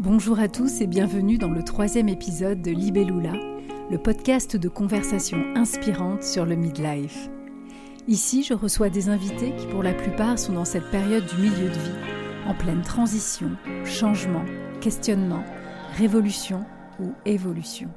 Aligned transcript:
Bonjour 0.00 0.40
à 0.40 0.48
tous 0.48 0.80
et 0.80 0.86
bienvenue 0.86 1.36
dans 1.36 1.50
le 1.50 1.62
troisième 1.62 2.08
épisode 2.08 2.62
de 2.62 2.70
Libellula, 2.70 3.34
le 3.90 3.98
podcast 3.98 4.56
de 4.56 4.68
conversation 4.70 5.44
inspirante 5.54 6.22
sur 6.22 6.46
le 6.46 6.56
midlife. 6.56 7.28
Ici, 8.08 8.42
je 8.42 8.54
reçois 8.54 8.88
des 8.88 9.10
invités 9.10 9.54
qui 9.58 9.66
pour 9.66 9.82
la 9.82 9.92
plupart 9.92 10.38
sont 10.38 10.54
dans 10.54 10.64
cette 10.64 10.90
période 10.90 11.26
du 11.26 11.42
milieu 11.42 11.68
de 11.68 11.74
vie, 11.74 12.46
en 12.46 12.54
pleine 12.54 12.80
transition, 12.80 13.50
changement, 13.84 14.46
questionnement, 14.80 15.44
révolution 15.98 16.64
ou 16.98 17.12
évolution. 17.26 17.90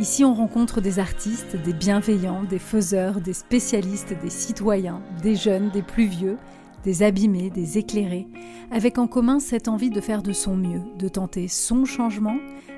Ici, 0.00 0.24
on 0.24 0.34
rencontre 0.34 0.80
des 0.80 0.98
artistes, 0.98 1.54
des 1.54 1.74
bienveillants, 1.74 2.42
des 2.42 2.58
faiseurs, 2.58 3.20
des 3.20 3.34
spécialistes, 3.34 4.16
des 4.20 4.30
citoyens, 4.30 5.00
des 5.22 5.36
jeunes, 5.36 5.70
des 5.70 5.82
plus 5.82 6.06
vieux, 6.06 6.38
des 6.84 7.02
abîmés, 7.02 7.50
des 7.50 7.78
éclairés, 7.78 8.28
avec 8.70 8.98
en 8.98 9.06
commun 9.06 9.40
cette 9.40 9.68
envie 9.68 9.90
de 9.90 10.00
faire 10.00 10.22
de 10.22 10.32
son 10.32 10.54
mieux, 10.56 10.82
de 10.98 11.08
tenter 11.08 11.48
son 11.48 11.84
changement, 11.84 12.36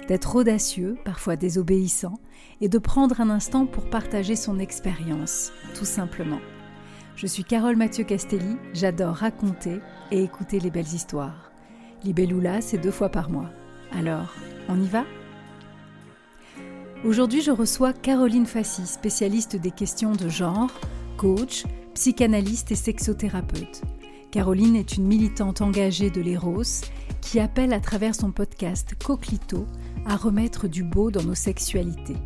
d'être 0.09 0.37
audacieux, 0.37 0.97
parfois 1.05 1.37
désobéissant, 1.37 2.15
et 2.61 2.69
de 2.69 2.79
prendre 2.79 3.21
un 3.21 3.31
instant 3.31 3.67
pour 3.67 3.91
partager 3.91 4.37
son 4.37 4.59
expérience, 4.59 5.53
tout 5.75 5.85
simplement. 5.85 6.41
Je 7.17 7.27
suis 7.27 7.45
Carole 7.45 7.77
Mathieu 7.77 8.05
Castelli, 8.05 8.57
j'adore 8.73 9.17
raconter 9.17 9.81
et 10.11 10.23
écouter 10.23 10.61
les 10.61 10.71
belles 10.71 10.85
histoires. 10.85 11.51
Libellula, 12.05 12.61
c'est 12.61 12.79
deux 12.79 12.91
fois 12.91 13.09
par 13.09 13.31
mois. 13.31 13.51
Alors, 13.93 14.35
on 14.69 14.81
y 14.81 14.87
va? 14.87 15.05
Aujourd'hui, 17.05 17.41
je 17.41 17.51
reçois 17.51 17.93
Caroline 17.93 18.47
Fassi, 18.47 18.87
spécialiste 18.87 19.57
des 19.57 19.71
questions 19.71 20.13
de 20.13 20.29
genre, 20.29 20.71
coach, 21.17 21.65
psychanalyste 21.95 22.73
et 22.73 22.77
sexothérapeute. 22.77 23.83
Caroline 24.37 24.77
est 24.77 24.99
une 24.99 25.07
militante 25.07 25.63
engagée 25.63 26.11
de 26.11 26.21
l'Eros 26.21 26.83
qui 27.23 27.41
appelle 27.41 27.73
à 27.73 27.81
travers 27.81 28.15
son 28.15 28.33
podcast 28.33 28.95
Coquelito 29.03 29.65
à 30.05 30.15
remettre 30.15 30.69
du 30.69 30.85
beau 30.85 31.11
dans 31.11 31.23
nos 31.23 31.35
sexualités. 31.35 32.19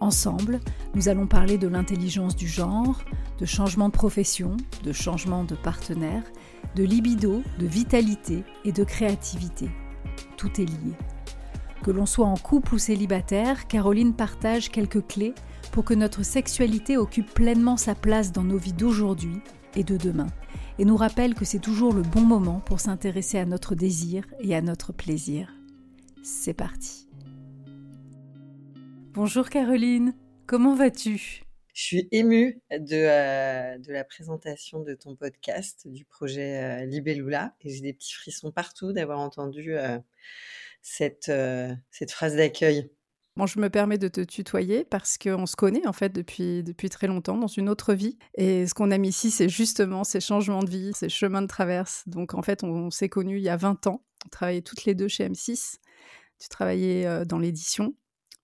Ensemble, 0.00 0.58
nous 0.96 1.08
allons 1.08 1.28
parler 1.28 1.56
de 1.56 1.68
l'intelligence 1.68 2.34
du 2.34 2.48
genre, 2.48 3.04
de 3.38 3.46
changement 3.46 3.88
de 3.88 3.92
profession, 3.92 4.56
de 4.82 4.90
changement 4.90 5.44
de 5.44 5.54
partenaire, 5.54 6.24
de 6.74 6.82
libido, 6.82 7.44
de 7.60 7.66
vitalité 7.66 8.42
et 8.64 8.72
de 8.72 8.82
créativité. 8.82 9.70
Tout 10.36 10.60
est 10.60 10.66
lié. 10.66 10.96
Que 11.84 11.92
l'on 11.92 12.06
soit 12.06 12.26
en 12.26 12.36
couple 12.36 12.74
ou 12.74 12.78
célibataire, 12.78 13.68
Caroline 13.68 14.12
partage 14.12 14.72
quelques 14.72 15.06
clés 15.06 15.34
pour 15.70 15.84
que 15.84 15.94
notre 15.94 16.24
sexualité 16.24 16.96
occupe 16.96 17.32
pleinement 17.32 17.76
sa 17.76 17.94
place 17.94 18.32
dans 18.32 18.42
nos 18.42 18.58
vies 18.58 18.72
d'aujourd'hui 18.72 19.40
et 19.76 19.84
de 19.84 19.96
demain 19.96 20.26
et 20.78 20.84
nous 20.84 20.96
rappelle 20.96 21.34
que 21.34 21.44
c'est 21.44 21.58
toujours 21.58 21.92
le 21.92 22.02
bon 22.02 22.22
moment 22.22 22.60
pour 22.60 22.80
s'intéresser 22.80 23.38
à 23.38 23.44
notre 23.44 23.74
désir 23.74 24.24
et 24.40 24.54
à 24.54 24.62
notre 24.62 24.92
plaisir. 24.92 25.52
C'est 26.22 26.54
parti. 26.54 27.08
Bonjour 29.12 29.48
Caroline, 29.48 30.14
comment 30.46 30.74
vas-tu? 30.74 31.42
Je 31.74 31.82
suis 31.82 32.08
émue 32.10 32.60
de, 32.70 32.94
euh, 32.94 33.78
de, 33.78 33.92
la 33.92 34.04
présentation 34.04 34.80
de 34.80 34.94
ton 34.94 35.14
podcast, 35.14 35.86
du 35.86 36.04
projet 36.04 36.62
euh, 36.62 36.86
Libellula, 36.86 37.54
et 37.60 37.70
j'ai 37.70 37.80
des 37.80 37.92
petits 37.92 38.14
frissons 38.14 38.50
partout 38.50 38.92
d'avoir 38.92 39.20
entendu 39.20 39.76
euh, 39.76 39.98
cette, 40.82 41.32
cette 41.90 42.10
phrase 42.10 42.36
d'accueil. 42.36 42.90
Je 43.46 43.60
me 43.60 43.70
permets 43.70 43.98
de 43.98 44.08
te 44.08 44.20
tutoyer 44.20 44.84
parce 44.84 45.16
qu'on 45.18 45.46
se 45.46 45.56
connaît 45.56 45.86
en 45.86 45.92
fait 45.92 46.10
depuis, 46.10 46.62
depuis 46.62 46.90
très 46.90 47.06
longtemps 47.06 47.36
dans 47.36 47.46
une 47.46 47.68
autre 47.68 47.94
vie. 47.94 48.18
Et 48.34 48.66
ce 48.66 48.74
qu'on 48.74 48.90
a 48.90 48.98
mis 48.98 49.08
ici, 49.08 49.30
c'est 49.30 49.48
justement 49.48 50.04
ces 50.04 50.20
changements 50.20 50.62
de 50.62 50.70
vie, 50.70 50.92
ces 50.94 51.08
chemins 51.08 51.42
de 51.42 51.46
traverse. 51.46 52.02
Donc 52.06 52.34
en 52.34 52.42
fait, 52.42 52.64
on, 52.64 52.90
s'est 52.90 53.08
connus 53.08 53.38
il 53.38 53.42
y 53.42 53.48
a 53.48 53.56
20 53.56 53.86
ans. 53.86 54.02
On 54.26 54.28
travaillait 54.28 54.62
toutes 54.62 54.84
les 54.84 54.94
deux 54.94 55.08
chez 55.08 55.28
M6. 55.28 55.76
Tu 56.40 56.48
travaillais 56.48 57.06
euh, 57.06 57.24
dans 57.24 57.38
l'édition, 57.38 57.94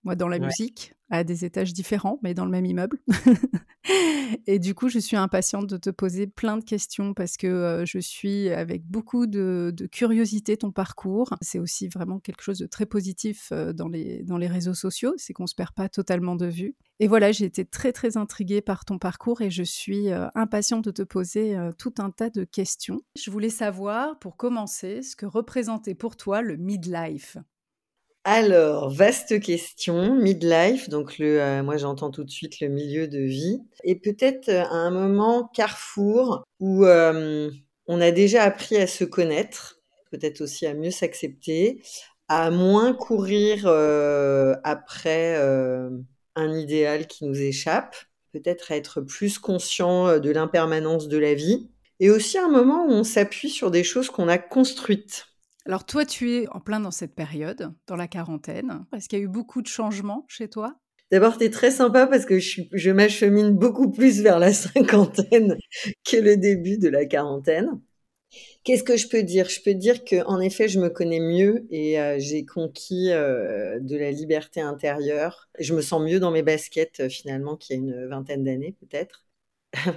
moi 0.05 0.15
dans 0.15 0.27
la 0.27 0.39
musique 0.39 0.95
à 1.09 1.23
des 1.23 1.45
étages 1.45 1.73
différents, 1.73 2.19
mais 2.23 2.33
dans 2.33 2.45
le 2.45 2.51
même 2.51 2.65
immeuble. 2.65 2.99
et 4.47 4.57
du 4.57 4.73
coup, 4.73 4.89
je 4.89 4.97
suis 4.97 5.15
impatiente 5.15 5.67
de 5.67 5.77
te 5.77 5.89
poser 5.89 6.25
plein 6.25 6.57
de 6.57 6.63
questions 6.63 7.13
parce 7.13 7.37
que 7.37 7.47
euh, 7.47 7.85
je 7.85 7.99
suis 7.99 8.49
avec 8.49 8.85
beaucoup 8.85 9.27
de, 9.27 9.73
curiosité 9.91 10.57
ton 10.57 10.71
parcours. 10.71 11.35
C'est 11.41 11.59
aussi 11.59 11.89
vraiment 11.89 12.19
quelque 12.19 12.41
chose 12.41 12.57
de 12.57 12.65
très 12.65 12.85
positif 12.85 13.49
euh, 13.51 13.73
dans, 13.73 13.87
les, 13.87 14.23
dans 14.23 14.37
les 14.37 14.47
réseaux 14.47 14.73
sociaux, 14.73 15.13
c'est 15.17 15.33
qu'on 15.33 15.43
ne 15.43 15.47
se 15.47 15.55
perd 15.55 15.73
pas 15.73 15.89
totalement 15.89 16.35
de 16.35 16.47
vue. 16.47 16.75
Et 16.99 17.07
voilà, 17.07 17.31
j'ai 17.31 17.45
été 17.45 17.65
très 17.65 17.91
très 17.91 18.17
intriguée 18.17 18.61
par 18.61 18.85
ton 18.85 18.97
parcours 18.97 19.41
et 19.41 19.51
je 19.51 19.63
suis 19.63 20.09
euh, 20.09 20.27
impatiente 20.33 20.85
de 20.85 20.91
te 20.91 21.03
poser 21.03 21.55
tout 21.77 21.93
un 21.99 22.09
tas 22.09 22.29
de 22.29 22.45
questions. 22.45 23.01
Je 23.15 23.29
voulais 23.29 23.49
savoir, 23.49 24.17
pour 24.19 24.37
commencer, 24.37 25.01
ce 25.03 25.15
que 25.15 25.25
représentait 25.25 25.95
pour 25.95 26.17
toi 26.17 26.41
le 26.41 26.57
midlife? 26.57 27.37
Alors, 28.27 28.89
vaste 28.89 29.39
question, 29.39 30.15
midlife, 30.15 30.89
donc 30.89 31.19
le, 31.19 31.39
euh, 31.39 31.61
moi 31.61 31.77
j'entends 31.77 32.09
tout 32.09 32.23
de 32.23 32.31
suite 32.31 32.59
le 32.59 32.69
milieu 32.69 33.07
de 33.07 33.19
vie, 33.19 33.61
et 33.83 33.93
peut-être 33.93 34.49
euh, 34.49 34.63
à 34.63 34.73
un 34.73 34.89
moment 34.89 35.47
carrefour 35.53 36.43
où 36.59 36.85
euh, 36.85 37.51
on 37.85 38.01
a 38.01 38.09
déjà 38.09 38.41
appris 38.41 38.77
à 38.77 38.87
se 38.87 39.03
connaître, 39.03 39.79
peut-être 40.09 40.41
aussi 40.41 40.65
à 40.65 40.73
mieux 40.73 40.89
s'accepter, 40.89 41.83
à 42.27 42.49
moins 42.49 42.95
courir 42.95 43.67
après 44.63 45.37
un 46.35 46.57
idéal 46.57 47.05
qui 47.05 47.25
nous 47.25 47.39
échappe, 47.39 47.95
peut-être 48.33 48.71
à 48.71 48.75
être 48.75 49.01
plus 49.01 49.37
conscient 49.37 50.17
de 50.17 50.31
l'impermanence 50.31 51.07
de 51.07 51.19
la 51.19 51.35
vie, 51.35 51.69
et 51.99 52.09
aussi 52.09 52.39
un 52.39 52.49
moment 52.49 52.87
où 52.87 52.91
on 52.91 53.03
s'appuie 53.03 53.51
sur 53.51 53.69
des 53.69 53.83
choses 53.83 54.09
qu'on 54.09 54.27
a 54.27 54.39
construites 54.39 55.27
alors 55.65 55.85
toi, 55.85 56.05
tu 56.05 56.31
es 56.31 56.47
en 56.49 56.59
plein 56.59 56.79
dans 56.79 56.91
cette 56.91 57.15
période, 57.15 57.73
dans 57.87 57.95
la 57.95 58.07
quarantaine. 58.07 58.85
Est-ce 58.95 59.09
qu'il 59.09 59.17
y 59.17 59.21
a 59.21 59.25
eu 59.25 59.29
beaucoup 59.29 59.63
de 59.63 59.67
changements 59.67 60.25
chez 60.27 60.47
toi? 60.47 60.75
D'abord, 61.11 61.41
es 61.41 61.49
très 61.49 61.71
sympa 61.71 62.05
parce 62.05 62.25
que 62.25 62.37
je, 62.39 62.91
m'achemine 62.91 63.51
beaucoup 63.51 63.91
plus 63.91 64.21
vers 64.21 64.37
la 64.37 64.53
cinquantaine 64.53 65.57
que 66.07 66.17
le 66.17 66.37
début 66.37 66.77
de 66.77 66.87
la 66.87 67.05
quarantaine. 67.05 67.81
Qu'est-ce 68.63 68.83
que 68.83 68.97
je 68.97 69.07
peux 69.07 69.23
dire? 69.23 69.49
Je 69.49 69.61
peux 69.61 69.73
dire 69.73 70.03
que 70.03 70.23
en 70.25 70.39
effet, 70.39 70.67
je 70.67 70.79
me 70.79 70.89
connais 70.89 71.19
mieux 71.19 71.65
et 71.71 71.99
euh, 71.99 72.17
j'ai 72.19 72.45
conquis 72.45 73.11
euh, 73.11 73.79
de 73.79 73.97
la 73.97 74.11
liberté 74.11 74.61
intérieure. 74.61 75.49
Je 75.59 75.73
me 75.73 75.81
sens 75.81 76.01
mieux 76.01 76.19
dans 76.19 76.31
mes 76.31 76.43
baskets 76.43 76.99
euh, 76.99 77.09
finalement 77.09 77.55
qu'il 77.55 77.75
y 77.75 77.79
a 77.79 77.81
une 77.81 78.07
vingtaine 78.07 78.43
d'années 78.43 78.75
peut-être. 78.79 79.25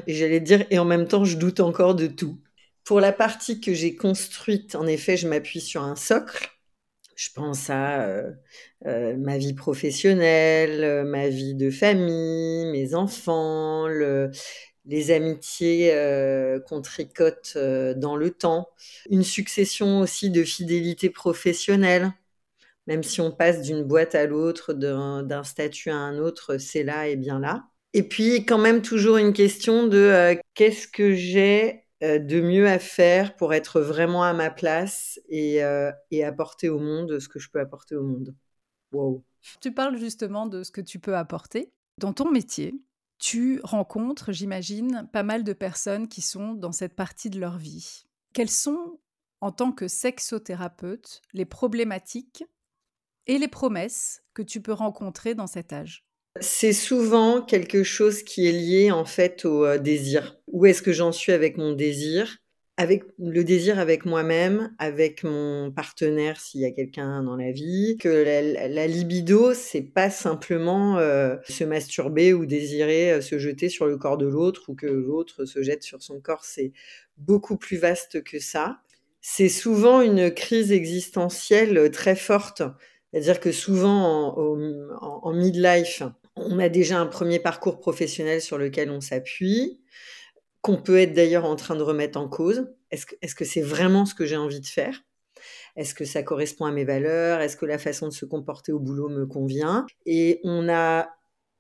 Et 0.06 0.14
j'allais 0.14 0.40
dire 0.40 0.66
et 0.70 0.78
en 0.78 0.84
même 0.84 1.08
temps, 1.08 1.24
je 1.24 1.36
doute 1.36 1.60
encore 1.60 1.94
de 1.94 2.06
tout. 2.06 2.38
Pour 2.88 3.00
la 3.00 3.12
partie 3.12 3.60
que 3.60 3.74
j'ai 3.74 3.94
construite, 3.94 4.74
en 4.74 4.86
effet, 4.86 5.18
je 5.18 5.28
m'appuie 5.28 5.60
sur 5.60 5.82
un 5.82 5.94
socle. 5.94 6.48
Je 7.16 7.28
pense 7.34 7.68
à 7.68 8.00
euh, 8.06 8.32
euh, 8.86 9.14
ma 9.14 9.36
vie 9.36 9.52
professionnelle, 9.52 10.82
euh, 10.82 11.04
ma 11.04 11.28
vie 11.28 11.54
de 11.54 11.68
famille, 11.68 12.64
mes 12.72 12.94
enfants, 12.94 13.88
les 14.86 15.10
amitiés 15.10 15.92
qu'on 16.66 16.80
tricote 16.80 17.58
dans 17.58 18.16
le 18.16 18.30
temps, 18.30 18.70
une 19.10 19.22
succession 19.22 20.00
aussi 20.00 20.30
de 20.30 20.42
fidélité 20.42 21.10
professionnelle. 21.10 22.10
Même 22.86 23.02
si 23.02 23.20
on 23.20 23.30
passe 23.30 23.60
d'une 23.60 23.82
boîte 23.82 24.14
à 24.14 24.24
l'autre, 24.24 24.72
d'un 24.72 25.44
statut 25.44 25.90
à 25.90 25.96
un 25.96 26.16
autre, 26.16 26.56
c'est 26.56 26.84
là 26.84 27.06
et 27.06 27.16
bien 27.16 27.38
là. 27.38 27.66
Et 27.92 28.02
puis 28.02 28.46
quand 28.46 28.56
même 28.56 28.80
toujours 28.80 29.18
une 29.18 29.34
question 29.34 29.86
de 29.86 30.38
qu'est-ce 30.54 30.88
que 30.88 31.12
j'ai 31.12 31.84
de 32.00 32.40
mieux 32.40 32.68
à 32.68 32.78
faire 32.78 33.36
pour 33.36 33.54
être 33.54 33.80
vraiment 33.80 34.22
à 34.22 34.32
ma 34.32 34.50
place 34.50 35.20
et, 35.28 35.64
euh, 35.64 35.90
apporter 36.24 36.68
au 36.68 36.78
monde 36.78 37.18
ce 37.18 37.28
que 37.28 37.38
je 37.38 37.50
peux 37.50 37.60
apporter 37.60 37.96
au 37.96 38.02
monde. 38.02 38.34
Wow. 38.92 39.24
Tu 39.60 39.72
parles 39.72 39.98
justement 39.98 40.46
de 40.46 40.62
ce 40.62 40.70
que 40.70 40.80
tu 40.80 40.98
peux 40.98 41.16
apporter. 41.16 41.72
Dans 41.98 42.12
ton 42.12 42.30
métier, 42.30 42.80
tu 43.18 43.60
rencontres, 43.64 44.32
j'imagine, 44.32 45.08
pas 45.12 45.24
mal 45.24 45.42
de 45.42 45.52
personnes 45.52 46.08
qui 46.08 46.20
sont 46.20 46.54
dans 46.54 46.72
cette 46.72 46.94
partie 46.94 47.30
de 47.30 47.40
leur 47.40 47.58
vie. 47.58 48.04
Quelles 48.32 48.50
sont, 48.50 49.00
en 49.40 49.50
tant 49.50 49.72
que 49.72 49.88
sexothérapeute, 49.88 51.22
les 51.32 51.44
problématiques 51.44 52.44
et 53.26 53.38
les 53.38 53.48
promesses 53.48 54.22
que 54.34 54.42
tu 54.42 54.62
peux 54.62 54.72
rencontrer 54.72 55.34
dans 55.34 55.48
cet 55.48 55.72
âge? 55.72 56.07
C'est 56.40 56.72
souvent 56.72 57.42
quelque 57.42 57.82
chose 57.82 58.22
qui 58.22 58.46
est 58.46 58.52
lié 58.52 58.90
en 58.90 59.04
fait 59.04 59.44
au 59.44 59.64
euh, 59.64 59.78
désir. 59.78 60.38
Où 60.48 60.66
est-ce 60.66 60.82
que 60.82 60.92
j'en 60.92 61.12
suis 61.12 61.32
avec 61.32 61.56
mon 61.56 61.72
désir? 61.72 62.38
Avec 62.76 63.02
le 63.18 63.42
désir 63.42 63.80
avec 63.80 64.04
moi-même, 64.04 64.72
avec 64.78 65.24
mon 65.24 65.72
partenaire 65.72 66.40
s'il 66.40 66.60
y 66.60 66.64
a 66.64 66.70
quelqu'un 66.70 67.24
dans 67.24 67.34
la 67.34 67.50
vie, 67.50 67.96
que 67.98 68.08
la, 68.08 68.86
libido 68.86 69.52
c'est 69.52 69.82
pas 69.82 70.10
simplement 70.10 70.96
euh, 70.98 71.36
se 71.48 71.64
masturber 71.64 72.32
ou 72.32 72.46
désirer 72.46 73.12
euh, 73.12 73.20
se 73.20 73.38
jeter 73.38 73.68
sur 73.68 73.86
le 73.86 73.96
corps 73.96 74.16
de 74.16 74.26
l'autre 74.26 74.68
ou 74.68 74.74
que 74.76 74.86
l'autre 74.86 75.44
se 75.44 75.60
jette 75.62 75.82
sur 75.82 76.02
son 76.02 76.20
corps, 76.20 76.44
c'est 76.44 76.72
beaucoup 77.16 77.56
plus 77.56 77.78
vaste 77.78 78.22
que 78.22 78.38
ça. 78.38 78.78
C'est 79.20 79.48
souvent 79.48 80.00
une 80.00 80.30
crise 80.30 80.70
existentielle 80.70 81.90
très 81.90 82.14
forte, 82.14 82.62
c'est-à-dire 83.10 83.40
que 83.40 83.50
souvent 83.50 84.38
en, 84.38 84.56
en 85.00 85.32
midlife, 85.32 86.04
on 86.46 86.58
a 86.58 86.68
déjà 86.68 86.98
un 86.98 87.06
premier 87.06 87.38
parcours 87.38 87.78
professionnel 87.78 88.40
sur 88.40 88.58
lequel 88.58 88.90
on 88.90 89.00
s'appuie, 89.00 89.80
qu'on 90.60 90.76
peut 90.76 90.98
être 90.98 91.12
d'ailleurs 91.12 91.44
en 91.44 91.56
train 91.56 91.76
de 91.76 91.82
remettre 91.82 92.18
en 92.18 92.28
cause. 92.28 92.68
Est-ce 92.90 93.34
que 93.34 93.44
c'est 93.44 93.62
vraiment 93.62 94.06
ce 94.06 94.14
que 94.14 94.26
j'ai 94.26 94.36
envie 94.36 94.60
de 94.60 94.66
faire? 94.66 95.04
Est-ce 95.76 95.94
que 95.94 96.04
ça 96.04 96.22
correspond 96.22 96.64
à 96.64 96.72
mes 96.72 96.84
valeurs? 96.84 97.40
Est-ce 97.40 97.56
que 97.56 97.66
la 97.66 97.78
façon 97.78 98.08
de 98.08 98.12
se 98.12 98.24
comporter 98.24 98.72
au 98.72 98.80
boulot 98.80 99.08
me 99.08 99.26
convient? 99.26 99.86
Et 100.06 100.40
on 100.42 100.68
a 100.68 101.08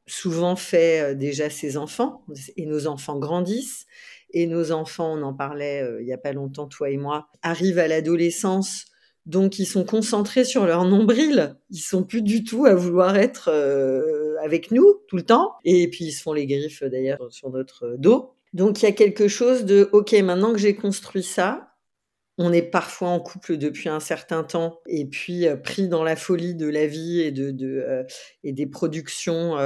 souvent 0.06 0.56
fait 0.56 1.14
déjà 1.14 1.50
ses 1.50 1.76
enfants, 1.76 2.24
et 2.56 2.66
nos 2.66 2.86
enfants 2.86 3.18
grandissent, 3.18 3.86
et 4.30 4.46
nos 4.46 4.72
enfants, 4.72 5.14
on 5.16 5.22
en 5.22 5.34
parlait 5.34 5.84
il 6.00 6.06
n'y 6.06 6.12
a 6.12 6.18
pas 6.18 6.32
longtemps, 6.32 6.66
toi 6.66 6.90
et 6.90 6.96
moi, 6.96 7.28
arrivent 7.42 7.78
à 7.78 7.88
l'adolescence 7.88 8.86
donc 9.28 9.58
ils 9.58 9.66
sont 9.66 9.84
concentrés 9.84 10.44
sur 10.44 10.66
leur 10.66 10.84
nombril. 10.84 11.54
Ils 11.70 11.80
sont 11.80 12.02
plus 12.02 12.22
du 12.22 12.44
tout 12.44 12.64
à 12.64 12.74
vouloir 12.74 13.14
être 13.16 13.50
euh, 13.52 14.34
avec 14.42 14.70
nous 14.70 15.02
tout 15.06 15.16
le 15.16 15.22
temps. 15.22 15.52
Et 15.64 15.88
puis 15.88 16.06
ils 16.06 16.12
se 16.12 16.22
font 16.22 16.32
les 16.32 16.46
griffes 16.46 16.82
d'ailleurs 16.82 17.18
sur 17.30 17.50
notre 17.50 17.96
dos. 17.98 18.32
Donc 18.54 18.80
il 18.80 18.86
y 18.86 18.88
a 18.88 18.92
quelque 18.92 19.28
chose 19.28 19.66
de 19.66 19.90
OK, 19.92 20.14
maintenant 20.14 20.52
que 20.52 20.58
j'ai 20.58 20.74
construit 20.74 21.22
ça, 21.22 21.74
on 22.38 22.54
est 22.54 22.62
parfois 22.62 23.08
en 23.08 23.20
couple 23.20 23.58
depuis 23.58 23.90
un 23.90 24.00
certain 24.00 24.44
temps 24.44 24.80
et 24.86 25.04
puis 25.04 25.46
euh, 25.46 25.56
pris 25.56 25.88
dans 25.88 26.04
la 26.04 26.16
folie 26.16 26.54
de 26.54 26.66
la 26.66 26.86
vie 26.86 27.20
et 27.20 27.30
de, 27.30 27.52
euh, 27.66 28.04
et 28.44 28.52
des 28.54 28.66
productions 28.66 29.56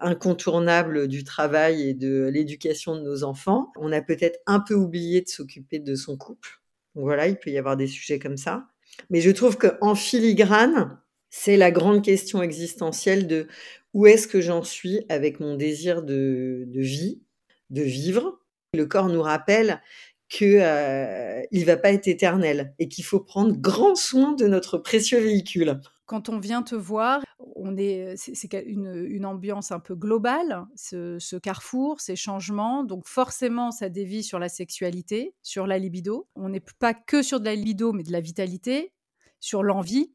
incontournables 0.00 1.06
du 1.06 1.22
travail 1.22 1.88
et 1.88 1.94
de 1.94 2.28
l'éducation 2.32 2.96
de 2.96 3.02
nos 3.02 3.22
enfants. 3.22 3.68
On 3.78 3.92
a 3.92 4.00
peut-être 4.00 4.40
un 4.46 4.58
peu 4.58 4.74
oublié 4.74 5.20
de 5.20 5.28
s'occuper 5.28 5.78
de 5.78 5.94
son 5.94 6.16
couple 6.16 6.59
voilà, 6.94 7.28
il 7.28 7.36
peut 7.36 7.50
y 7.50 7.58
avoir 7.58 7.76
des 7.76 7.86
sujets 7.86 8.18
comme 8.18 8.36
ça. 8.36 8.66
Mais 9.10 9.20
je 9.20 9.30
trouve 9.30 9.56
qu'en 9.56 9.94
filigrane, 9.94 10.98
c'est 11.30 11.56
la 11.56 11.70
grande 11.70 12.02
question 12.02 12.42
existentielle 12.42 13.26
de 13.26 13.46
où 13.94 14.06
est-ce 14.06 14.28
que 14.28 14.40
j'en 14.40 14.62
suis 14.62 15.04
avec 15.08 15.40
mon 15.40 15.56
désir 15.56 16.02
de, 16.02 16.66
vie, 16.74 17.22
de 17.70 17.82
vivre. 17.82 18.40
Le 18.74 18.86
corps 18.86 19.08
nous 19.08 19.22
rappelle 19.22 19.80
qu'il 20.28 20.60
euh, 20.60 21.42
ne 21.50 21.64
va 21.64 21.76
pas 21.76 21.92
être 21.92 22.06
éternel 22.06 22.74
et 22.78 22.88
qu'il 22.88 23.04
faut 23.04 23.20
prendre 23.20 23.56
grand 23.56 23.96
soin 23.96 24.32
de 24.32 24.46
notre 24.46 24.78
précieux 24.78 25.18
véhicule 25.18 25.80
quand 26.10 26.28
on 26.28 26.40
vient 26.40 26.64
te 26.64 26.74
voir, 26.74 27.22
on 27.38 27.76
est, 27.76 28.16
c'est, 28.16 28.52
une, 28.66 29.24
ambiance 29.24 29.70
un 29.70 29.78
peu 29.78 29.94
globale, 29.94 30.66
ce, 30.74 31.38
carrefour, 31.38 32.00
ces 32.00 32.16
changements. 32.16 32.82
Donc 32.82 33.06
forcément, 33.06 33.70
ça 33.70 33.88
dévie 33.88 34.24
sur 34.24 34.40
la 34.40 34.48
sexualité, 34.48 35.36
sur 35.44 35.68
la 35.68 35.78
libido. 35.78 36.26
On 36.34 36.48
n'est 36.48 36.64
pas 36.80 36.94
que 36.94 37.22
sur 37.22 37.38
de 37.38 37.44
la 37.44 37.54
libido, 37.54 37.92
mais 37.92 38.02
de 38.02 38.10
la 38.10 38.20
vitalité, 38.20 38.92
sur 39.38 39.62
l'envie. 39.62 40.12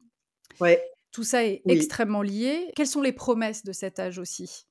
Ouais. 0.60 0.84
Tout 1.12 1.24
ça 1.24 1.46
est 1.46 1.62
extrêmement 1.66 2.20
lié. 2.20 2.70
Quelles 2.76 2.86
sont 2.86 3.00
les 3.00 3.14
promesses 3.14 3.64
de 3.64 3.72
cet 3.72 3.98
âge 3.98 4.18
aussi? 4.18 4.66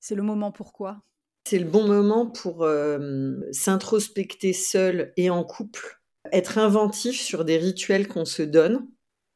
C'est 0.00 0.14
le 0.14 0.22
moment 0.22 0.50
pourquoi? 0.50 1.02
C'est 1.44 1.58
le 1.58 1.68
bon 1.68 1.86
moment 1.86 2.24
pour 2.24 2.62
euh, 2.62 3.38
s'introspecter 3.52 4.54
seul 4.54 5.12
et 5.18 5.28
en 5.28 5.44
couple, 5.44 6.00
être 6.32 6.56
inventif 6.56 7.20
sur 7.20 7.44
des 7.44 7.58
rituels 7.58 8.08
qu'on 8.08 8.24
se 8.24 8.42
donne 8.42 8.88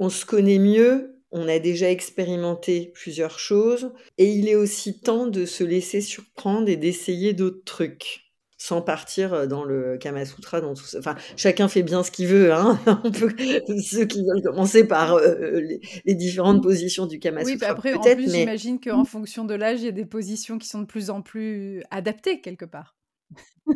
on 0.03 0.11
se 0.11 0.27
connaît 0.27 0.59
mieux, 0.59 1.23
on 1.31 1.47
a 1.47 1.61
déjà 1.61 1.89
expérimenté 1.89 2.91
plusieurs 2.93 3.39
choses, 3.39 3.93
et 4.19 4.27
il 4.27 4.49
est 4.49 4.57
aussi 4.57 4.99
temps 4.99 5.29
de 5.29 5.47
se 5.47 5.63
laisser 5.63 6.01
surprendre 6.01 6.69
et 6.69 6.75
d'essayer 6.75 7.35
d'autres 7.35 7.63
trucs 7.65 8.33
sans 8.59 8.83
partir 8.83 9.33
euh, 9.33 9.47
dans 9.47 9.63
le 9.63 9.99
Kama 9.99 10.25
Sutra, 10.25 10.61
dans 10.61 10.75
tout 10.75 10.85
ça. 10.85 10.99
Enfin, 10.99 11.15
chacun 11.37 11.69
fait 11.69 11.85
bien 11.85 12.03
ce 12.03 12.11
qu'il 12.11 12.27
veut. 12.27 12.53
Hein 12.53 12.81
on 13.05 13.13
peut, 13.13 13.33
ceux 13.81 14.05
qui 14.05 14.25
veulent 14.25 14.43
commencer 14.43 14.87
par 14.87 15.15
euh, 15.15 15.61
les, 16.05 16.15
différentes 16.15 16.65
positions 16.65 17.07
du 17.07 17.21
Kama 17.21 17.45
Sutra. 17.45 17.67
Oui, 17.67 17.71
après, 17.71 17.95
en 17.95 18.01
plus, 18.01 18.29
j'imagine 18.29 18.81
qu'en 18.81 19.05
fonction 19.05 19.45
de 19.45 19.55
l'âge, 19.55 19.81
il 19.81 19.85
y 19.85 19.89
a 19.89 19.93
des 19.93 20.05
positions 20.05 20.59
qui 20.59 20.67
sont 20.67 20.81
de 20.81 20.87
plus 20.87 21.11
en 21.11 21.23
plus 21.23 21.85
adaptées 21.93 22.41
quelque 22.41 22.65
part. 22.65 22.97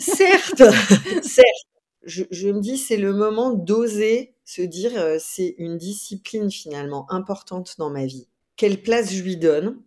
certes, 0.01 0.63
certes. 1.23 1.76
Je, 2.07 2.25
je 2.31 2.49
me 2.49 2.61
dis, 2.61 2.79
c'est 2.79 2.97
le 2.97 3.13
moment 3.13 3.53
d'oser 3.53 4.35
se 4.45 4.63
dire 4.63 4.93
c'est 5.19 5.55
une 5.59 5.77
discipline 5.77 6.51
finalement 6.51 7.11
importante 7.11 7.75
dans 7.79 7.91
ma 7.91 8.07
vie. 8.07 8.29
Quelle 8.57 8.81
place 8.81 9.13
je 9.13 9.23
lui 9.23 9.37
donne? 9.37 9.83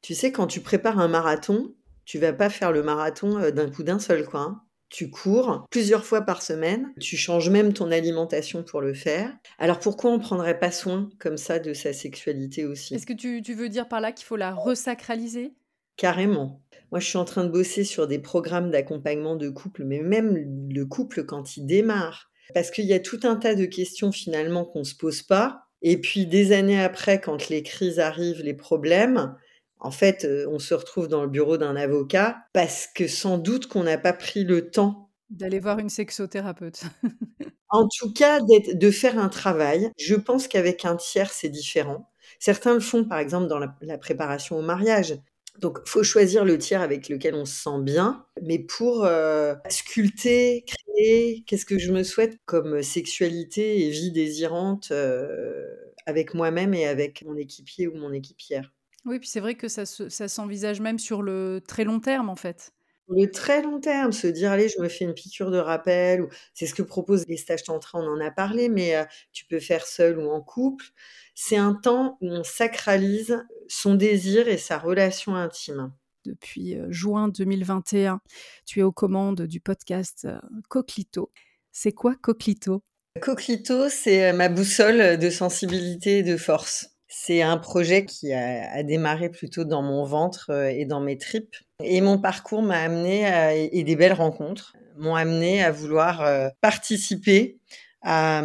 Tu 0.00 0.14
sais, 0.14 0.32
quand 0.32 0.46
tu 0.46 0.60
prépares 0.60 0.98
un 0.98 1.08
marathon, 1.08 1.74
tu 2.04 2.18
vas 2.18 2.32
pas 2.32 2.48
faire 2.48 2.72
le 2.72 2.82
marathon 2.82 3.50
d'un 3.50 3.70
coup 3.70 3.82
d'un 3.82 3.98
seul 3.98 4.24
quoi. 4.24 4.40
Hein. 4.40 4.60
Tu 4.90 5.10
cours 5.10 5.66
plusieurs 5.70 6.04
fois 6.04 6.20
par 6.20 6.42
semaine, 6.42 6.92
tu 7.00 7.16
changes 7.16 7.50
même 7.50 7.72
ton 7.72 7.90
alimentation 7.90 8.62
pour 8.62 8.80
le 8.80 8.94
faire. 8.94 9.34
Alors 9.58 9.80
pourquoi 9.80 10.12
on 10.12 10.20
prendrait 10.20 10.58
pas 10.58 10.70
soin 10.70 11.10
comme 11.18 11.36
ça 11.36 11.58
de 11.58 11.74
sa 11.74 11.92
sexualité 11.92 12.64
aussi? 12.64 12.94
Est-ce 12.94 13.06
que 13.06 13.12
tu, 13.12 13.42
tu 13.42 13.54
veux 13.54 13.68
dire 13.68 13.88
par 13.88 14.00
là 14.00 14.12
qu'il 14.12 14.24
faut 14.24 14.36
la 14.36 14.54
resacraliser? 14.54 15.54
Carrément. 15.96 16.60
Moi, 16.94 17.00
je 17.00 17.08
suis 17.08 17.18
en 17.18 17.24
train 17.24 17.42
de 17.42 17.50
bosser 17.50 17.82
sur 17.82 18.06
des 18.06 18.20
programmes 18.20 18.70
d'accompagnement 18.70 19.34
de 19.34 19.48
couple, 19.48 19.82
mais 19.82 19.98
même 19.98 20.68
le 20.70 20.86
couple 20.86 21.24
quand 21.24 21.56
il 21.56 21.66
démarre, 21.66 22.30
parce 22.54 22.70
qu'il 22.70 22.84
y 22.84 22.92
a 22.92 23.00
tout 23.00 23.18
un 23.24 23.34
tas 23.34 23.56
de 23.56 23.64
questions 23.64 24.12
finalement 24.12 24.64
qu'on 24.64 24.78
ne 24.78 24.84
se 24.84 24.94
pose 24.94 25.22
pas. 25.22 25.64
Et 25.82 26.00
puis 26.00 26.24
des 26.24 26.52
années 26.52 26.80
après, 26.80 27.20
quand 27.20 27.48
les 27.48 27.64
crises 27.64 27.98
arrivent, 27.98 28.42
les 28.42 28.54
problèmes, 28.54 29.34
en 29.80 29.90
fait, 29.90 30.24
euh, 30.24 30.46
on 30.48 30.60
se 30.60 30.72
retrouve 30.72 31.08
dans 31.08 31.24
le 31.24 31.28
bureau 31.28 31.56
d'un 31.56 31.74
avocat 31.74 32.36
parce 32.52 32.86
que 32.86 33.08
sans 33.08 33.38
doute 33.38 33.66
qu'on 33.66 33.82
n'a 33.82 33.98
pas 33.98 34.12
pris 34.12 34.44
le 34.44 34.70
temps 34.70 35.10
d'aller 35.30 35.58
voir 35.58 35.80
une 35.80 35.90
sexothérapeute. 35.90 36.84
en 37.70 37.88
tout 37.88 38.12
cas, 38.12 38.38
de 38.40 38.90
faire 38.92 39.18
un 39.18 39.28
travail. 39.28 39.90
Je 39.98 40.14
pense 40.14 40.46
qu'avec 40.46 40.84
un 40.84 40.94
tiers, 40.94 41.32
c'est 41.32 41.48
différent. 41.48 42.08
Certains 42.38 42.74
le 42.74 42.78
font, 42.78 43.04
par 43.04 43.18
exemple, 43.18 43.48
dans 43.48 43.58
la 43.58 43.98
préparation 43.98 44.56
au 44.56 44.62
mariage. 44.62 45.18
Donc, 45.60 45.86
faut 45.86 46.02
choisir 46.02 46.44
le 46.44 46.58
tiers 46.58 46.82
avec 46.82 47.08
lequel 47.08 47.34
on 47.34 47.44
se 47.44 47.54
sent 47.54 47.80
bien. 47.80 48.26
Mais 48.42 48.58
pour 48.58 49.04
euh, 49.04 49.54
sculpter, 49.68 50.64
créer, 50.66 51.44
qu'est-ce 51.46 51.64
que 51.64 51.78
je 51.78 51.92
me 51.92 52.02
souhaite 52.02 52.38
comme 52.44 52.82
sexualité 52.82 53.86
et 53.86 53.90
vie 53.90 54.10
désirante 54.10 54.88
euh, 54.90 55.64
avec 56.06 56.34
moi-même 56.34 56.74
et 56.74 56.86
avec 56.86 57.24
mon 57.24 57.36
équipier 57.36 57.86
ou 57.86 57.94
mon 57.94 58.12
équipière? 58.12 58.72
Oui, 59.04 59.18
puis 59.18 59.28
c'est 59.28 59.40
vrai 59.40 59.54
que 59.54 59.68
ça, 59.68 59.84
ça 59.86 60.28
s'envisage 60.28 60.80
même 60.80 60.98
sur 60.98 61.22
le 61.22 61.60
très 61.66 61.84
long 61.84 62.00
terme, 62.00 62.30
en 62.30 62.36
fait. 62.36 62.72
Le 63.08 63.30
très 63.30 63.62
long 63.62 63.80
terme, 63.80 64.12
se 64.12 64.26
dire 64.26 64.50
allez, 64.50 64.70
je 64.70 64.80
me 64.80 64.88
fais 64.88 65.04
une 65.04 65.12
piqûre 65.12 65.50
de 65.50 65.58
rappel, 65.58 66.22
ou 66.22 66.28
c'est 66.54 66.64
ce 66.64 66.74
que 66.74 66.82
proposent 66.82 67.26
les 67.28 67.36
stages 67.36 67.62
tantra, 67.62 67.98
on 67.98 68.06
en 68.06 68.20
a 68.20 68.30
parlé, 68.30 68.70
mais 68.70 68.96
euh, 68.96 69.04
tu 69.30 69.44
peux 69.44 69.60
faire 69.60 69.86
seul 69.86 70.18
ou 70.18 70.30
en 70.30 70.40
couple. 70.40 70.86
C'est 71.34 71.58
un 71.58 71.74
temps 71.74 72.16
où 72.22 72.28
on 72.30 72.44
sacralise 72.44 73.44
son 73.68 73.94
désir 73.94 74.48
et 74.48 74.58
sa 74.58 74.78
relation 74.78 75.34
intime. 75.34 75.92
Depuis 76.24 76.74
euh, 76.74 76.86
juin 76.90 77.28
2021, 77.28 78.20
tu 78.64 78.80
es 78.80 78.82
aux 78.82 78.92
commandes 78.92 79.42
du 79.42 79.60
podcast 79.60 80.24
euh, 80.24 80.38
Coquelito. 80.68 81.30
C'est 81.70 81.92
quoi 81.92 82.14
Coquelito? 82.14 82.82
Coquelito, 83.20 83.88
c'est 83.88 84.32
ma 84.32 84.48
boussole 84.48 85.18
de 85.18 85.30
sensibilité 85.30 86.18
et 86.18 86.22
de 86.22 86.36
force. 86.36 86.90
C'est 87.08 87.42
un 87.42 87.58
projet 87.58 88.06
qui 88.06 88.32
a, 88.32 88.82
démarré 88.82 89.28
plutôt 89.28 89.64
dans 89.64 89.82
mon 89.82 90.04
ventre 90.04 90.50
et 90.50 90.84
dans 90.84 91.00
mes 91.00 91.16
tripes. 91.16 91.54
Et 91.80 92.00
mon 92.00 92.18
parcours 92.18 92.62
m'a 92.62 92.80
amené 92.80 93.24
à, 93.26 93.54
et 93.54 93.84
des 93.84 93.94
belles 93.94 94.14
rencontres 94.14 94.74
m'ont 94.96 95.14
amené 95.14 95.62
à 95.62 95.70
vouloir 95.70 96.28
participer 96.60 97.60
à 98.02 98.42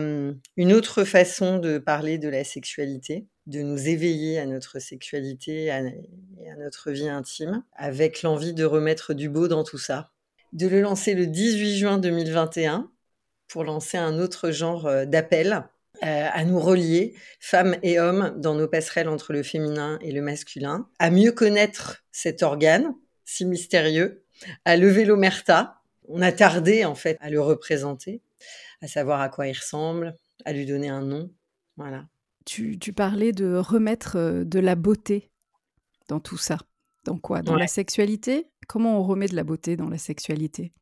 une 0.55 0.73
autre 0.73 1.03
façon 1.03 1.59
de 1.59 1.79
parler 1.79 2.17
de 2.17 2.29
la 2.29 2.43
sexualité, 2.43 3.27
de 3.49 3.61
nous 3.61 3.87
éveiller 3.87 4.39
à 4.39 4.45
notre 4.45 4.79
sexualité 4.79 5.65
et 5.65 5.71
à 5.71 6.55
notre 6.57 6.91
vie 6.91 7.09
intime, 7.09 7.63
avec 7.75 8.21
l'envie 8.21 8.53
de 8.53 8.63
remettre 8.63 9.13
du 9.13 9.27
beau 9.27 9.47
dans 9.47 9.63
tout 9.63 9.77
ça. 9.77 10.11
De 10.53 10.67
le 10.67 10.81
lancer 10.81 11.13
le 11.13 11.27
18 11.27 11.77
juin 11.77 11.97
2021 11.97 12.89
pour 13.47 13.63
lancer 13.63 13.97
un 13.97 14.19
autre 14.19 14.51
genre 14.51 14.89
d'appel 15.05 15.63
euh, 16.03 16.29
à 16.31 16.45
nous 16.45 16.59
relier, 16.59 17.13
femmes 17.41 17.75
et 17.83 17.99
hommes, 17.99 18.33
dans 18.37 18.55
nos 18.55 18.69
passerelles 18.69 19.09
entre 19.09 19.33
le 19.33 19.43
féminin 19.43 19.99
et 20.01 20.13
le 20.13 20.21
masculin, 20.21 20.87
à 20.97 21.09
mieux 21.09 21.33
connaître 21.33 22.05
cet 22.11 22.41
organe 22.41 22.93
si 23.25 23.45
mystérieux, 23.45 24.23
à 24.63 24.77
lever 24.77 25.03
l'omerta. 25.03 25.81
On 26.07 26.21
a 26.21 26.31
tardé 26.31 26.85
en 26.85 26.95
fait 26.95 27.17
à 27.19 27.29
le 27.29 27.41
représenter, 27.41 28.21
à 28.81 28.87
savoir 28.87 29.19
à 29.19 29.27
quoi 29.27 29.47
il 29.47 29.57
ressemble, 29.57 30.15
à 30.45 30.53
lui 30.53 30.65
donner 30.65 30.87
un 30.87 31.01
nom. 31.01 31.31
Voilà. 31.75 32.05
Tu, 32.51 32.93
parlais 32.93 33.31
de 33.31 33.55
remettre 33.55 34.17
euh, 34.17 34.43
de 34.43 34.59
la 34.59 34.73
beauté 34.73 35.29
dans 36.07 36.19
tout 36.19 36.37
ça. 36.37 36.57
Dans 37.05 37.17
quoi? 37.17 37.43
Dans 37.43 37.55
la 37.55 37.67
sexualité? 37.67 38.47
Comment 38.67 38.99
on 38.99 39.03
remet 39.03 39.27
de 39.27 39.35
la 39.35 39.43
beauté 39.43 39.77
dans 39.77 39.87
la 39.87 39.99
sexualité? 39.99 40.73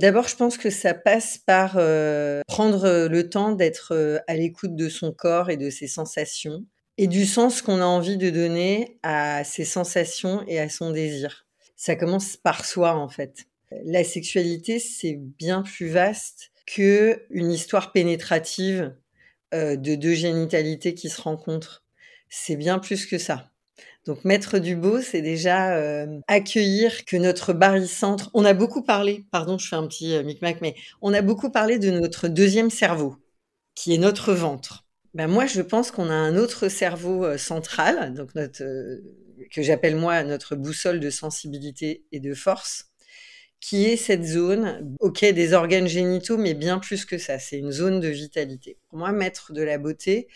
D'abord, 0.00 0.28
je 0.28 0.36
pense 0.36 0.58
que 0.58 0.70
ça 0.70 0.94
passe 0.94 1.38
par 1.38 1.74
euh, 1.76 2.42
prendre 2.46 2.84
euh, 2.84 3.08
le 3.08 3.28
temps 3.28 3.52
d'être 3.52 3.92
euh, 3.94 4.18
à 4.28 4.34
l'écoute 4.34 4.76
de 4.76 4.88
son 4.88 5.12
corps 5.12 5.50
et 5.50 5.56
de 5.56 5.70
ses 5.70 5.88
sensations 5.88 6.64
et 6.98 7.08
du 7.08 7.26
sens 7.26 7.62
qu'on 7.62 7.80
a 7.80 7.84
envie 7.84 8.16
de 8.16 8.30
donner 8.30 8.98
à 9.02 9.42
ses 9.42 9.64
sensations 9.64 10.44
et 10.46 10.60
à 10.60 10.68
son 10.68 10.92
désir. 10.92 11.46
Ça 11.76 11.96
commence 11.96 12.36
par 12.36 12.64
soi 12.64 12.94
en 12.96 13.08
fait. 13.08 13.46
La 13.84 14.04
sexualité, 14.04 14.78
c'est 14.78 15.16
bien 15.16 15.62
plus 15.62 15.88
vaste 15.88 16.50
que 16.66 17.24
une 17.30 17.50
histoire 17.50 17.92
pénétrative 17.92 18.94
de 19.52 19.94
deux 19.94 20.14
génitalités 20.14 20.94
qui 20.94 21.08
se 21.08 21.20
rencontrent. 21.20 21.84
C'est 22.28 22.56
bien 22.56 22.78
plus 22.78 23.06
que 23.06 23.18
ça. 23.18 23.50
Donc 24.08 24.24
mettre 24.24 24.58
du 24.58 24.74
beau, 24.74 25.02
c'est 25.02 25.20
déjà 25.20 25.76
euh, 25.76 26.18
accueillir 26.28 27.04
que 27.04 27.18
notre 27.18 27.52
barycentre, 27.52 28.30
on 28.32 28.46
a 28.46 28.54
beaucoup 28.54 28.82
parlé, 28.82 29.26
pardon, 29.30 29.58
je 29.58 29.68
fais 29.68 29.76
un 29.76 29.86
petit 29.86 30.14
euh, 30.14 30.22
micmac, 30.22 30.62
mais 30.62 30.74
on 31.02 31.12
a 31.12 31.20
beaucoup 31.20 31.50
parlé 31.50 31.78
de 31.78 31.90
notre 31.90 32.26
deuxième 32.28 32.70
cerveau, 32.70 33.16
qui 33.74 33.94
est 33.94 33.98
notre 33.98 34.32
ventre. 34.32 34.86
Ben 35.12 35.26
moi, 35.26 35.44
je 35.44 35.60
pense 35.60 35.90
qu'on 35.90 36.08
a 36.08 36.14
un 36.14 36.36
autre 36.36 36.68
cerveau 36.68 37.24
euh, 37.24 37.36
central, 37.36 38.14
donc 38.14 38.34
notre, 38.34 38.62
euh, 38.62 39.02
que 39.52 39.62
j'appelle 39.62 39.96
moi 39.96 40.22
notre 40.24 40.56
boussole 40.56 41.00
de 41.00 41.10
sensibilité 41.10 42.06
et 42.10 42.20
de 42.20 42.32
force, 42.32 42.87
qui 43.60 43.86
est 43.86 43.96
cette 43.96 44.24
zone, 44.24 44.96
ok, 45.00 45.20
des 45.20 45.52
organes 45.52 45.88
génitaux, 45.88 46.38
mais 46.38 46.54
bien 46.54 46.78
plus 46.78 47.04
que 47.04 47.18
ça, 47.18 47.38
c'est 47.38 47.58
une 47.58 47.72
zone 47.72 48.00
de 48.00 48.08
vitalité. 48.08 48.78
Pour 48.88 48.98
moi, 48.98 49.12
mettre 49.12 49.52
de 49.52 49.62
la 49.62 49.78
beauté, 49.78 50.28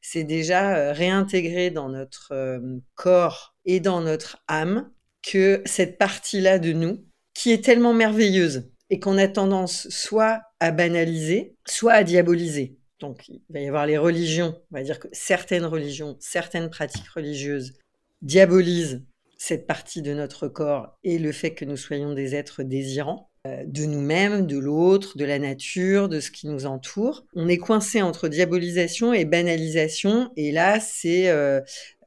c'est 0.00 0.24
déjà 0.24 0.76
euh, 0.76 0.92
réintégrer 0.92 1.70
dans 1.70 1.88
notre 1.88 2.60
corps 2.94 3.56
et 3.64 3.80
dans 3.80 4.00
notre 4.00 4.42
âme 4.46 4.90
que 5.22 5.62
cette 5.66 5.98
partie-là 5.98 6.58
de 6.58 6.72
nous, 6.72 7.04
qui 7.34 7.52
est 7.52 7.64
tellement 7.64 7.94
merveilleuse 7.94 8.70
et 8.90 9.00
qu'on 9.00 9.18
a 9.18 9.28
tendance 9.28 9.88
soit 9.90 10.40
à 10.60 10.70
banaliser, 10.70 11.56
soit 11.66 11.92
à 11.92 12.04
diaboliser. 12.04 12.78
Donc, 13.00 13.28
il 13.28 13.40
va 13.50 13.60
y 13.60 13.68
avoir 13.68 13.86
les 13.86 13.98
religions. 13.98 14.60
On 14.72 14.76
va 14.76 14.82
dire 14.82 14.98
que 14.98 15.08
certaines 15.12 15.64
religions, 15.64 16.16
certaines 16.20 16.70
pratiques 16.70 17.08
religieuses 17.08 17.74
diabolisent 18.22 19.04
cette 19.38 19.66
partie 19.66 20.02
de 20.02 20.12
notre 20.12 20.48
corps 20.48 20.98
et 21.04 21.18
le 21.18 21.32
fait 21.32 21.54
que 21.54 21.64
nous 21.64 21.76
soyons 21.76 22.12
des 22.12 22.34
êtres 22.34 22.64
désirants 22.64 23.30
euh, 23.46 23.62
de 23.64 23.84
nous-mêmes, 23.84 24.46
de 24.46 24.58
l'autre, 24.58 25.16
de 25.16 25.24
la 25.24 25.38
nature, 25.38 26.08
de 26.08 26.18
ce 26.18 26.32
qui 26.32 26.48
nous 26.48 26.66
entoure. 26.66 27.24
On 27.34 27.48
est 27.48 27.56
coincé 27.56 28.02
entre 28.02 28.28
diabolisation 28.28 29.12
et 29.14 29.24
banalisation, 29.24 30.32
et 30.36 30.50
là, 30.50 30.80
c'est 30.80 31.28
euh, 31.28 31.60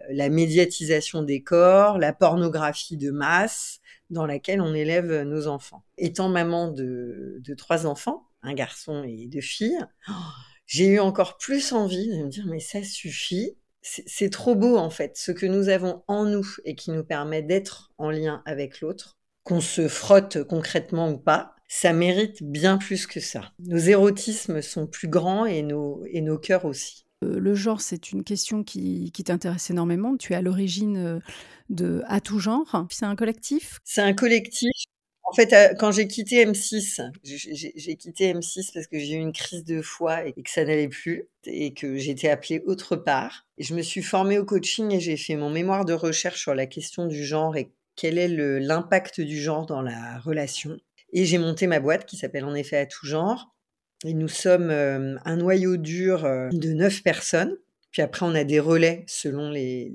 la 0.09 0.29
médiatisation 0.29 1.23
des 1.23 1.41
corps, 1.41 1.97
la 1.97 2.11
pornographie 2.11 2.97
de 2.97 3.11
masse 3.11 3.79
dans 4.09 4.25
laquelle 4.25 4.59
on 4.59 4.73
élève 4.73 5.21
nos 5.21 5.47
enfants. 5.47 5.85
Étant 5.97 6.27
maman 6.27 6.67
de, 6.67 7.39
de 7.39 7.53
trois 7.53 7.85
enfants, 7.85 8.27
un 8.43 8.53
garçon 8.53 9.03
et 9.07 9.27
deux 9.27 9.39
filles, 9.39 9.79
oh, 10.09 10.13
j'ai 10.65 10.87
eu 10.87 10.99
encore 10.99 11.37
plus 11.37 11.71
envie 11.71 12.09
de 12.09 12.23
me 12.23 12.27
dire 12.27 12.45
mais 12.45 12.59
ça 12.59 12.83
suffit. 12.83 13.55
C'est 13.81 14.29
trop 14.29 14.55
beau 14.55 14.77
en 14.77 14.89
fait, 14.89 15.17
ce 15.17 15.31
que 15.31 15.45
nous 15.45 15.69
avons 15.69 16.03
en 16.07 16.25
nous 16.25 16.45
et 16.65 16.75
qui 16.75 16.91
nous 16.91 17.03
permet 17.03 17.41
d'être 17.41 17.91
en 17.97 18.11
lien 18.11 18.43
avec 18.45 18.79
l'autre, 18.81 19.17
qu'on 19.43 19.61
se 19.61 19.87
frotte 19.87 20.43
concrètement 20.43 21.09
ou 21.09 21.17
pas, 21.17 21.55
ça 21.67 21.93
mérite 21.93 22.43
bien 22.43 22.77
plus 22.77 23.07
que 23.07 23.19
ça. 23.19 23.51
Nos 23.59 23.77
érotismes 23.77 24.61
sont 24.61 24.87
plus 24.87 25.07
grands 25.07 25.45
et 25.45 25.63
nos, 25.63 26.03
et 26.05 26.21
nos 26.21 26.37
cœurs 26.37 26.65
aussi. 26.65 27.05
Euh, 27.23 27.39
le 27.39 27.55
genre, 27.55 27.81
c'est 27.81 28.11
une 28.11 28.23
question 28.23 28.63
qui, 28.63 29.11
qui 29.13 29.23
t'intéresse 29.23 29.69
énormément. 29.69 30.17
Tu 30.17 30.33
es 30.33 30.35
à 30.35 30.41
l'origine 30.41 30.97
euh, 30.97 31.19
de 31.69 32.03
À 32.07 32.19
tout 32.19 32.39
genre. 32.39 32.85
C'est 32.89 33.05
un 33.05 33.15
collectif? 33.15 33.79
C'est 33.83 34.01
un 34.01 34.13
collectif 34.13 34.69
en 35.31 35.33
fait, 35.33 35.53
euh, 35.53 35.73
quand 35.79 35.93
j'ai 35.93 36.09
quitté 36.09 36.45
M6, 36.45 37.09
j'ai 37.23 37.95
quitté 37.95 38.33
M6 38.33 38.73
parce 38.73 38.85
que 38.87 38.99
j'ai 38.99 39.13
eu 39.13 39.19
une 39.19 39.31
crise 39.31 39.63
de 39.63 39.81
foi 39.81 40.25
et 40.25 40.33
que 40.33 40.49
ça 40.49 40.65
n'allait 40.65 40.89
plus 40.89 41.29
et 41.45 41.73
que 41.73 41.95
j'étais 41.95 42.27
appelée 42.27 42.61
autre 42.65 42.97
part. 42.97 43.45
Je 43.57 43.73
me 43.73 43.81
suis 43.81 44.01
formée 44.01 44.39
au 44.39 44.43
coaching 44.43 44.91
et 44.91 44.99
j'ai 44.99 45.15
fait 45.15 45.37
mon 45.37 45.49
mémoire 45.49 45.85
de 45.85 45.93
recherche 45.93 46.41
sur 46.41 46.53
la 46.53 46.65
question 46.65 47.05
du 47.05 47.23
genre 47.23 47.55
et 47.55 47.71
quel 47.95 48.17
est 48.17 48.27
l'impact 48.27 49.21
du 49.21 49.39
genre 49.39 49.65
dans 49.65 49.81
la 49.81 50.19
relation. 50.19 50.77
Et 51.13 51.23
j'ai 51.23 51.37
monté 51.37 51.65
ma 51.65 51.79
boîte 51.79 52.05
qui 52.05 52.17
s'appelle 52.17 52.43
en 52.43 52.53
effet 52.53 52.75
à 52.75 52.85
tout 52.85 53.05
genre. 53.05 53.55
Et 54.03 54.13
nous 54.13 54.27
sommes 54.27 54.69
euh, 54.69 55.15
un 55.23 55.37
noyau 55.37 55.77
dur 55.77 56.25
euh, 56.25 56.49
de 56.51 56.73
neuf 56.73 57.03
personnes 57.03 57.55
puis 57.91 58.01
après, 58.01 58.25
on 58.25 58.33
a 58.35 58.43
des 58.45 58.59
relais 58.59 59.03
selon 59.07 59.51
les, 59.51 59.91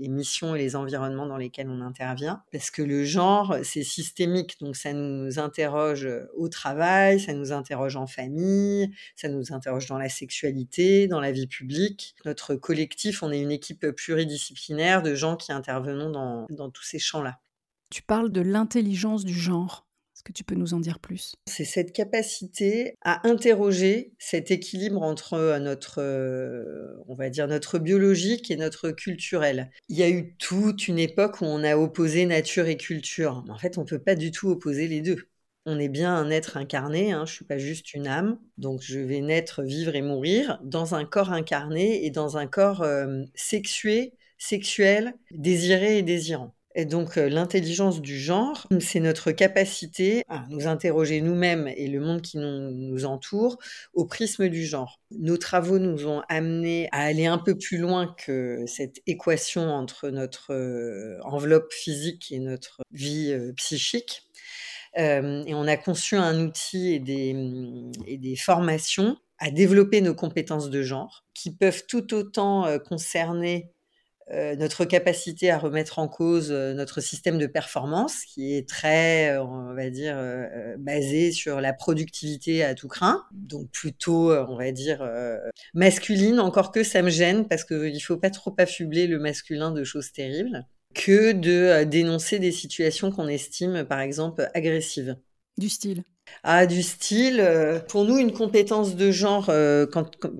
missions 0.00 0.54
et 0.54 0.58
les 0.58 0.76
environnements 0.76 1.26
dans 1.26 1.36
lesquels 1.36 1.68
on 1.68 1.80
intervient. 1.80 2.42
Parce 2.52 2.70
que 2.70 2.82
le 2.82 3.04
genre, 3.04 3.56
c'est 3.62 3.82
systémique. 3.82 4.56
Donc, 4.60 4.76
ça 4.76 4.92
nous 4.92 5.38
interroge 5.38 6.08
au 6.36 6.48
travail, 6.48 7.20
ça 7.20 7.32
nous 7.32 7.52
interroge 7.52 7.96
en 7.96 8.06
famille, 8.06 8.90
ça 9.16 9.28
nous 9.28 9.52
interroge 9.52 9.86
dans 9.86 9.98
la 9.98 10.08
sexualité, 10.08 11.08
dans 11.08 11.20
la 11.20 11.32
vie 11.32 11.46
publique. 11.46 12.14
Notre 12.26 12.54
collectif, 12.54 13.22
on 13.22 13.32
est 13.32 13.40
une 13.40 13.52
équipe 13.52 13.86
pluridisciplinaire 13.92 15.02
de 15.02 15.14
gens 15.14 15.36
qui 15.36 15.52
intervenons 15.52 16.10
dans, 16.10 16.46
dans 16.50 16.70
tous 16.70 16.84
ces 16.84 16.98
champs-là. 16.98 17.40
Tu 17.90 18.02
parles 18.02 18.30
de 18.30 18.42
l'intelligence 18.42 19.24
du 19.24 19.34
genre. 19.34 19.87
Est-ce 20.18 20.24
que 20.24 20.32
tu 20.32 20.42
peux 20.42 20.56
nous 20.56 20.74
en 20.74 20.80
dire 20.80 20.98
plus? 20.98 21.36
C'est 21.46 21.64
cette 21.64 21.92
capacité 21.92 22.96
à 23.02 23.24
interroger 23.28 24.14
cet 24.18 24.50
équilibre 24.50 25.00
entre 25.00 25.34
euh, 25.34 25.60
notre, 25.60 26.02
euh, 26.02 26.96
on 27.06 27.14
va 27.14 27.30
dire, 27.30 27.46
notre 27.46 27.78
biologique 27.78 28.50
et 28.50 28.56
notre 28.56 28.90
culturel. 28.90 29.70
Il 29.88 29.96
y 29.96 30.02
a 30.02 30.10
eu 30.10 30.34
toute 30.38 30.88
une 30.88 30.98
époque 30.98 31.40
où 31.40 31.44
on 31.44 31.62
a 31.62 31.76
opposé 31.76 32.26
nature 32.26 32.66
et 32.66 32.76
culture. 32.76 33.44
En 33.48 33.58
fait, 33.58 33.78
on 33.78 33.82
ne 33.82 33.86
peut 33.86 34.00
pas 34.00 34.16
du 34.16 34.32
tout 34.32 34.48
opposer 34.48 34.88
les 34.88 35.02
deux. 35.02 35.28
On 35.66 35.78
est 35.78 35.88
bien 35.88 36.12
un 36.16 36.30
être 36.30 36.56
incarné, 36.56 37.12
hein, 37.12 37.24
je 37.24 37.30
ne 37.30 37.36
suis 37.36 37.44
pas 37.44 37.58
juste 37.58 37.94
une 37.94 38.08
âme, 38.08 38.40
donc 38.56 38.82
je 38.82 38.98
vais 38.98 39.20
naître, 39.20 39.62
vivre 39.62 39.94
et 39.94 40.02
mourir 40.02 40.58
dans 40.64 40.96
un 40.96 41.04
corps 41.04 41.30
incarné 41.30 42.04
et 42.04 42.10
dans 42.10 42.38
un 42.38 42.48
corps 42.48 42.82
euh, 42.82 43.22
sexué, 43.36 44.14
sexuel, 44.36 45.14
désiré 45.30 45.98
et 45.98 46.02
désirant. 46.02 46.56
Et 46.78 46.84
donc 46.84 47.18
euh, 47.18 47.28
l'intelligence 47.28 48.00
du 48.00 48.16
genre, 48.16 48.68
c'est 48.78 49.00
notre 49.00 49.32
capacité 49.32 50.22
à 50.28 50.46
nous 50.48 50.68
interroger 50.68 51.20
nous-mêmes 51.20 51.66
et 51.76 51.88
le 51.88 51.98
monde 51.98 52.22
qui 52.22 52.38
nous, 52.38 53.04
entoure 53.04 53.58
au 53.94 54.06
prisme 54.06 54.48
du 54.48 54.64
genre. 54.64 55.00
Nos 55.10 55.36
travaux 55.38 55.80
nous 55.80 56.06
ont 56.06 56.22
amenés 56.28 56.88
à 56.92 57.02
aller 57.02 57.26
un 57.26 57.38
peu 57.38 57.58
plus 57.58 57.78
loin 57.78 58.14
que 58.24 58.62
cette 58.68 59.00
équation 59.08 59.62
entre 59.62 60.10
notre 60.10 60.52
euh, 60.52 61.18
enveloppe 61.24 61.72
physique 61.72 62.30
et 62.30 62.38
notre 62.38 62.82
vie 62.92 63.32
euh, 63.32 63.52
psychique. 63.56 64.28
et 64.96 65.54
on 65.54 65.66
a 65.66 65.76
conçu 65.76 66.14
un 66.14 66.40
outil 66.40 67.00
des, 67.00 67.34
et 68.06 68.18
des 68.18 68.36
formations 68.36 69.16
à 69.38 69.50
développer 69.50 70.00
nos 70.00 70.14
compétences 70.14 70.70
de 70.70 70.82
genre 70.82 71.24
qui 71.34 71.52
peuvent 71.52 71.86
tout 71.88 72.14
autant 72.14 72.66
concerner 72.88 73.72
euh, 74.30 74.56
notre 74.56 74.84
capacité 74.84 75.50
à 75.50 75.58
remettre 75.58 75.98
en 75.98 76.06
cause 76.06 76.48
euh, 76.50 76.74
notre 76.74 77.00
système 77.00 77.38
de 77.38 77.46
performance, 77.46 78.24
qui 78.26 78.54
est 78.54 78.68
très, 78.68 79.30
euh, 79.30 79.42
on 79.42 79.74
va 79.74 79.88
dire, 79.88 80.18
basé 80.78 81.32
sur 81.32 81.60
la 81.60 81.72
productivité 81.72 82.62
à 82.62 82.74
tout 82.74 82.88
craint, 82.88 83.24
donc 83.32 83.70
plutôt, 83.70 84.32
on 84.32 84.56
va 84.56 84.70
dire, 84.72 85.08
masculine, 85.74 86.40
encore 86.40 86.72
que 86.72 86.82
ça 86.82 87.02
me 87.02 87.10
gêne, 87.10 87.46
parce 87.48 87.64
qu'il 87.64 87.92
ne 87.92 87.98
faut 87.98 88.16
pas 88.16 88.30
trop 88.30 88.54
affubler 88.58 89.06
le 89.06 89.18
masculin 89.18 89.70
de 89.70 89.84
choses 89.84 90.12
terribles, 90.12 90.66
que 90.94 91.32
de 91.32 91.84
dénoncer 91.84 92.38
des 92.38 92.52
situations 92.52 93.10
qu'on 93.10 93.28
estime, 93.28 93.84
par 93.84 94.00
exemple, 94.00 94.50
agressives. 94.54 95.16
Du 95.56 95.68
style? 95.68 96.04
Ah, 96.44 96.66
du 96.66 96.82
style, 96.82 97.40
euh, 97.40 97.80
pour 97.80 98.04
nous, 98.04 98.16
une 98.16 98.32
compétence 98.32 98.96
de 98.96 99.10
genre 99.10 99.50
euh, 99.50 99.86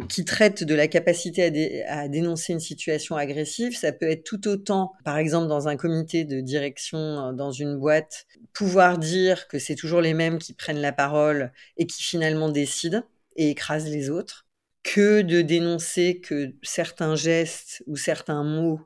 qui 0.09 0.25
traite 0.25 0.65
de 0.65 0.75
la 0.75 0.89
capacité 0.89 1.85
à, 1.87 2.09
dénoncer 2.09 2.53
une 2.53 2.61
situation 2.61 3.17
agressive, 3.17 3.77
ça 3.77 3.93
peut 3.93 4.09
être 4.09 4.25
tout 4.25 4.47
autant, 4.49 4.93
par 5.05 5.19
exemple, 5.19 5.49
dans 5.49 5.69
un 5.69 5.77
comité 5.77 6.25
de 6.25 6.41
direction, 6.41 6.99
euh, 6.99 7.33
dans 7.33 7.51
une 7.51 7.77
boîte, 7.77 8.27
pouvoir 8.53 8.99
dire 8.99 9.49
que 9.49 9.59
c'est 9.59 9.75
toujours 9.75 10.01
les 10.01 10.15
mêmes 10.15 10.39
qui 10.39 10.55
prennent 10.55 10.81
la 10.81 10.93
parole 10.93 11.53
et 11.77 11.87
qui 11.87 12.03
finalement 12.03 12.49
décident 12.49 13.03
et 13.37 13.51
écrasent 13.51 13.91
les 13.91 14.11
autres, 14.11 14.47
que 14.83 15.23
de 15.23 15.43
dénoncer 15.43 16.21
que 16.21 16.55
certains 16.63 17.17
gestes 17.17 17.83
ou 17.87 17.97
certains 17.97 18.45
mots 18.45 18.81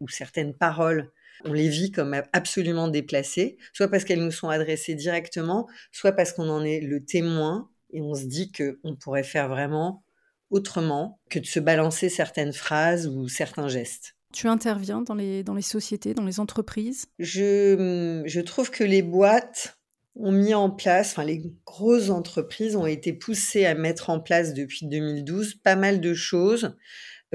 ou 0.00 0.08
certaines 0.08 0.54
paroles 0.54 1.10
on 1.44 1.52
les 1.52 1.68
vit 1.68 1.90
comme 1.90 2.20
absolument 2.32 2.88
déplacées, 2.88 3.56
soit 3.72 3.88
parce 3.88 4.04
qu'elles 4.04 4.24
nous 4.24 4.30
sont 4.30 4.48
adressées 4.48 4.94
directement, 4.94 5.68
soit 5.92 6.12
parce 6.12 6.32
qu'on 6.32 6.48
en 6.48 6.64
est 6.64 6.80
le 6.80 7.04
témoin 7.04 7.70
et 7.90 8.00
on 8.00 8.14
se 8.14 8.24
dit 8.24 8.52
qu'on 8.52 8.96
pourrait 8.96 9.22
faire 9.22 9.48
vraiment 9.48 10.04
autrement 10.50 11.20
que 11.30 11.38
de 11.38 11.46
se 11.46 11.60
balancer 11.60 12.08
certaines 12.08 12.52
phrases 12.52 13.06
ou 13.06 13.28
certains 13.28 13.68
gestes. 13.68 14.16
Tu 14.32 14.48
interviens 14.48 15.02
dans 15.02 15.14
les, 15.14 15.42
dans 15.42 15.54
les 15.54 15.62
sociétés, 15.62 16.14
dans 16.14 16.24
les 16.24 16.40
entreprises? 16.40 17.06
Je, 17.18 18.22
je 18.26 18.40
trouve 18.40 18.70
que 18.70 18.84
les 18.84 19.02
boîtes 19.02 19.78
ont 20.14 20.32
mis 20.32 20.54
en 20.54 20.70
place, 20.70 21.12
enfin 21.12 21.24
les 21.24 21.42
grosses 21.64 22.10
entreprises 22.10 22.76
ont 22.76 22.86
été 22.86 23.12
poussées 23.12 23.66
à 23.66 23.74
mettre 23.74 24.10
en 24.10 24.20
place 24.20 24.54
depuis 24.54 24.86
2012 24.86 25.56
pas 25.56 25.76
mal 25.76 26.00
de 26.00 26.14
choses 26.14 26.74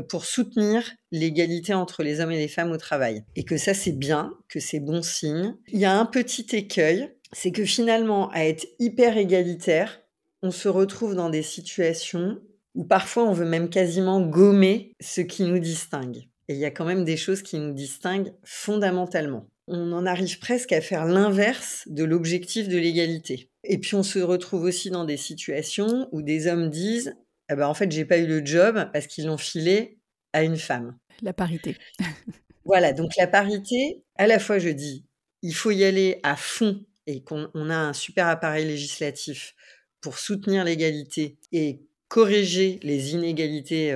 pour 0.08 0.26
soutenir 0.26 0.92
l'égalité 1.12 1.74
entre 1.74 2.04
les 2.04 2.20
hommes 2.20 2.32
et 2.32 2.38
les 2.38 2.48
femmes 2.48 2.72
au 2.72 2.78
travail. 2.78 3.24
Et 3.36 3.44
que 3.44 3.58
ça, 3.58 3.74
c'est 3.74 3.98
bien, 3.98 4.34
que 4.48 4.60
c'est 4.60 4.80
bon 4.80 5.02
signe. 5.02 5.56
Il 5.68 5.80
y 5.80 5.86
a 5.86 5.98
un 5.98 6.06
petit 6.06 6.48
écueil, 6.56 7.10
c'est 7.34 7.52
que 7.52 7.66
finalement, 7.66 8.30
à 8.32 8.46
être 8.46 8.66
hyper 8.80 9.18
égalitaire, 9.18 10.02
on 10.42 10.52
se 10.52 10.70
retrouve 10.70 11.16
dans 11.16 11.30
des 11.30 11.44
situations 11.44 12.40
où 12.74 12.84
parfois 12.84 13.24
on 13.24 13.34
veut 13.34 13.46
même 13.46 13.70
quasiment 13.70 14.22
gommer 14.22 14.96
ce 15.02 15.22
qui 15.22 15.44
nous 15.44 15.60
distingue. 15.60 16.28
Et 16.48 16.54
il 16.54 16.60
y 16.60 16.66
a 16.66 16.72
quand 16.72 16.86
même 16.86 17.06
des 17.06 17.18
choses 17.18 17.42
qui 17.42 17.58
nous 17.60 17.74
distinguent 17.74 18.34
fondamentalement. 18.44 19.48
On 19.68 19.92
en 19.92 20.06
arrive 20.06 20.40
presque 20.40 20.72
à 20.74 20.82
faire 20.82 21.06
l'inverse 21.06 21.84
de 21.88 22.04
l'objectif 22.04 22.68
de 22.68 22.78
l'égalité. 22.78 23.50
Et 23.64 23.78
puis 23.78 23.96
on 23.96 24.04
se 24.04 24.20
retrouve 24.20 24.64
aussi 24.64 24.90
dans 24.90 25.06
des 25.06 25.18
situations 25.18 26.10
où 26.12 26.22
des 26.22 26.48
hommes 26.48 26.70
disent 26.70 27.16
eh 27.52 27.56
ben, 27.56 27.68
en 27.68 27.74
fait, 27.74 27.92
j'ai 27.92 28.06
pas 28.06 28.18
eu 28.18 28.28
le 28.28 28.46
job 28.46 28.90
parce 28.94 29.08
qu'ils 29.08 29.26
l'ont 29.26 29.38
filé 29.38 30.00
à 30.34 30.44
une 30.44 30.58
femme. 30.58 30.98
La 31.22 31.34
parité. 31.34 31.78
voilà, 32.66 32.94
donc 32.94 33.12
la 33.18 33.28
parité, 33.28 34.04
à 34.16 34.28
la 34.28 34.40
fois 34.40 34.58
je 34.58 34.70
dis, 34.70 35.06
il 35.42 35.54
faut 35.54 35.72
y 35.72 35.84
aller 35.84 36.20
à 36.24 36.36
fond 36.36 36.84
et 37.08 37.24
qu'on 37.24 37.70
a 37.70 37.76
un 37.76 37.94
super 37.94 38.28
appareil 38.28 38.66
législatif 38.66 39.56
pour 40.00 40.18
soutenir 40.18 40.64
l'égalité 40.64 41.38
et 41.52 41.82
corriger 42.08 42.80
les 42.84 43.14
inégalités 43.14 43.96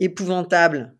épouvantables 0.00 0.94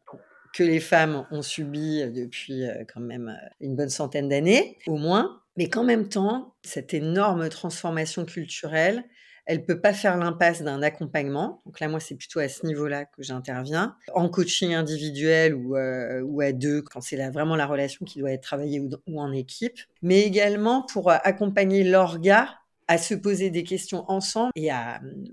que 0.55 0.63
les 0.63 0.81
femmes 0.81 1.27
ont 1.31 1.43
subies 1.43 2.03
depuis 2.11 2.65
quand 2.93 3.01
même 3.01 3.37
une 3.61 3.77
bonne 3.77 3.91
centaine 3.91 4.29
d'années, 4.29 4.79
au 4.87 4.97
moins. 4.97 5.43
Mais 5.57 5.69
qu'en 5.69 5.85
même 5.85 6.09
temps, 6.09 6.55
cette 6.63 6.95
énorme 6.95 7.49
transformation 7.49 8.25
culturelle, 8.25 9.05
elle 9.49 9.65
peut 9.65 9.81
pas 9.81 9.95
faire 9.95 10.19
l'impasse 10.19 10.63
d'un 10.63 10.83
accompagnement. 10.83 11.63
Donc 11.65 11.81
là, 11.81 11.89
moi, 11.89 12.01
c'est 12.01 12.15
plutôt 12.15 12.39
à 12.39 12.49
ce 12.49 12.67
niveau-là 12.67 13.07
que 13.07 13.23
j'interviens. 13.23 13.97
En 14.15 14.29
coaching 14.29 14.75
individuel 14.75 15.55
ou, 15.55 15.75
euh, 15.75 16.21
ou 16.21 16.43
à 16.43 16.53
deux, 16.53 16.83
quand 16.83 17.01
c'est 17.01 17.17
vraiment 17.31 17.57
la 17.57 17.67
relation 17.67 18.05
qui 18.05 18.19
doit 18.19 18.31
être 18.31 18.43
travaillée 18.43 18.79
ou, 18.79 19.21
en 19.21 19.33
équipe. 19.33 19.79
Mais 20.03 20.21
également 20.21 20.83
pour 20.83 21.11
euh, 21.11 21.17
accompagner 21.25 21.83
l'orga 21.83 22.51
à 22.89 22.99
se 22.99 23.15
poser 23.15 23.49
des 23.49 23.65
questions 23.65 24.05
ensemble 24.11 24.53
et 24.55 24.71
à 24.71 25.01
hum, 25.03 25.25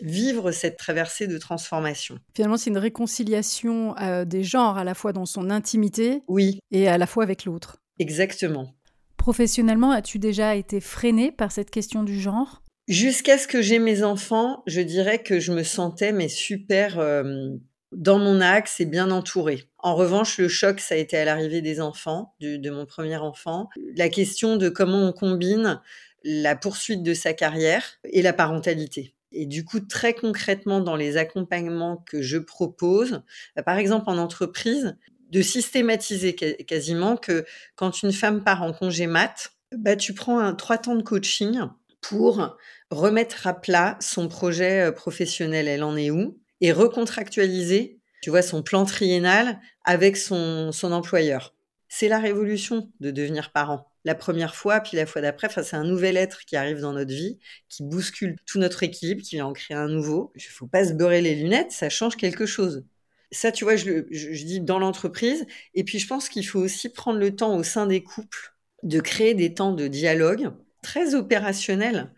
vivre 0.00 0.50
cette 0.50 0.76
traversée 0.76 1.28
de 1.28 1.38
transformation. 1.38 2.18
Finalement, 2.34 2.56
c'est 2.56 2.70
une 2.70 2.78
réconciliation 2.78 3.96
euh, 3.98 4.24
des 4.24 4.42
genres, 4.42 4.78
à 4.78 4.84
la 4.84 4.94
fois 4.94 5.12
dans 5.12 5.26
son 5.26 5.48
intimité 5.48 6.22
oui. 6.26 6.58
et 6.72 6.88
à 6.88 6.98
la 6.98 7.06
fois 7.06 7.22
avec 7.22 7.44
l'autre. 7.44 7.76
Exactement. 8.00 8.74
Professionnellement, 9.16 9.92
as-tu 9.92 10.18
déjà 10.18 10.56
été 10.56 10.80
freinée 10.80 11.30
par 11.30 11.52
cette 11.52 11.70
question 11.70 12.02
du 12.02 12.18
genre? 12.18 12.62
Jusqu'à 12.90 13.38
ce 13.38 13.46
que 13.46 13.62
j'ai 13.62 13.78
mes 13.78 14.02
enfants, 14.02 14.64
je 14.66 14.80
dirais 14.80 15.22
que 15.22 15.38
je 15.38 15.52
me 15.52 15.62
sentais 15.62 16.10
mais 16.10 16.26
super 16.26 16.98
euh, 16.98 17.50
dans 17.92 18.18
mon 18.18 18.40
axe 18.40 18.80
et 18.80 18.84
bien 18.84 19.12
entourée. 19.12 19.62
En 19.78 19.94
revanche, 19.94 20.38
le 20.38 20.48
choc, 20.48 20.80
ça 20.80 20.96
a 20.96 20.98
été 20.98 21.16
à 21.16 21.24
l'arrivée 21.24 21.62
des 21.62 21.80
enfants, 21.80 22.34
de 22.40 22.68
mon 22.70 22.86
premier 22.86 23.16
enfant. 23.16 23.68
La 23.96 24.08
question 24.08 24.56
de 24.56 24.68
comment 24.68 25.06
on 25.06 25.12
combine 25.12 25.80
la 26.24 26.56
poursuite 26.56 27.04
de 27.04 27.14
sa 27.14 27.32
carrière 27.32 27.84
et 28.02 28.22
la 28.22 28.32
parentalité. 28.32 29.14
Et 29.30 29.46
du 29.46 29.64
coup, 29.64 29.78
très 29.78 30.12
concrètement, 30.12 30.80
dans 30.80 30.96
les 30.96 31.16
accompagnements 31.16 31.98
que 32.08 32.22
je 32.22 32.38
propose, 32.38 33.22
bah, 33.54 33.62
par 33.62 33.78
exemple 33.78 34.10
en 34.10 34.18
entreprise, 34.18 34.96
de 35.30 35.42
systématiser 35.42 36.34
quasiment 36.34 37.16
que 37.16 37.44
quand 37.76 38.02
une 38.02 38.12
femme 38.12 38.42
part 38.42 38.64
en 38.64 38.72
congé 38.72 39.06
mat, 39.06 39.52
bah, 39.76 39.94
tu 39.94 40.12
prends 40.12 40.40
un 40.40 40.54
trois 40.54 40.76
temps 40.76 40.96
de 40.96 41.04
coaching 41.04 41.60
pour 42.00 42.56
remettre 42.90 43.46
à 43.46 43.54
plat 43.54 43.96
son 44.00 44.28
projet 44.28 44.88
euh, 44.88 44.92
professionnel, 44.92 45.68
elle 45.68 45.82
en 45.82 45.96
est 45.96 46.10
où, 46.10 46.38
et 46.60 46.72
recontractualiser, 46.72 47.98
tu 48.22 48.30
vois, 48.30 48.42
son 48.42 48.62
plan 48.62 48.84
triennal 48.84 49.60
avec 49.84 50.16
son, 50.16 50.72
son 50.72 50.92
employeur. 50.92 51.54
C'est 51.88 52.08
la 52.08 52.18
révolution 52.18 52.90
de 53.00 53.10
devenir 53.10 53.52
parent. 53.52 53.86
La 54.04 54.14
première 54.14 54.54
fois, 54.54 54.80
puis 54.80 54.96
la 54.96 55.06
fois 55.06 55.20
d'après, 55.20 55.48
enfin, 55.48 55.62
c'est 55.62 55.76
un 55.76 55.84
nouvel 55.84 56.16
être 56.16 56.44
qui 56.44 56.56
arrive 56.56 56.80
dans 56.80 56.92
notre 56.92 57.12
vie, 57.12 57.38
qui 57.68 57.82
bouscule 57.82 58.36
tout 58.46 58.58
notre 58.58 58.82
équilibre, 58.82 59.22
qui 59.22 59.36
vient 59.36 59.46
en 59.46 59.52
créer 59.52 59.76
un 59.76 59.88
nouveau. 59.88 60.32
Il 60.36 60.42
faut 60.42 60.66
pas 60.66 60.86
se 60.86 60.92
beurrer 60.92 61.20
les 61.20 61.34
lunettes, 61.34 61.72
ça 61.72 61.90
change 61.90 62.16
quelque 62.16 62.46
chose. 62.46 62.84
Ça, 63.32 63.52
tu 63.52 63.64
vois, 63.64 63.76
je 63.76 64.44
dis 64.44 64.60
dans 64.60 64.78
l'entreprise. 64.78 65.46
Et 65.74 65.84
puis, 65.84 65.98
je 65.98 66.06
pense 66.06 66.28
qu'il 66.28 66.46
faut 66.46 66.58
aussi 66.58 66.88
prendre 66.88 67.18
le 67.18 67.36
temps 67.36 67.56
au 67.56 67.62
sein 67.62 67.86
des 67.86 68.02
couples 68.02 68.54
de 68.82 69.00
créer 69.00 69.34
des 69.34 69.54
temps 69.54 69.72
de 69.72 69.86
dialogue 69.86 70.52
très 70.82 71.14
opérationnels 71.14 72.12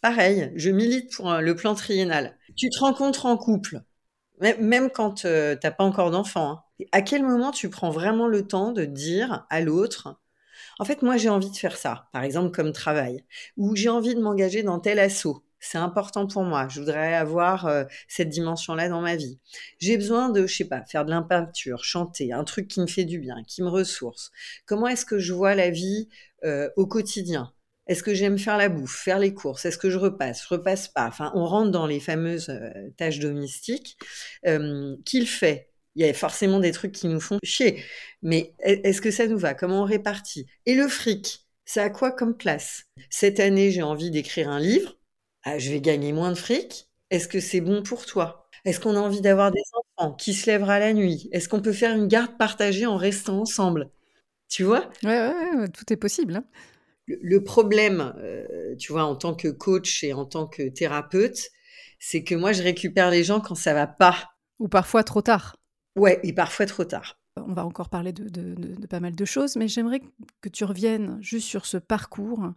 Pareil, 0.00 0.52
je 0.54 0.70
milite 0.70 1.12
pour 1.12 1.32
le 1.34 1.56
plan 1.56 1.74
triennal. 1.74 2.36
Tu 2.56 2.70
te 2.70 2.78
rencontres 2.78 3.26
en 3.26 3.36
couple, 3.36 3.82
même 4.40 4.90
quand 4.90 5.24
euh, 5.24 5.56
tu 5.56 5.66
n'as 5.66 5.72
pas 5.72 5.82
encore 5.82 6.12
d'enfant. 6.12 6.50
Hein. 6.80 6.86
À 6.92 7.02
quel 7.02 7.24
moment 7.24 7.50
tu 7.50 7.68
prends 7.68 7.90
vraiment 7.90 8.28
le 8.28 8.46
temps 8.46 8.70
de 8.70 8.84
dire 8.84 9.44
à 9.50 9.60
l'autre, 9.60 10.20
en 10.78 10.84
fait, 10.84 11.02
moi 11.02 11.16
j'ai 11.16 11.28
envie 11.28 11.50
de 11.50 11.56
faire 11.56 11.76
ça, 11.76 12.08
par 12.12 12.22
exemple 12.22 12.52
comme 12.54 12.72
travail, 12.72 13.24
ou 13.56 13.74
j'ai 13.74 13.88
envie 13.88 14.14
de 14.14 14.20
m'engager 14.20 14.62
dans 14.62 14.78
tel 14.78 15.00
assaut. 15.00 15.44
C'est 15.58 15.78
important 15.78 16.28
pour 16.28 16.44
moi. 16.44 16.68
Je 16.68 16.78
voudrais 16.78 17.14
avoir 17.14 17.66
euh, 17.66 17.82
cette 18.06 18.28
dimension-là 18.28 18.88
dans 18.88 19.00
ma 19.00 19.16
vie. 19.16 19.40
J'ai 19.80 19.96
besoin 19.96 20.28
de, 20.28 20.46
je 20.46 20.56
sais 20.56 20.64
pas, 20.68 20.84
faire 20.84 21.04
de 21.04 21.10
l'impeinture, 21.10 21.82
chanter, 21.82 22.32
un 22.32 22.44
truc 22.44 22.68
qui 22.68 22.80
me 22.80 22.86
fait 22.86 23.04
du 23.04 23.18
bien, 23.18 23.42
qui 23.44 23.62
me 23.62 23.68
ressource. 23.68 24.30
Comment 24.66 24.86
est-ce 24.86 25.04
que 25.04 25.18
je 25.18 25.32
vois 25.32 25.56
la 25.56 25.70
vie 25.70 26.08
euh, 26.44 26.70
au 26.76 26.86
quotidien? 26.86 27.52
Est-ce 27.88 28.02
que 28.02 28.14
j'aime 28.14 28.38
faire 28.38 28.56
la 28.56 28.68
bouffe, 28.68 28.96
faire 28.96 29.18
les 29.18 29.34
courses? 29.34 29.64
Est-ce 29.64 29.78
que 29.78 29.90
je 29.90 29.98
repasse 29.98 30.44
Je 30.44 30.54
repasse 30.54 30.88
pas? 30.88 31.06
Enfin, 31.08 31.32
on 31.34 31.44
rentre 31.44 31.70
dans 31.70 31.86
les 31.86 32.00
fameuses 32.00 32.50
euh, 32.50 32.70
tâches 32.96 33.18
domestiques. 33.18 33.98
Qu'il 35.04 35.26
fait 35.26 35.70
Il 35.94 36.06
y 36.06 36.08
a 36.08 36.12
forcément 36.14 36.60
des 36.60 36.72
trucs 36.72 36.92
qui 36.92 37.08
nous 37.08 37.20
font 37.20 37.38
chier. 37.42 37.82
Mais 38.22 38.54
est-ce 38.60 39.00
que 39.00 39.10
ça 39.10 39.26
nous 39.26 39.38
va? 39.38 39.54
Comment 39.54 39.82
on 39.82 39.84
répartit? 39.84 40.46
Et 40.66 40.74
le 40.74 40.88
fric, 40.88 41.46
c'est 41.64 41.80
à 41.80 41.90
quoi 41.90 42.12
comme 42.12 42.36
place? 42.36 42.84
Cette 43.10 43.40
année, 43.40 43.70
j'ai 43.70 43.82
envie 43.82 44.10
d'écrire 44.10 44.48
un 44.48 44.60
livre. 44.60 44.98
Ah, 45.44 45.58
je 45.58 45.70
vais 45.70 45.80
gagner 45.80 46.12
moins 46.12 46.30
de 46.30 46.36
fric. 46.38 46.88
Est-ce 47.10 47.28
que 47.28 47.40
c'est 47.40 47.60
bon 47.60 47.82
pour 47.82 48.04
toi? 48.06 48.48
Est-ce 48.64 48.80
qu'on 48.80 48.96
a 48.96 49.00
envie 49.00 49.20
d'avoir 49.20 49.50
des 49.50 49.62
enfants 49.72 50.14
Qui 50.14 50.34
se 50.34 50.50
lèvera 50.50 50.78
la 50.78 50.92
nuit? 50.92 51.28
Est-ce 51.32 51.48
qu'on 51.48 51.62
peut 51.62 51.72
faire 51.72 51.94
une 51.96 52.06
garde 52.06 52.36
partagée 52.36 52.86
en 52.86 52.96
restant 52.96 53.40
ensemble? 53.40 53.90
Tu 54.48 54.62
vois? 54.62 54.90
Ouais, 55.04 55.10
ouais, 55.10 55.56
ouais, 55.56 55.68
tout 55.68 55.90
est 55.92 55.96
possible. 55.96 56.36
Hein 56.36 56.44
le 57.20 57.42
problème, 57.42 58.14
euh, 58.18 58.76
tu 58.76 58.92
vois, 58.92 59.04
en 59.04 59.16
tant 59.16 59.34
que 59.34 59.48
coach 59.48 60.04
et 60.04 60.12
en 60.12 60.24
tant 60.24 60.46
que 60.46 60.68
thérapeute, 60.68 61.50
c'est 61.98 62.22
que 62.22 62.34
moi, 62.34 62.52
je 62.52 62.62
récupère 62.62 63.10
les 63.10 63.24
gens 63.24 63.40
quand 63.40 63.54
ça 63.54 63.74
va 63.74 63.86
pas. 63.86 64.30
Ou 64.58 64.68
parfois 64.68 65.04
trop 65.04 65.22
tard. 65.22 65.56
Ouais, 65.96 66.20
et 66.22 66.32
parfois 66.32 66.66
trop 66.66 66.84
tard. 66.84 67.18
On 67.36 67.52
va 67.52 67.64
encore 67.64 67.88
parler 67.88 68.12
de, 68.12 68.86
pas 68.86 69.00
mal 69.00 69.14
de 69.14 69.24
choses, 69.24 69.56
mais 69.56 69.68
j'aimerais 69.68 70.02
que 70.40 70.48
tu 70.48 70.64
reviennes 70.64 71.18
juste 71.20 71.46
sur 71.46 71.66
ce 71.66 71.76
parcours, 71.76 72.52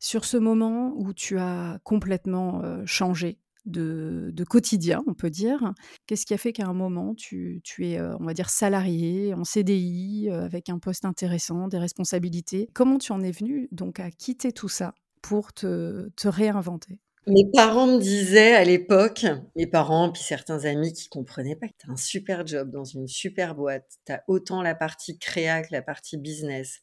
sur 0.00 0.24
ce 0.24 0.36
moment 0.36 0.92
où 0.96 1.12
tu 1.12 1.38
as 1.38 1.78
complètement 1.84 2.62
euh, 2.64 2.82
changé 2.86 3.38
de, 3.66 4.44
quotidien, 4.48 5.02
on 5.06 5.14
peut 5.14 5.30
dire. 5.30 5.72
Qu'est-ce 6.06 6.26
qui 6.26 6.34
a 6.34 6.38
fait 6.38 6.52
qu'à 6.52 6.66
un 6.66 6.74
moment, 6.74 7.14
tu, 7.14 7.62
es, 7.80 7.98
euh, 7.98 8.16
on 8.20 8.24
va 8.24 8.34
dire, 8.34 8.50
salarié, 8.50 9.34
en 9.34 9.44
CDI, 9.44 10.28
euh, 10.30 10.44
avec 10.44 10.68
un 10.68 10.78
poste 10.78 11.04
intéressant, 11.04 11.68
des 11.68 11.78
responsabilités? 11.78 12.68
Comment 12.74 12.98
tu 12.98 13.12
en 13.12 13.20
es 13.20 13.32
venu 13.32 13.68
donc 13.72 14.00
à 14.00 14.10
quitter 14.10 14.52
tout 14.52 14.68
ça 14.68 14.94
pour 15.22 15.52
te, 15.52 16.08
te 16.16 16.28
réinventer? 16.28 17.00
Mes 17.26 17.44
parents 17.52 17.88
me 17.88 17.98
disaient 17.98 18.54
à 18.54 18.62
l'époque, 18.62 19.26
mes 19.56 19.66
parents, 19.66 20.12
puis 20.12 20.22
certains 20.22 20.64
amis 20.64 20.92
qui 20.92 21.08
comprenaient 21.08 21.56
pas 21.56 21.66
que 21.66 21.74
tu 21.78 21.90
un 21.90 21.96
super 21.96 22.46
job 22.46 22.70
dans 22.70 22.84
une 22.84 23.08
super 23.08 23.54
boîte, 23.56 23.98
tu 24.06 24.12
as 24.12 24.22
autant 24.28 24.62
la 24.62 24.76
partie 24.76 25.18
créa 25.18 25.62
que 25.62 25.72
la 25.72 25.82
partie 25.82 26.18
business. 26.18 26.80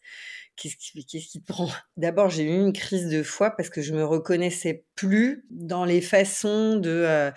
Qu'est-ce 0.56 0.76
qui, 0.76 1.42
te 1.42 1.48
prend? 1.48 1.70
D'abord, 1.98 2.30
j'ai 2.30 2.44
eu 2.44 2.56
une 2.56 2.74
crise 2.74 3.08
de 3.08 3.24
foi 3.24 3.52
parce 3.52 3.70
que 3.70 3.82
je 3.82 3.94
me 3.94 4.04
reconnaissais 4.04 4.86
plus 4.96 5.46
dans 5.50 5.86
les 5.86 6.02
façons 6.02 6.76
de, 6.76 6.90
euh, 6.90 7.32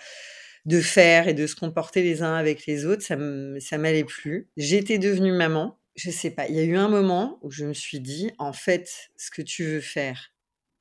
faire 0.83 1.29
et 1.29 1.35
de 1.35 1.47
se 1.47 1.55
comporter 1.55 2.03
les 2.03 2.23
uns 2.23 2.35
avec 2.35 2.66
les 2.66 2.87
autres. 2.87 3.03
Ça, 3.03 3.16
ça 3.61 3.79
m'allait 3.79 4.05
plus. 4.05 4.51
J'étais 4.57 4.99
devenue 4.99 5.33
maman. 5.33 5.79
Je 5.95 6.11
sais 6.11 6.31
pas. 6.31 6.47
Il 6.49 6.57
y 6.57 6.61
a 6.61 6.64
eu 6.64 6.77
un 6.77 6.88
moment 6.88 7.38
où 7.42 7.51
je 7.51 7.64
me 7.64 7.73
suis 7.73 8.01
dit, 8.01 8.33
en 8.38 8.53
fait, 8.53 8.90
ce 9.16 9.31
que 9.31 9.40
tu 9.40 9.64
veux 9.64 9.81
faire, 9.81 10.36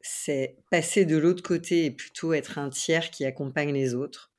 c'est 0.05 0.57
passer 0.69 1.05
de 1.05 1.17
l'autre 1.17 1.43
côté 1.43 1.85
et 1.85 1.91
plutôt 1.91 2.33
être 2.33 2.57
un 2.59 2.69
tiers 2.69 3.09
qui 3.09 3.25
accompagne 3.25 3.73
les 3.73 3.95
autres. 3.95 4.31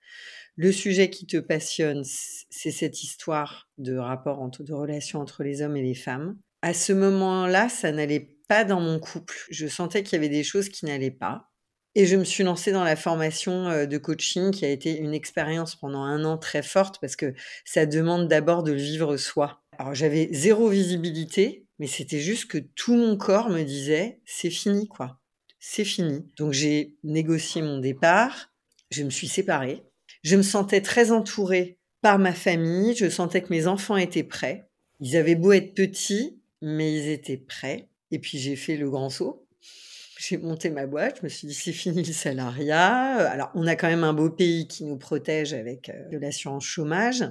Le 0.55 0.72
sujet 0.72 1.11
qui 1.11 1.26
te 1.26 1.37
passionne, 1.37 2.02
c'est 2.05 2.70
cette 2.70 3.02
histoire 3.02 3.68
de 3.76 3.96
rapport, 3.96 4.40
entre, 4.40 4.62
de 4.62 4.72
relation 4.72 5.20
entre 5.20 5.42
les 5.42 5.61
hommes 5.61 5.76
et 5.76 5.83
les 5.83 5.94
femmes. 5.94 6.38
À 6.62 6.72
ce 6.72 6.92
moment-là, 6.92 7.68
ça 7.68 7.92
n'allait 7.92 8.38
pas 8.48 8.64
dans 8.64 8.81
mon 8.81 8.98
couple. 8.98 9.37
Je 9.50 9.66
sentais 9.66 10.02
qu'il 10.02 10.14
y 10.14 10.16
avait 10.16 10.29
des 10.29 10.44
choses 10.44 10.68
qui 10.68 10.87
n'allaient 10.87 11.11
pas. 11.11 11.50
Et 11.94 12.07
je 12.07 12.16
me 12.16 12.24
suis 12.24 12.44
lancée 12.44 12.72
dans 12.72 12.85
la 12.85 12.96
formation 12.96 13.68
euh, 13.68 13.87
de 13.87 13.98
coaching 13.98 14.50
qui 14.50 14.64
a 14.64 14.70
été 14.70 14.96
une 14.96 15.14
expérience 15.14 15.76
pendant 15.76 16.02
un 16.02 16.24
an 16.24 16.38
très 16.38 16.62
forte 16.62 16.98
parce 17.00 17.16
que 17.16 17.35
ça 17.64 17.87
demande 17.87 18.29
d'abord 18.29 18.62
de 18.62 18.72
le 18.72 18.79
vivre 18.79 19.16
soi. 19.16 19.62
Alors 19.79 19.94
j'avais 19.94 20.29
zéro 20.31 20.68
visibilité, 20.68 21.66
mais 21.79 21.87
c'était 21.87 22.20
juste 22.20 22.50
que 22.50 22.59
tout 22.59 22.94
mon 22.94 23.16
corps 23.16 23.48
me 23.48 23.62
disait 23.62 24.20
c'est 24.26 24.50
fini 24.50 24.88
quoi 24.88 25.20
c'est 25.68 25.85
fini. 25.85 26.24
Donc 26.37 26.52
j'ai 26.52 26.94
négocié 27.02 27.61
mon 27.61 27.79
départ, 27.79 28.52
je 28.90 29.02
me 29.02 29.11
suis 29.11 29.26
séparée. 29.26 29.83
Je 30.22 30.37
me 30.37 30.42
sentais 30.42 30.81
très 30.81 31.11
entourée 31.11 31.79
par 32.02 32.20
ma 32.20 32.33
famille, 32.33 32.94
je 32.94 33.11
sentais 33.11 33.42
que 33.42 33.50
mes 33.50 33.66
enfants 33.66 33.96
étaient 33.96 34.22
prêts. 34.22 34.68
Ils 35.00 35.16
avaient 35.16 35.35
beau 35.35 35.50
être 35.50 35.74
petits, 35.74 36.40
mais 36.62 36.94
ils 36.94 37.09
étaient 37.09 37.37
prêts. 37.37 37.88
Et 38.12 38.20
puis 38.20 38.38
j'ai 38.38 38.55
fait 38.55 38.76
le 38.76 38.88
grand 38.88 39.11
saut. 39.11 39.44
J'ai 40.18 40.38
monté 40.38 40.70
ma 40.70 40.87
boîte, 40.87 41.18
je 41.18 41.24
me 41.24 41.29
suis 41.29 41.48
dit 41.48 41.55
c'est 41.55 41.72
fini 41.72 42.05
le 42.05 42.12
salariat. 42.12 43.29
Alors 43.29 43.50
on 43.55 43.66
a 43.66 43.74
quand 43.74 43.88
même 43.88 44.05
un 44.05 44.14
beau 44.14 44.31
pays 44.31 44.68
qui 44.68 44.85
nous 44.85 44.96
protège 44.96 45.52
avec 45.52 45.88
euh, 45.88 46.09
de 46.11 46.16
l'assurance 46.16 46.64
chômage. 46.64 47.24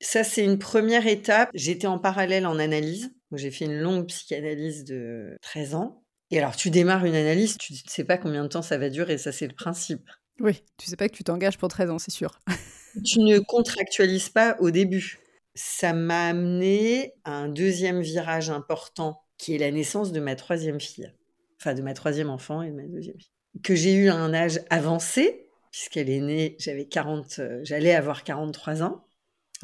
Ça 0.00 0.24
c'est 0.24 0.44
une 0.44 0.58
première 0.58 1.06
étape. 1.06 1.48
J'étais 1.54 1.86
en 1.86 1.98
parallèle 1.98 2.46
en 2.46 2.58
analyse. 2.58 3.10
J'ai 3.32 3.50
fait 3.50 3.64
une 3.64 3.78
longue 3.78 4.06
psychanalyse 4.08 4.84
de 4.84 5.36
13 5.40 5.74
ans. 5.74 6.02
Et 6.30 6.38
alors, 6.38 6.56
tu 6.56 6.70
démarres 6.70 7.04
une 7.04 7.14
analyse, 7.14 7.56
tu 7.56 7.72
ne 7.72 7.78
sais 7.86 8.04
pas 8.04 8.18
combien 8.18 8.42
de 8.42 8.48
temps 8.48 8.62
ça 8.62 8.76
va 8.76 8.90
durer, 8.90 9.16
ça 9.16 9.32
c'est 9.32 9.46
le 9.46 9.54
principe. 9.54 10.08
Oui, 10.40 10.62
tu 10.76 10.88
sais 10.88 10.96
pas 10.96 11.08
que 11.08 11.16
tu 11.16 11.24
t'engages 11.24 11.58
pour 11.58 11.68
13 11.68 11.90
ans, 11.90 11.98
c'est 11.98 12.10
sûr. 12.10 12.38
tu 13.04 13.20
ne 13.20 13.38
contractualises 13.38 14.28
pas 14.28 14.56
au 14.60 14.70
début. 14.70 15.18
Ça 15.54 15.92
m'a 15.92 16.28
amené 16.28 17.14
à 17.24 17.32
un 17.32 17.48
deuxième 17.48 18.00
virage 18.00 18.50
important, 18.50 19.22
qui 19.38 19.54
est 19.54 19.58
la 19.58 19.70
naissance 19.70 20.12
de 20.12 20.20
ma 20.20 20.36
troisième 20.36 20.80
fille. 20.80 21.12
Enfin, 21.60 21.74
de 21.74 21.82
ma 21.82 21.94
troisième 21.94 22.30
enfant 22.30 22.62
et 22.62 22.70
de 22.70 22.76
ma 22.76 22.84
deuxième 22.84 23.18
fille. 23.18 23.32
Que 23.62 23.74
j'ai 23.74 23.94
eu 23.94 24.08
à 24.08 24.14
un 24.14 24.32
âge 24.34 24.60
avancé, 24.70 25.48
puisqu'elle 25.72 26.10
est 26.10 26.20
née, 26.20 26.56
j'avais 26.60 26.86
40, 26.86 27.40
j'allais 27.62 27.94
avoir 27.94 28.22
43 28.22 28.82
ans. 28.82 29.04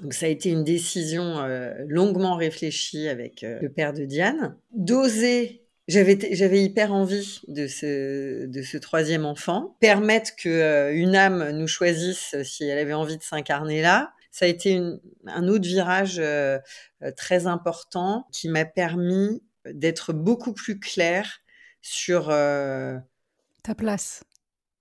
Donc 0.03 0.13
ça 0.13 0.27
a 0.27 0.29
été 0.29 0.51
une 0.51 0.65
décision 0.65 1.47
longuement 1.87 2.35
réfléchie 2.35 3.07
avec 3.07 3.43
le 3.43 3.69
père 3.69 3.93
de 3.93 4.05
Diane, 4.05 4.57
d'oser 4.73 5.64
j'avais, 5.87 6.19
j'avais 6.35 6.63
hyper 6.63 6.93
envie 6.93 7.43
de 7.49 7.67
ce, 7.67 8.47
de 8.47 8.63
ce 8.63 8.79
troisième 8.79 9.27
enfant, 9.27 9.77
permettre 9.81 10.35
que 10.37 10.49
euh, 10.49 10.95
une 10.95 11.15
âme 11.15 11.51
nous 11.51 11.67
choisisse 11.67 12.35
si 12.43 12.65
elle 12.65 12.79
avait 12.79 12.95
envie 12.95 13.19
de 13.19 13.23
s'incarner 13.23 13.83
là. 13.83 14.13
Ça 14.31 14.47
a 14.47 14.49
été 14.49 14.73
une, 14.73 15.01
un 15.27 15.47
autre 15.47 15.67
virage 15.67 16.19
euh, 16.19 16.59
euh, 17.03 17.13
très 17.17 17.47
important 17.47 18.27
qui 18.33 18.49
m'a 18.49 18.65
permis 18.65 19.43
d'être 19.67 20.13
beaucoup 20.13 20.53
plus 20.53 20.81
clair 20.81 21.41
sur 21.81 22.29
ta 22.29 23.75
place. 23.77 24.25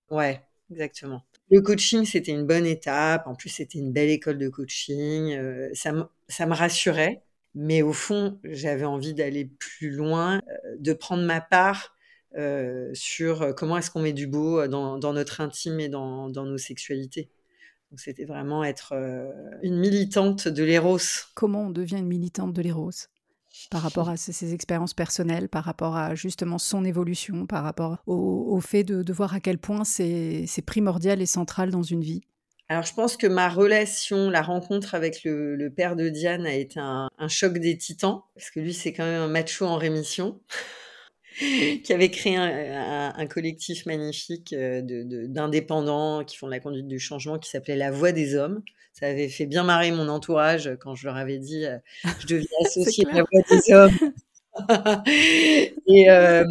Ouais, 0.09 0.41
exactement. 0.71 1.21
Le 1.51 1.61
coaching, 1.61 2.05
c'était 2.05 2.31
une 2.31 2.45
bonne 2.45 2.65
étape. 2.65 3.27
En 3.27 3.35
plus, 3.35 3.49
c'était 3.49 3.77
une 3.77 3.91
belle 3.91 4.09
école 4.09 4.37
de 4.37 4.47
coaching. 4.47 5.37
ça, 5.73 6.09
ça 6.29 6.45
me 6.45 6.53
rassurait. 6.53 7.23
Mais 7.55 7.81
au 7.81 7.93
fond, 7.93 8.39
j'avais 8.43 8.85
envie 8.85 9.13
d'aller 9.13 9.45
plus 9.45 9.91
loin, 9.91 10.37
euh, 10.37 10.75
de 10.79 10.93
prendre 10.93 11.23
ma 11.23 11.39
part 11.39 11.95
euh, 12.35 12.89
sur 12.93 13.41
euh, 13.43 13.53
comment 13.53 13.77
est-ce 13.77 13.91
qu'on 13.91 14.01
met 14.01 14.13
du 14.13 14.25
beau 14.25 14.67
dans, 14.67 15.13
notre 15.13 15.41
intime 15.41 15.79
et 15.79 15.89
dans, 15.89 16.29
nos 16.29 16.57
sexualités. 16.57 17.29
Donc 17.91 17.99
c'était 17.99 18.25
vraiment 18.25 18.63
être 18.63 18.93
une 19.61 19.77
militante 19.77 20.47
de 20.47 20.63
l'éros. 20.63 20.97
Comment 21.35 21.67
on 21.67 21.69
devient 21.69 21.97
une 21.97 22.07
militante 22.07 22.51
de 22.53 22.61
l'éros 22.63 22.89
par 23.69 23.81
rapport 23.81 24.09
à 24.09 24.17
ses, 24.17 24.53
expériences 24.55 24.95
personnelles, 24.95 25.47
par 25.47 25.63
rapport 25.63 25.95
à 25.95 26.15
justement 26.15 26.57
son 26.57 26.85
évolution, 26.85 27.45
par 27.45 27.63
rapport 27.63 27.99
au, 28.07 28.59
fait 28.61 28.83
de, 28.83 29.13
voir 29.13 29.35
à 29.35 29.39
quel 29.39 29.59
point 29.59 29.83
c'est 29.83 30.63
primordial 30.65 31.21
et 31.21 31.27
central 31.27 31.69
dans 31.69 31.83
une 31.83 32.01
vie? 32.01 32.23
Alors, 32.69 32.83
je 32.83 32.93
pense 32.93 33.17
que 33.17 33.27
ma 33.27 33.49
relation, 33.49 34.29
la 34.29 34.41
rencontre 34.41 34.95
avec 34.95 35.23
le, 35.25 35.69
père 35.69 35.95
de 35.95 36.09
Diane 36.09 36.45
a 36.45 36.53
été 36.53 36.79
un, 36.79 37.09
choc 37.27 37.57
des 37.57 37.77
titans, 37.77 38.21
parce 38.35 38.51
que 38.51 38.59
lui, 38.59 38.73
c'est 38.73 38.93
quand 38.93 39.03
même 39.03 39.21
un 39.21 39.27
macho 39.27 39.65
en 39.65 39.75
rémission, 39.75 40.39
qui 41.37 41.93
avait 41.93 42.09
créé 42.09 42.37
un, 42.37 43.27
collectif 43.27 43.85
magnifique 43.85 44.53
euh, 44.53 44.81
d'indépendants 45.27 46.23
qui 46.23 46.37
font 46.37 46.47
de 46.47 46.51
la 46.51 46.59
conduite 46.59 46.87
du 46.87 46.99
changement, 46.99 47.37
qui 47.37 47.49
s'appelait 47.49 47.75
La 47.75 47.91
Voix 47.91 48.11
des 48.11 48.35
Hommes. 48.35 48.63
Ça 48.93 49.07
avait 49.07 49.29
fait 49.29 49.47
bien 49.47 49.63
marrer 49.63 49.91
mon 49.91 50.07
entourage 50.07 50.71
quand 50.79 50.93
je 50.95 51.07
leur 51.07 51.17
avais 51.17 51.39
dit 51.39 51.65
euh, 51.65 51.77
je 52.19 52.27
deviens 52.27 52.47
associée 52.65 53.05
à 53.11 53.15
La 53.15 53.23
Voix 53.29 53.41
des 53.49 53.73
Hommes. 53.73 54.13
et, 55.87 56.09
euh, 56.09 56.45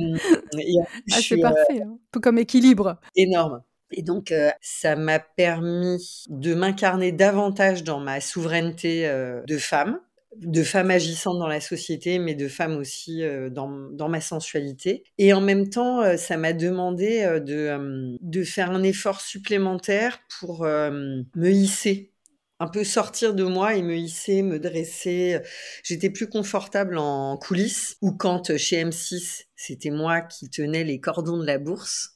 ah, 1.13 1.21
c'est 1.21 1.39
parfait, 1.39 1.83
un 1.83 1.89
hein. 1.89 1.99
peu 2.11 2.21
comme 2.21 2.39
équilibre. 2.39 3.01
Énorme. 3.17 3.63
Et 3.93 4.03
donc, 4.03 4.33
euh, 4.33 4.51
ça 4.61 4.97
m'a 4.97 5.19
permis 5.19 6.25
de 6.29 6.55
m'incarner 6.55 7.13
davantage 7.13 7.85
dans 7.85 8.01
ma 8.01 8.21
souveraineté 8.21 9.07
euh, 9.07 9.43
de 9.47 9.59
femme, 9.59 10.01
de 10.37 10.63
femme 10.63 10.91
agissante 10.91 11.39
dans 11.39 11.47
la 11.47 11.61
société, 11.61 12.19
mais 12.19 12.35
de 12.35 12.49
femme 12.49 12.77
aussi 12.77 13.23
euh, 13.23 13.51
dans, 13.51 14.09
ma 14.09 14.21
sensualité. 14.21 15.05
Et 15.19 15.33
en 15.33 15.41
même 15.41 15.69
temps, 15.69 16.17
ça 16.17 16.37
m'a 16.37 16.53
demandé 16.53 17.23
de, 17.45 18.17
de 18.21 18.45
faire 18.45 18.71
un 18.71 18.83
effort 18.83 19.21
supplémentaire 19.21 20.21
pour 20.41 20.65
me 20.65 21.51
hisser 21.51 22.13
un 22.61 22.69
peu 22.69 22.85
sortir 22.85 23.35
de 23.35 23.43
moi 23.43 23.75
et 23.75 23.83
me 23.83 23.97
hisser, 23.97 24.43
me 24.43 24.61
dresser. 24.61 25.41
J'étais 25.83 26.11
plus 26.11 26.29
confortable 26.29 26.97
en 26.97 27.37
coulisses 27.37 27.97
ou 28.03 28.13
quand 28.13 28.57
chez 28.57 28.85
M6, 28.85 29.47
c'était 29.57 29.91
moi 29.91 30.21
qui 30.21 30.49
tenais 30.49 30.85
les 30.85 31.01
cordons 31.01 31.39
de 31.39 31.45
la 31.45 31.59
bourse 31.59 32.12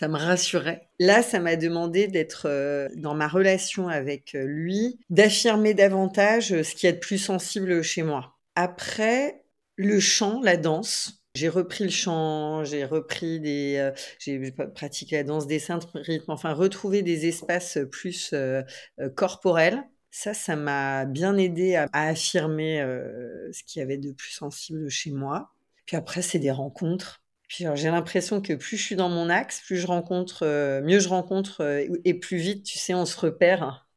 ça 0.00 0.08
me 0.08 0.16
rassurait. 0.16 0.88
Là, 0.98 1.22
ça 1.22 1.40
m'a 1.40 1.56
demandé 1.56 2.06
d'être 2.06 2.48
euh, 2.48 2.88
dans 2.96 3.14
ma 3.14 3.28
relation 3.28 3.88
avec 3.88 4.34
euh, 4.34 4.44
lui, 4.46 4.98
d'affirmer 5.10 5.74
davantage 5.74 6.54
euh, 6.54 6.62
ce 6.62 6.74
qui 6.74 6.86
est 6.86 6.94
de 6.94 6.98
plus 6.98 7.18
sensible 7.18 7.82
chez 7.82 8.02
moi. 8.02 8.38
Après, 8.54 9.44
le 9.76 10.00
chant, 10.00 10.40
la 10.40 10.56
danse. 10.56 11.22
J'ai 11.34 11.50
repris 11.50 11.84
le 11.84 11.90
chant, 11.90 12.64
j'ai 12.64 12.86
repris 12.86 13.40
des, 13.40 13.92
j'ai 14.18 14.52
pratiqué 14.74 15.16
la 15.16 15.22
danse 15.22 15.46
des 15.46 15.60
saints 15.60 15.78
rythmes, 15.94 16.32
enfin 16.32 16.54
retrouver 16.54 17.02
des 17.02 17.28
espaces 17.28 17.78
plus 17.92 18.34
corporels. 19.14 19.84
Ça, 20.10 20.34
ça 20.34 20.56
m'a 20.56 21.04
bien 21.04 21.36
aidé 21.36 21.76
à, 21.76 21.88
affirmer 21.92 22.84
ce 23.52 23.62
qui 23.62 23.78
y 23.78 23.82
avait 23.82 23.96
de 23.96 24.10
plus 24.10 24.32
sensible 24.32 24.88
chez 24.88 25.12
moi. 25.12 25.52
Puis 25.86 25.96
après, 25.96 26.20
c'est 26.20 26.40
des 26.40 26.50
rencontres 26.50 27.22
puis 27.50 27.64
j'ai 27.74 27.90
l'impression 27.90 28.40
que 28.40 28.52
plus 28.52 28.76
je 28.76 28.82
suis 28.84 28.94
dans 28.94 29.08
mon 29.08 29.28
axe, 29.28 29.60
plus 29.66 29.76
je 29.76 29.86
rencontre, 29.88 30.46
euh, 30.46 30.80
mieux 30.82 31.00
je 31.00 31.08
rencontre 31.08 31.62
euh, 31.62 31.84
et 32.04 32.14
plus 32.14 32.36
vite, 32.36 32.62
tu 32.64 32.78
sais, 32.78 32.94
on 32.94 33.04
se 33.04 33.18
repère. 33.18 33.88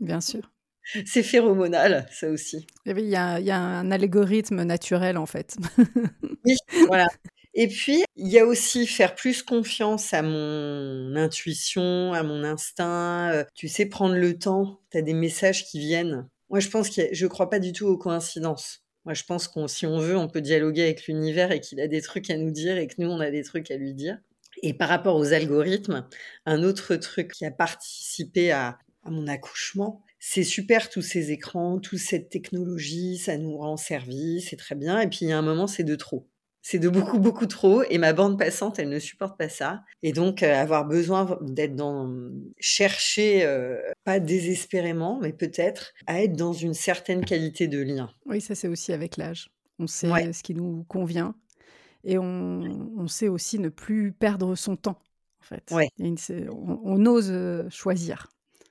Bien 0.00 0.20
sûr. 0.20 0.52
C'est 1.06 1.22
phéromonal, 1.22 2.06
ça 2.12 2.28
aussi. 2.28 2.66
Il 2.84 3.00
y, 3.00 3.16
a, 3.16 3.40
il 3.40 3.46
y 3.46 3.50
a 3.50 3.58
un 3.58 3.90
algorithme 3.90 4.64
naturel, 4.64 5.16
en 5.16 5.24
fait. 5.24 5.56
oui, 6.44 6.56
voilà. 6.88 7.08
Et 7.54 7.68
puis, 7.68 8.04
il 8.16 8.28
y 8.28 8.38
a 8.38 8.44
aussi 8.44 8.86
faire 8.86 9.14
plus 9.14 9.42
confiance 9.42 10.12
à 10.12 10.20
mon 10.20 11.16
intuition, 11.16 12.12
à 12.12 12.22
mon 12.22 12.44
instinct. 12.44 13.30
Euh, 13.32 13.44
tu 13.54 13.66
sais, 13.68 13.86
prendre 13.86 14.14
le 14.14 14.38
temps. 14.38 14.82
Tu 14.90 14.98
as 14.98 15.02
des 15.02 15.14
messages 15.14 15.64
qui 15.64 15.78
viennent. 15.78 16.28
Moi, 16.50 16.60
je 16.60 16.68
pense 16.68 16.90
que 16.90 17.00
je 17.12 17.24
ne 17.24 17.30
crois 17.30 17.48
pas 17.48 17.60
du 17.60 17.72
tout 17.72 17.86
aux 17.86 17.96
coïncidences. 17.96 18.83
Moi, 19.04 19.14
je 19.14 19.24
pense 19.24 19.48
qu'on, 19.48 19.68
si 19.68 19.86
on 19.86 19.98
veut, 19.98 20.16
on 20.16 20.28
peut 20.28 20.40
dialoguer 20.40 20.82
avec 20.82 21.06
l'univers 21.06 21.52
et 21.52 21.60
qu'il 21.60 21.80
a 21.80 21.88
des 21.88 22.00
trucs 22.00 22.30
à 22.30 22.36
nous 22.36 22.50
dire 22.50 22.78
et 22.78 22.86
que 22.86 22.94
nous, 22.98 23.08
on 23.08 23.20
a 23.20 23.30
des 23.30 23.42
trucs 23.42 23.70
à 23.70 23.76
lui 23.76 23.92
dire. 23.92 24.18
Et 24.62 24.72
par 24.72 24.88
rapport 24.88 25.16
aux 25.16 25.32
algorithmes, 25.32 26.06
un 26.46 26.62
autre 26.62 26.96
truc 26.96 27.32
qui 27.32 27.44
a 27.44 27.50
participé 27.50 28.52
à, 28.52 28.78
mon 29.06 29.26
accouchement, 29.26 30.00
c'est 30.18 30.44
super 30.44 30.88
tous 30.88 31.02
ces 31.02 31.30
écrans, 31.30 31.78
toute 31.78 31.98
cette 31.98 32.30
technologie, 32.30 33.18
ça 33.18 33.36
nous 33.36 33.58
rend 33.58 33.76
service, 33.76 34.48
c'est 34.48 34.56
très 34.56 34.74
bien. 34.74 34.98
Et 35.00 35.08
puis 35.08 35.18
il 35.22 35.28
y 35.28 35.32
a 35.32 35.38
un 35.38 35.42
moment, 35.42 35.66
c'est 35.66 35.84
de 35.84 35.94
trop 35.94 36.26
c'est 36.64 36.78
de 36.78 36.88
beaucoup, 36.88 37.18
beaucoup 37.18 37.44
trop. 37.44 37.82
Et 37.90 37.98
ma 37.98 38.14
bande 38.14 38.38
passante, 38.38 38.78
elle 38.78 38.88
ne 38.88 38.98
supporte 38.98 39.36
pas 39.38 39.50
ça. 39.50 39.84
Et 40.02 40.12
donc, 40.12 40.42
euh, 40.42 40.54
avoir 40.54 40.86
besoin 40.86 41.38
d'être 41.42 41.76
dans, 41.76 42.10
chercher, 42.58 43.44
euh, 43.44 43.76
pas 44.04 44.18
désespérément, 44.18 45.20
mais 45.20 45.34
peut-être, 45.34 45.92
à 46.06 46.22
être 46.22 46.34
dans 46.34 46.54
une 46.54 46.72
certaine 46.72 47.22
qualité 47.22 47.68
de 47.68 47.82
lien. 47.82 48.10
Oui, 48.24 48.40
ça 48.40 48.54
c'est 48.54 48.68
aussi 48.68 48.94
avec 48.94 49.18
l'âge. 49.18 49.50
On 49.78 49.86
sait 49.86 50.32
ce 50.32 50.42
qui 50.42 50.54
nous 50.54 50.84
convient. 50.88 51.34
Et 52.02 52.18
on, 52.18 53.06
sait 53.08 53.28
aussi 53.28 53.58
ne 53.58 53.68
plus 53.68 54.12
perdre 54.12 54.54
son 54.54 54.76
temps, 54.76 54.98
en 55.40 55.44
fait. 55.44 55.70
on, 56.50 57.06
ose 57.06 57.30
euh, 57.30 57.68
choisir. 57.68 58.28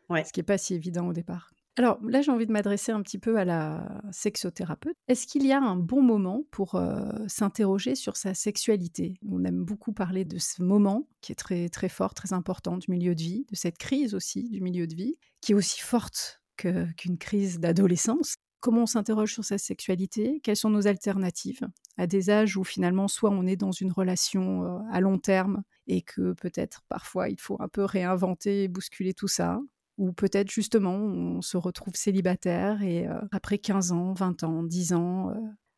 Ce 0.09 0.31
qui 0.31 0.39
n'est 0.39 0.45
pas 0.45 0.57
si 0.57 0.73
évident 0.73 1.07
au 1.07 1.13
départ. 1.13 1.52
Alors 1.75 1.97
là, 2.03 2.21
j'ai 2.21 2.31
envie 2.31 2.45
de 2.45 2.51
m'adresser 2.51 2.91
un 2.91 3.01
petit 3.01 3.17
peu 3.17 3.37
à 3.37 3.45
la 3.45 4.01
sexothérapeute. 4.11 4.95
Est-ce 5.07 5.25
qu'il 5.25 5.45
y 5.45 5.51
a 5.51 5.59
un 5.59 5.75
bon 5.75 6.03
moment 6.03 6.43
pour 6.51 6.79
s'interroger 7.27 7.95
sur 7.95 8.15
sa 8.15 8.35
sexualité? 8.35 9.15
On 9.27 9.43
aime 9.43 9.63
beaucoup 9.63 9.91
parler 9.91 10.23
de 10.23 10.37
ce 10.37 10.61
moment 10.61 11.07
qui 11.21 11.31
est 11.31 11.35
très 11.35 11.69
très 11.69 11.89
fort, 11.89 12.13
très 12.13 12.31
important 12.31 12.77
du 12.77 12.91
milieu 12.91 13.15
de 13.15 13.21
vie, 13.21 13.45
de 13.49 13.55
cette 13.55 13.79
crise 13.79 14.13
aussi 14.13 14.49
du 14.49 14.61
milieu 14.61 14.85
de 14.85 14.93
vie, 14.93 15.17
qui 15.41 15.53
est 15.53 15.55
aussi 15.55 15.81
forte 15.81 16.41
qu'une 16.57 17.17
crise 17.17 17.59
d'adolescence. 17.59 18.35
Comment 18.59 18.83
on 18.83 18.85
s'interroge 18.85 19.33
sur 19.33 19.43
sa 19.43 19.57
sexualité? 19.57 20.39
Quelles 20.43 20.55
sont 20.55 20.69
nos 20.69 20.87
alternatives? 20.87 21.67
À 21.97 22.05
des 22.05 22.29
âges 22.29 22.55
où 22.55 22.63
finalement 22.63 23.07
soit 23.07 23.31
on 23.31 23.47
est 23.47 23.57
dans 23.57 23.71
une 23.71 23.91
relation 23.91 24.79
à 24.91 25.01
long 25.01 25.17
terme 25.17 25.63
et 25.87 26.03
que 26.03 26.33
peut-être 26.33 26.83
parfois 26.87 27.29
il 27.29 27.39
faut 27.39 27.57
un 27.59 27.67
peu 27.67 27.83
réinventer, 27.83 28.67
bousculer 28.67 29.13
tout 29.13 29.27
ça, 29.27 29.59
ou 29.97 30.11
peut-être 30.11 30.51
justement 30.51 30.95
on 30.95 31.41
se 31.41 31.57
retrouve 31.57 31.95
célibataire 31.95 32.81
et 32.81 33.07
euh, 33.07 33.19
après 33.31 33.57
15 33.57 33.91
ans, 33.91 34.13
20 34.13 34.43
ans, 34.43 34.63
10 34.63 34.93
ans, 34.93 35.29
euh, 35.29 35.33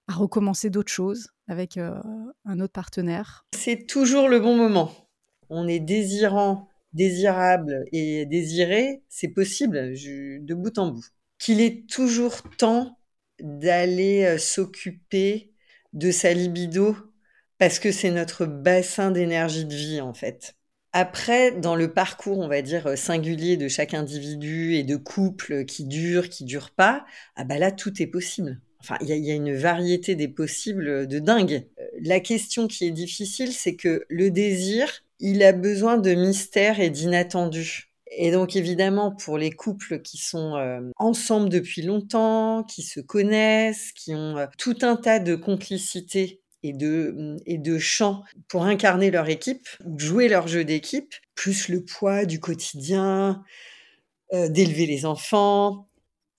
à 0.07 0.13
recommencer 0.13 0.69
d'autres 0.69 0.91
choses 0.91 1.29
avec 1.47 1.77
euh, 1.77 1.99
un 2.45 2.59
autre 2.59 2.73
partenaire. 2.73 3.45
C'est 3.55 3.87
toujours 3.87 4.29
le 4.29 4.39
bon 4.39 4.55
moment. 4.55 4.91
On 5.49 5.67
est 5.67 5.79
désirant, 5.79 6.69
désirable 6.93 7.85
et 7.91 8.25
désiré, 8.25 9.03
c'est 9.09 9.27
possible 9.27 9.93
de 9.93 10.53
bout 10.53 10.77
en 10.77 10.91
bout. 10.91 11.05
Qu'il 11.37 11.61
est 11.61 11.87
toujours 11.89 12.41
temps 12.57 12.97
d'aller 13.39 14.37
s'occuper 14.39 15.53
de 15.93 16.09
sa 16.09 16.33
libido 16.33 16.95
parce 17.57 17.79
que 17.79 17.91
c'est 17.91 18.11
notre 18.11 18.45
bassin 18.45 19.11
d'énergie 19.11 19.65
de 19.65 19.75
vie 19.75 20.01
en 20.01 20.13
fait. 20.13 20.55
Après, 20.97 21.51
dans 21.51 21.75
le 21.75 21.91
parcours, 21.91 22.39
on 22.39 22.47
va 22.47 22.61
dire, 22.61 22.87
euh, 22.87 22.95
singulier 22.95 23.57
de 23.57 23.67
chaque 23.67 23.93
individu 23.93 24.75
et 24.75 24.83
de 24.83 24.95
couple 24.95 25.65
qui 25.65 25.83
dure, 25.83 26.29
qui 26.29 26.45
dure 26.45 26.69
pas, 26.69 27.03
ah 27.35 27.43
bah 27.43 27.57
là, 27.57 27.73
tout 27.73 28.01
est 28.01 28.07
possible. 28.07 28.61
Enfin, 28.79 28.95
il 29.01 29.09
y, 29.09 29.29
a 29.29 29.33
une 29.33 29.53
variété 29.53 30.15
des 30.15 30.29
possibles 30.29 31.05
de 31.05 31.19
dingue. 31.19 31.67
Euh, 31.81 31.83
la 31.99 32.21
question 32.21 32.69
qui 32.69 32.85
est 32.85 32.91
difficile, 32.91 33.51
c'est 33.51 33.75
que 33.75 34.05
le 34.07 34.31
désir, 34.31 35.03
il 35.19 35.43
a 35.43 35.51
besoin 35.51 35.97
de 35.97 36.13
mystère 36.13 36.79
et 36.79 36.89
d'inattendu. 36.89 37.91
Et 38.17 38.31
donc 38.31 38.55
évidemment, 38.55 39.11
pour 39.11 39.37
les 39.37 39.51
couples 39.51 40.01
qui 40.01 40.17
sont 40.17 40.55
euh, 40.55 40.79
ensemble 40.95 41.49
depuis 41.49 41.81
longtemps, 41.81 42.63
qui 42.63 42.83
se 42.83 43.01
connaissent, 43.01 43.91
qui 43.91 44.15
ont 44.15 44.47
tout 44.57 44.77
un 44.81 44.95
tas 44.95 45.19
de 45.19 45.35
complicités 45.35 46.39
et 46.65 46.73
de, 46.73 47.37
et 47.45 47.59
de 47.59 47.77
chant 47.77 48.23
pour 48.47 48.63
incarner 48.63 49.11
leur 49.11 49.29
équipe, 49.29 49.67
jouer 49.97 50.27
leur 50.27 50.47
jeu 50.47 50.65
d'équipe, 50.65 51.13
plus 51.35 51.69
le 51.69 51.85
poids 51.85 52.25
du 52.25 52.39
quotidien, 52.39 53.43
euh, 54.33 54.49
d'élever 54.49 54.87
les 54.87 55.05
enfants. 55.05 55.87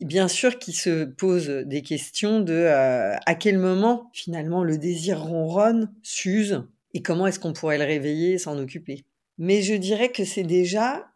Bien 0.00 0.26
sûr 0.26 0.58
qu'ils 0.58 0.74
se 0.74 1.04
posent 1.04 1.48
des 1.48 1.82
questions 1.82 2.40
de 2.40 2.54
euh, 2.54 3.14
à 3.24 3.34
quel 3.36 3.58
moment 3.58 4.10
finalement 4.12 4.64
le 4.64 4.78
désir 4.78 5.22
ronronne, 5.22 5.94
s'use, 6.02 6.64
et 6.92 7.02
comment 7.02 7.28
est-ce 7.28 7.38
qu'on 7.38 7.52
pourrait 7.52 7.78
le 7.78 7.84
réveiller 7.84 8.32
et 8.32 8.38
s'en 8.38 8.58
occuper. 8.58 9.04
Mais 9.38 9.62
je 9.62 9.74
dirais 9.74 10.10
que 10.10 10.24
c'est 10.24 10.42
déjà 10.42 11.08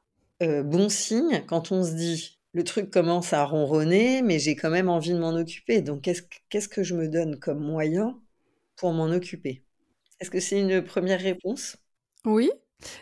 euh, 0.43 0.63
bon 0.63 0.89
signe 0.89 1.43
quand 1.49 1.73
on 1.73 1.83
se 1.83 1.93
dit 1.93 2.39
le 2.53 2.65
truc 2.65 2.91
commence 2.91 3.33
à 3.33 3.45
ronronner, 3.45 4.23
mais 4.23 4.39
j'ai 4.39 4.55
quand 4.57 4.71
même 4.71 4.89
envie 4.89 5.13
de 5.13 5.19
m'en 5.19 5.35
occuper. 5.35 5.83
Donc 5.83 6.03
qu'est-ce 6.03 6.69
que 6.69 6.83
je 6.83 6.95
me 6.95 7.09
donne 7.09 7.39
comme 7.39 7.61
moyen 7.61 8.21
pour 8.81 8.95
m'en 8.95 9.11
occuper. 9.11 9.63
Est-ce 10.21 10.31
que 10.31 10.41
c'est 10.41 10.59
une 10.59 10.83
première 10.83 11.21
réponse? 11.21 11.77
Oui, 12.25 12.51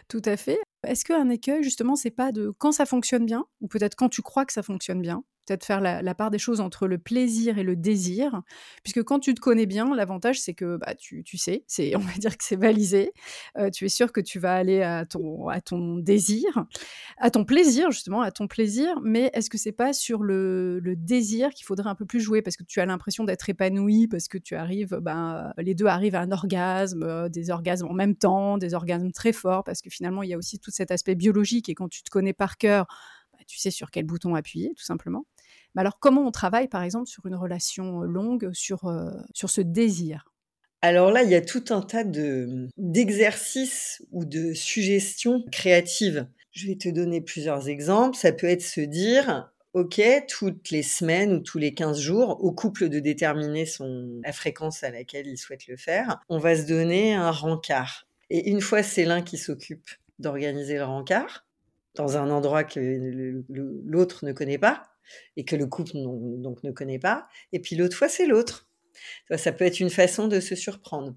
tout 0.08 0.22
à 0.24 0.36
fait. 0.36 0.58
Est-ce 0.84 1.04
qu'un 1.04 1.28
écueil, 1.28 1.62
justement, 1.62 1.94
c'est 1.94 2.10
pas 2.10 2.32
de 2.32 2.50
quand 2.58 2.72
ça 2.72 2.84
fonctionne 2.84 3.24
bien, 3.24 3.44
ou 3.60 3.68
peut-être 3.68 3.94
quand 3.94 4.08
tu 4.08 4.20
crois 4.20 4.44
que 4.44 4.52
ça 4.52 4.64
fonctionne 4.64 5.00
bien, 5.00 5.22
peut-être 5.48 5.64
faire 5.64 5.80
la, 5.80 6.14
part 6.14 6.30
des 6.30 6.38
choses 6.38 6.60
entre 6.60 6.86
le 6.86 6.98
plaisir 6.98 7.58
et 7.58 7.62
le 7.62 7.74
désir, 7.74 8.42
puisque 8.82 9.02
quand 9.02 9.18
tu 9.18 9.34
te 9.34 9.40
connais 9.40 9.66
bien, 9.66 9.94
l'avantage 9.94 10.40
c'est 10.40 10.54
que 10.54 10.76
bah, 10.76 10.94
tu, 10.94 11.24
sais, 11.36 11.64
on 11.96 11.98
va 11.98 12.12
dire 12.18 12.36
que 12.36 12.44
c'est 12.44 12.56
balisé, 12.56 13.12
euh, 13.56 13.70
tu 13.70 13.86
es 13.86 13.88
sûr 13.88 14.12
que 14.12 14.20
tu 14.20 14.38
vas 14.38 14.54
aller 14.54 14.82
à 14.82 15.06
ton, 15.06 15.96
désir, 15.98 16.66
à 17.18 17.30
ton 17.30 17.44
plaisir 17.44 17.90
justement, 17.90 18.20
à 18.20 18.30
ton 18.30 18.46
plaisir, 18.46 19.00
mais 19.02 19.30
est-ce 19.32 19.48
que 19.48 19.58
c'est 19.58 19.72
pas 19.72 19.92
sur 19.92 20.22
le, 20.22 20.80
désir 20.96 21.50
qu'il 21.50 21.64
faudrait 21.64 21.88
un 21.88 21.94
peu 21.94 22.06
plus 22.06 22.20
jouer, 22.20 22.42
parce 22.42 22.56
que 22.56 22.64
tu 22.64 22.80
as 22.80 22.86
l'impression 22.86 23.24
d'être 23.24 23.48
épanoui, 23.48 24.08
parce 24.08 24.28
que 24.28 24.38
tu 24.38 24.54
arrives, 24.54 24.98
ben, 25.00 25.52
les 25.58 25.74
deux 25.74 25.86
arrivent 25.86 26.16
à 26.16 26.20
un 26.20 26.32
orgasme, 26.32 27.02
euh, 27.02 27.28
des 27.28 27.50
orgasmes 27.50 27.86
en 27.86 27.94
même 27.94 28.16
temps, 28.16 28.58
des 28.58 28.74
orgasmes 28.74 29.12
très 29.12 29.32
forts, 29.32 29.64
parce 29.64 29.80
que 29.80 29.90
finalement 29.90 30.22
il 30.22 30.30
y 30.30 30.34
a 30.34 30.38
aussi 30.38 30.58
tout 30.58 30.70
cet 30.70 30.90
aspect 30.90 31.14
biologique, 31.14 31.68
et 31.68 31.74
quand 31.74 31.88
tu 31.88 32.02
te 32.02 32.10
connais 32.10 32.32
par 32.32 32.58
cœur, 32.58 32.86
bah, 33.38 33.44
tu 33.46 33.58
sais 33.58 33.70
sur 33.70 33.90
quel 33.90 34.04
bouton 34.04 34.34
appuyer, 34.34 34.72
tout 34.76 34.84
simplement. 34.84 35.24
Mais 35.74 35.80
alors, 35.80 35.98
comment 36.00 36.26
on 36.26 36.30
travaille, 36.30 36.68
par 36.68 36.82
exemple, 36.82 37.08
sur 37.08 37.26
une 37.26 37.36
relation 37.36 38.02
longue, 38.02 38.50
sur, 38.52 38.92
sur 39.32 39.50
ce 39.50 39.60
désir? 39.60 40.24
Alors 40.80 41.10
là, 41.10 41.24
il 41.24 41.30
y 41.30 41.34
a 41.34 41.40
tout 41.40 41.64
un 41.70 41.80
tas 41.80 42.04
de, 42.04 42.68
d'exercices 42.76 44.02
ou 44.12 44.24
de 44.24 44.54
suggestions 44.54 45.44
créatives. 45.50 46.28
Je 46.52 46.68
vais 46.68 46.76
te 46.76 46.88
donner 46.88 47.20
plusieurs 47.20 47.68
exemples. 47.68 48.16
Ça 48.16 48.32
peut 48.32 48.46
être 48.46 48.62
se 48.62 48.80
dire, 48.80 49.50
OK, 49.74 50.00
toutes 50.28 50.70
les 50.70 50.84
semaines 50.84 51.32
ou 51.34 51.40
tous 51.40 51.58
les 51.58 51.74
15 51.74 51.98
jours, 51.98 52.42
au 52.44 52.52
couple 52.52 52.88
de 52.88 53.00
déterminer 53.00 53.66
son, 53.66 54.20
la 54.24 54.32
fréquence 54.32 54.84
à 54.84 54.90
laquelle 54.90 55.26
il 55.26 55.36
souhaite 55.36 55.66
le 55.66 55.76
faire, 55.76 56.20
on 56.28 56.38
va 56.38 56.56
se 56.56 56.66
donner 56.66 57.14
un 57.14 57.32
rencard. 57.32 58.06
Et 58.30 58.50
une 58.50 58.60
fois, 58.60 58.82
c'est 58.82 59.04
l'un 59.04 59.22
qui 59.22 59.36
s'occupe 59.36 59.88
d'organiser 60.20 60.76
le 60.76 60.84
rencard, 60.84 61.46
dans 61.94 62.16
un 62.16 62.30
endroit 62.30 62.62
que 62.62 63.42
l'autre 63.48 64.24
ne 64.24 64.32
connaît 64.32 64.58
pas, 64.58 64.84
et 65.36 65.44
que 65.44 65.56
le 65.56 65.66
couple 65.66 65.92
donc 65.94 66.62
ne 66.62 66.70
connaît 66.70 66.98
pas. 66.98 67.28
Et 67.52 67.60
puis 67.60 67.76
l'autre 67.76 67.96
fois, 67.96 68.08
c'est 68.08 68.26
l'autre. 68.26 68.68
Ça 69.36 69.52
peut 69.52 69.64
être 69.64 69.80
une 69.80 69.90
façon 69.90 70.28
de 70.28 70.40
se 70.40 70.54
surprendre. 70.54 71.14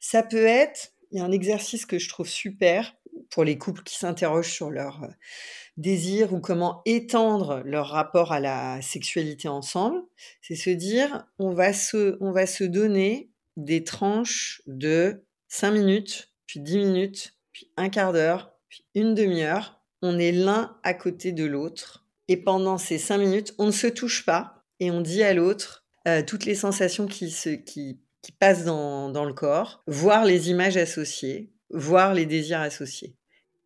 Ça 0.00 0.22
peut 0.22 0.44
être, 0.44 0.92
il 1.10 1.18
y 1.18 1.20
a 1.20 1.24
un 1.24 1.32
exercice 1.32 1.86
que 1.86 1.98
je 1.98 2.08
trouve 2.08 2.28
super 2.28 2.94
pour 3.30 3.44
les 3.44 3.58
couples 3.58 3.82
qui 3.82 3.96
s'interrogent 3.96 4.52
sur 4.52 4.70
leur 4.70 5.02
euh, 5.02 5.08
désir 5.76 6.32
ou 6.32 6.40
comment 6.40 6.82
étendre 6.84 7.62
leur 7.64 7.88
rapport 7.88 8.32
à 8.32 8.40
la 8.40 8.80
sexualité 8.82 9.48
ensemble, 9.48 10.02
c'est 10.42 10.54
se 10.54 10.70
dire 10.70 11.26
on 11.38 11.52
va 11.52 11.72
se, 11.72 12.16
on 12.20 12.32
va 12.32 12.46
se 12.46 12.64
donner 12.64 13.30
des 13.56 13.84
tranches 13.84 14.62
de 14.66 15.24
5 15.48 15.72
minutes, 15.72 16.32
puis 16.46 16.60
10 16.60 16.78
minutes, 16.78 17.34
puis 17.52 17.70
un 17.76 17.88
quart 17.88 18.12
d'heure, 18.12 18.52
puis 18.68 18.84
une 18.94 19.14
demi-heure. 19.14 19.80
On 20.02 20.18
est 20.18 20.32
l'un 20.32 20.76
à 20.82 20.94
côté 20.94 21.32
de 21.32 21.44
l'autre 21.44 22.01
et 22.28 22.36
pendant 22.36 22.78
ces 22.78 22.98
cinq 22.98 23.18
minutes, 23.18 23.54
on 23.58 23.66
ne 23.66 23.72
se 23.72 23.86
touche 23.86 24.24
pas 24.24 24.64
et 24.80 24.90
on 24.90 25.00
dit 25.00 25.22
à 25.22 25.34
l'autre 25.34 25.84
euh, 26.08 26.22
toutes 26.22 26.44
les 26.44 26.54
sensations 26.54 27.06
qui, 27.06 27.30
se, 27.30 27.50
qui, 27.50 28.00
qui 28.22 28.32
passent 28.32 28.64
dans, 28.64 29.08
dans, 29.08 29.24
le 29.24 29.32
corps, 29.32 29.82
voir 29.86 30.24
les 30.24 30.50
images 30.50 30.76
associées, 30.76 31.52
voir 31.70 32.14
les 32.14 32.26
désirs 32.26 32.60
associés. 32.60 33.16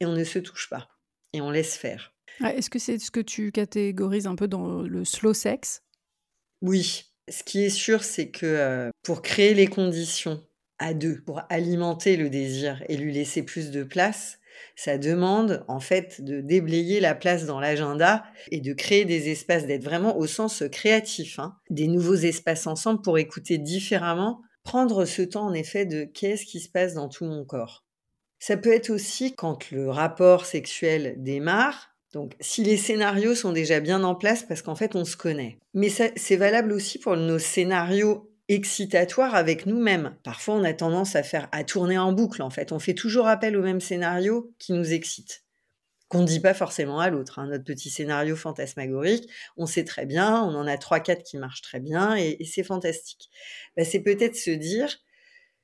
Et 0.01 0.07
on 0.07 0.13
ne 0.13 0.25
se 0.25 0.39
touche 0.39 0.69
pas 0.69 0.89
et 1.33 1.41
on 1.41 1.51
laisse 1.51 1.77
faire. 1.77 2.15
Ah, 2.41 2.55
est-ce 2.55 2.69
que 2.69 2.79
c'est 2.79 2.99
ce 2.99 3.11
que 3.11 3.21
tu 3.21 3.53
catégorises 3.53 4.27
un 4.27 4.37
peu 4.37 4.49
dans 4.49 4.83
le 4.83 5.05
slow 5.05 5.33
sex? 5.33 5.83
Oui. 6.61 7.05
Ce 7.29 7.43
qui 7.43 7.65
est 7.65 7.71
sûr, 7.71 8.05
c'est 8.05 8.31
que 8.31 8.47
euh, 8.47 8.91
pour 9.03 9.23
créer 9.23 9.55
les 9.55 9.67
conditions 9.67 10.43
à 10.79 10.95
deux, 10.95 11.23
pour 11.23 11.41
alimenter 11.49 12.17
le 12.17 12.29
désir 12.29 12.83
et 12.89 12.97
lui 12.97 13.13
laisser 13.13 13.43
plus 13.43 13.71
de 13.71 13.83
place, 13.83 14.39
ça 14.75 14.99
demande 14.99 15.65
en 15.69 15.81
fait 15.81 16.23
de 16.23 16.41
déblayer 16.41 17.01
la 17.01 17.15
place 17.15 17.47
dans 17.47 17.61
l'agenda 17.61 18.25
et 18.51 18.61
de 18.61 18.73
créer 18.73 19.05
des 19.05 19.31
espaces, 19.31 19.67
d'être 19.67 19.85
vraiment 19.85 20.17
au 20.17 20.27
sens 20.27 20.65
créatif, 20.71 21.39
hein. 21.39 21.57
des 21.71 21.89
nouveaux 21.89 22.15
espaces 22.15 22.67
ensemble 22.67 23.03
pour 23.03 23.19
écouter 23.19 23.59
différemment, 23.59 24.41
prendre 24.63 25.05
ce 25.05 25.23
temps 25.23 25.47
en 25.47 25.53
effet 25.53 25.87
de 25.87 26.05
qu'est-ce 26.05 26.45
qui 26.45 26.61
se 26.61 26.69
passe 26.69 26.95
dans 26.95 27.09
tout 27.09 27.25
mon 27.25 27.45
corps. 27.45 27.85
Ça 28.39 28.57
peut 28.57 28.73
être 28.73 28.91
aussi 28.91 29.35
quand 29.35 29.71
le 29.71 29.91
rapport 29.91 30.45
sexuel 30.45 31.15
démarre, 31.19 31.97
donc, 32.13 32.35
si 32.41 32.63
les 32.63 32.79
scénarios 32.79 33.35
sont 33.35 33.53
déjà 33.53 33.81
bien 33.81 34.03
en 34.03 34.15
place, 34.15 34.43
parce 34.43 34.63
qu'en 34.63 34.75
fait, 34.75 34.95
on 34.95 35.05
se 35.05 35.19
connaît. 35.19 35.59
Mais 35.75 35.91
c'est 35.91 36.37
valable 36.37 36.73
aussi 36.73 36.99
pour 36.99 37.15
nos 37.17 37.39
scénarios 37.39 38.31
excitatoire 38.49 39.35
avec 39.35 39.67
nous-mêmes. 39.67 40.17
Parfois, 40.23 40.55
on 40.55 40.65
a 40.65 40.73
tendance 40.73 41.17
à 41.17 41.23
faire 41.23 41.49
à 41.53 41.65
tourner 41.65 41.99
en 41.99 42.13
boucle. 42.13 42.43
En 42.43 42.51
fait, 42.51 42.73
on 42.73 42.79
fait 42.79 42.95
toujours 42.95 43.27
appel 43.27 43.57
au 43.57 43.63
même 43.63 43.81
scénario 43.81 44.55
qui 44.59 44.73
nous 44.73 44.93
excite, 44.93 45.45
qu'on 46.09 46.21
ne 46.21 46.27
dit 46.27 46.41
pas 46.41 46.55
forcément 46.55 47.01
à 47.01 47.11
l'autre. 47.11 47.39
Hein. 47.39 47.49
Notre 47.49 47.65
petit 47.65 47.91
scénario 47.91 48.37
fantasmagorique, 48.37 49.29
on 49.57 49.67
sait 49.67 49.85
très 49.85 50.07
bien, 50.07 50.43
on 50.43 50.55
en 50.55 50.67
a 50.67 50.79
trois 50.79 51.01
quatre 51.01 51.25
qui 51.25 51.39
marchent 51.39 51.63
très 51.63 51.81
bien 51.81 52.15
et, 52.15 52.45
c'est 52.45 52.65
fantastique. 52.65 53.31
Bah, 53.77 53.85
c'est 53.85 54.01
peut-être 54.01 54.37
se 54.37 54.51
dire 54.51 54.97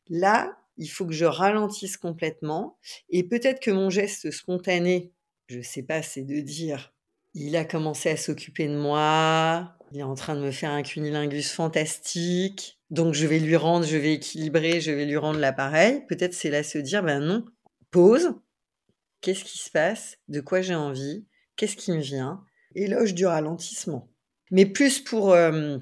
là, 0.09 0.57
il 0.77 0.89
faut 0.89 1.07
que 1.07 1.13
je 1.13 1.25
ralentisse 1.25 1.97
complètement 1.97 2.79
et 3.11 3.23
peut-être 3.23 3.61
que 3.61 3.71
mon 3.71 3.91
geste 3.91 4.31
spontané, 4.33 5.13
je 5.47 5.61
sais 5.61 5.83
pas, 5.83 6.03
c'est 6.03 6.23
de 6.23 6.41
dire 6.41 6.93
il 7.35 7.57
a 7.57 7.65
commencé 7.65 8.11
à 8.11 8.17
s'occuper 8.17 8.69
de 8.69 8.77
moi, 8.77 9.77
il 9.93 10.01
est 10.01 10.05
en 10.05 10.15
train 10.15 10.35
de 10.35 10.41
me 10.41 10.51
faire 10.51 10.71
un 10.71 10.83
cunilingus 10.83 11.51
fantastique. 11.51 12.79
Donc 12.91 13.15
je 13.15 13.27
vais 13.27 13.39
lui 13.39 13.57
rendre, 13.57 13.87
je 13.87 13.97
vais 13.97 14.15
équilibrer, 14.15 14.81
je 14.81 14.91
vais 14.91 15.07
lui 15.07 15.17
rendre 15.17 15.39
l'appareil. 15.39 16.05
Peut-être 16.09 16.35
c'est 16.35 16.51
là 16.51 16.63
se 16.63 16.79
dire, 16.79 17.03
ben 17.03 17.21
non, 17.21 17.45
pause. 17.91 18.35
Qu'est-ce 19.21 19.45
qui 19.45 19.59
se 19.59 19.71
passe? 19.71 20.19
De 20.29 20.41
quoi 20.41 20.63
j'ai 20.63 20.75
envie? 20.75 21.27
Qu'est-ce 21.57 21.77
qui 21.77 21.93
me 21.93 22.01
vient? 22.01 22.45
Éloge 22.75 23.15
du 23.15 23.27
ralentissement. 23.27 24.09
Mais 24.51 24.67
plus 24.67 25.01
pour, 25.01 25.33
euh, 25.33 25.79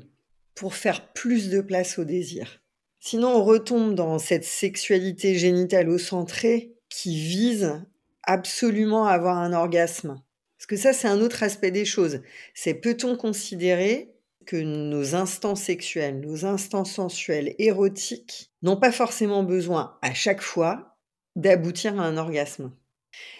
pour 0.54 0.74
faire 0.74 1.12
plus 1.12 1.48
de 1.48 1.60
place 1.60 1.98
au 1.98 2.04
désir. 2.04 2.60
Sinon, 2.98 3.28
on 3.28 3.44
retombe 3.44 3.94
dans 3.94 4.18
cette 4.18 4.44
sexualité 4.44 5.34
génitalo-centrée 5.36 6.74
qui 6.90 7.18
vise 7.18 7.82
absolument 8.24 9.06
à 9.06 9.12
avoir 9.12 9.38
un 9.38 9.52
orgasme. 9.54 10.20
Que 10.70 10.76
ça, 10.76 10.92
c'est 10.92 11.08
un 11.08 11.20
autre 11.20 11.42
aspect 11.42 11.72
des 11.72 11.84
choses. 11.84 12.20
C'est 12.54 12.74
peut-on 12.74 13.16
considérer 13.16 14.14
que 14.46 14.54
nos 14.54 15.16
instants 15.16 15.56
sexuels, 15.56 16.20
nos 16.20 16.44
instants 16.44 16.84
sensuels, 16.84 17.56
érotiques, 17.58 18.52
n'ont 18.62 18.76
pas 18.76 18.92
forcément 18.92 19.42
besoin 19.42 19.98
à 20.00 20.14
chaque 20.14 20.40
fois 20.40 20.96
d'aboutir 21.34 21.98
à 21.98 22.04
un 22.04 22.16
orgasme? 22.16 22.72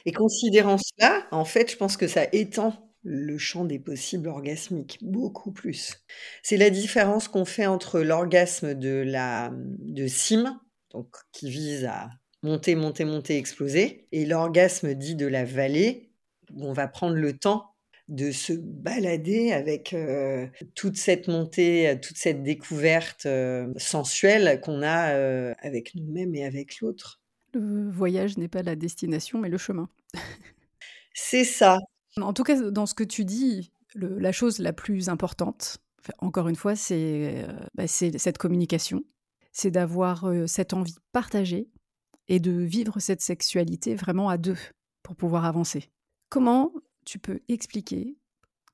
Et 0.06 0.12
considérant 0.12 0.76
cela, 0.76 1.28
en 1.30 1.44
fait, 1.44 1.70
je 1.70 1.76
pense 1.76 1.96
que 1.96 2.08
ça 2.08 2.26
étend 2.32 2.92
le 3.04 3.38
champ 3.38 3.64
des 3.64 3.78
possibles 3.78 4.26
orgasmiques 4.26 4.98
beaucoup 5.00 5.52
plus. 5.52 6.02
C'est 6.42 6.56
la 6.56 6.70
différence 6.70 7.28
qu'on 7.28 7.44
fait 7.44 7.66
entre 7.66 8.00
l'orgasme 8.00 8.74
de 8.74 9.04
la 9.06 9.52
de 9.54 10.08
Sim, 10.08 10.60
donc 10.90 11.14
qui 11.30 11.48
vise 11.48 11.84
à 11.84 12.10
monter, 12.42 12.74
monter, 12.74 13.04
monter, 13.04 13.36
exploser, 13.36 14.08
et 14.10 14.26
l'orgasme 14.26 14.94
dit 14.94 15.14
de 15.14 15.28
la 15.28 15.44
vallée, 15.44 16.09
où 16.54 16.66
on 16.66 16.72
va 16.72 16.88
prendre 16.88 17.16
le 17.16 17.36
temps 17.36 17.70
de 18.10 18.32
se 18.32 18.52
balader 18.52 19.52
avec 19.52 19.92
euh, 19.94 20.48
toute 20.74 20.96
cette 20.96 21.28
montée, 21.28 21.96
toute 22.02 22.16
cette 22.16 22.42
découverte 22.42 23.24
euh, 23.26 23.72
sensuelle 23.76 24.60
qu'on 24.60 24.82
a 24.82 25.12
euh, 25.12 25.54
avec 25.60 25.94
nous-mêmes 25.94 26.34
et 26.34 26.44
avec 26.44 26.80
l'autre. 26.80 27.20
Le 27.54 27.88
voyage 27.88 28.36
n'est 28.36 28.48
pas 28.48 28.62
la 28.62 28.74
destination, 28.74 29.38
mais 29.38 29.48
le 29.48 29.58
chemin. 29.58 29.88
C'est 31.14 31.44
ça. 31.44 31.78
En 32.20 32.32
tout 32.32 32.42
cas, 32.42 32.60
dans 32.70 32.86
ce 32.86 32.94
que 32.94 33.04
tu 33.04 33.24
dis, 33.24 33.72
la 33.94 34.32
chose 34.32 34.58
la 34.58 34.72
plus 34.72 35.08
importante, 35.08 35.78
encore 36.18 36.48
une 36.48 36.56
fois, 36.56 36.74
c'est 36.74 37.46
bah, 37.74 37.86
cette 37.86 38.38
communication, 38.38 39.04
c'est 39.52 39.70
d'avoir 39.70 40.28
cette 40.46 40.72
envie 40.72 40.96
partagée 41.12 41.68
et 42.28 42.40
de 42.40 42.52
vivre 42.52 43.00
cette 43.00 43.20
sexualité 43.20 43.94
vraiment 43.94 44.28
à 44.28 44.38
deux 44.38 44.58
pour 45.02 45.16
pouvoir 45.16 45.44
avancer. 45.44 45.90
Comment 46.30 46.72
tu 47.04 47.18
peux 47.18 47.40
expliquer 47.48 48.16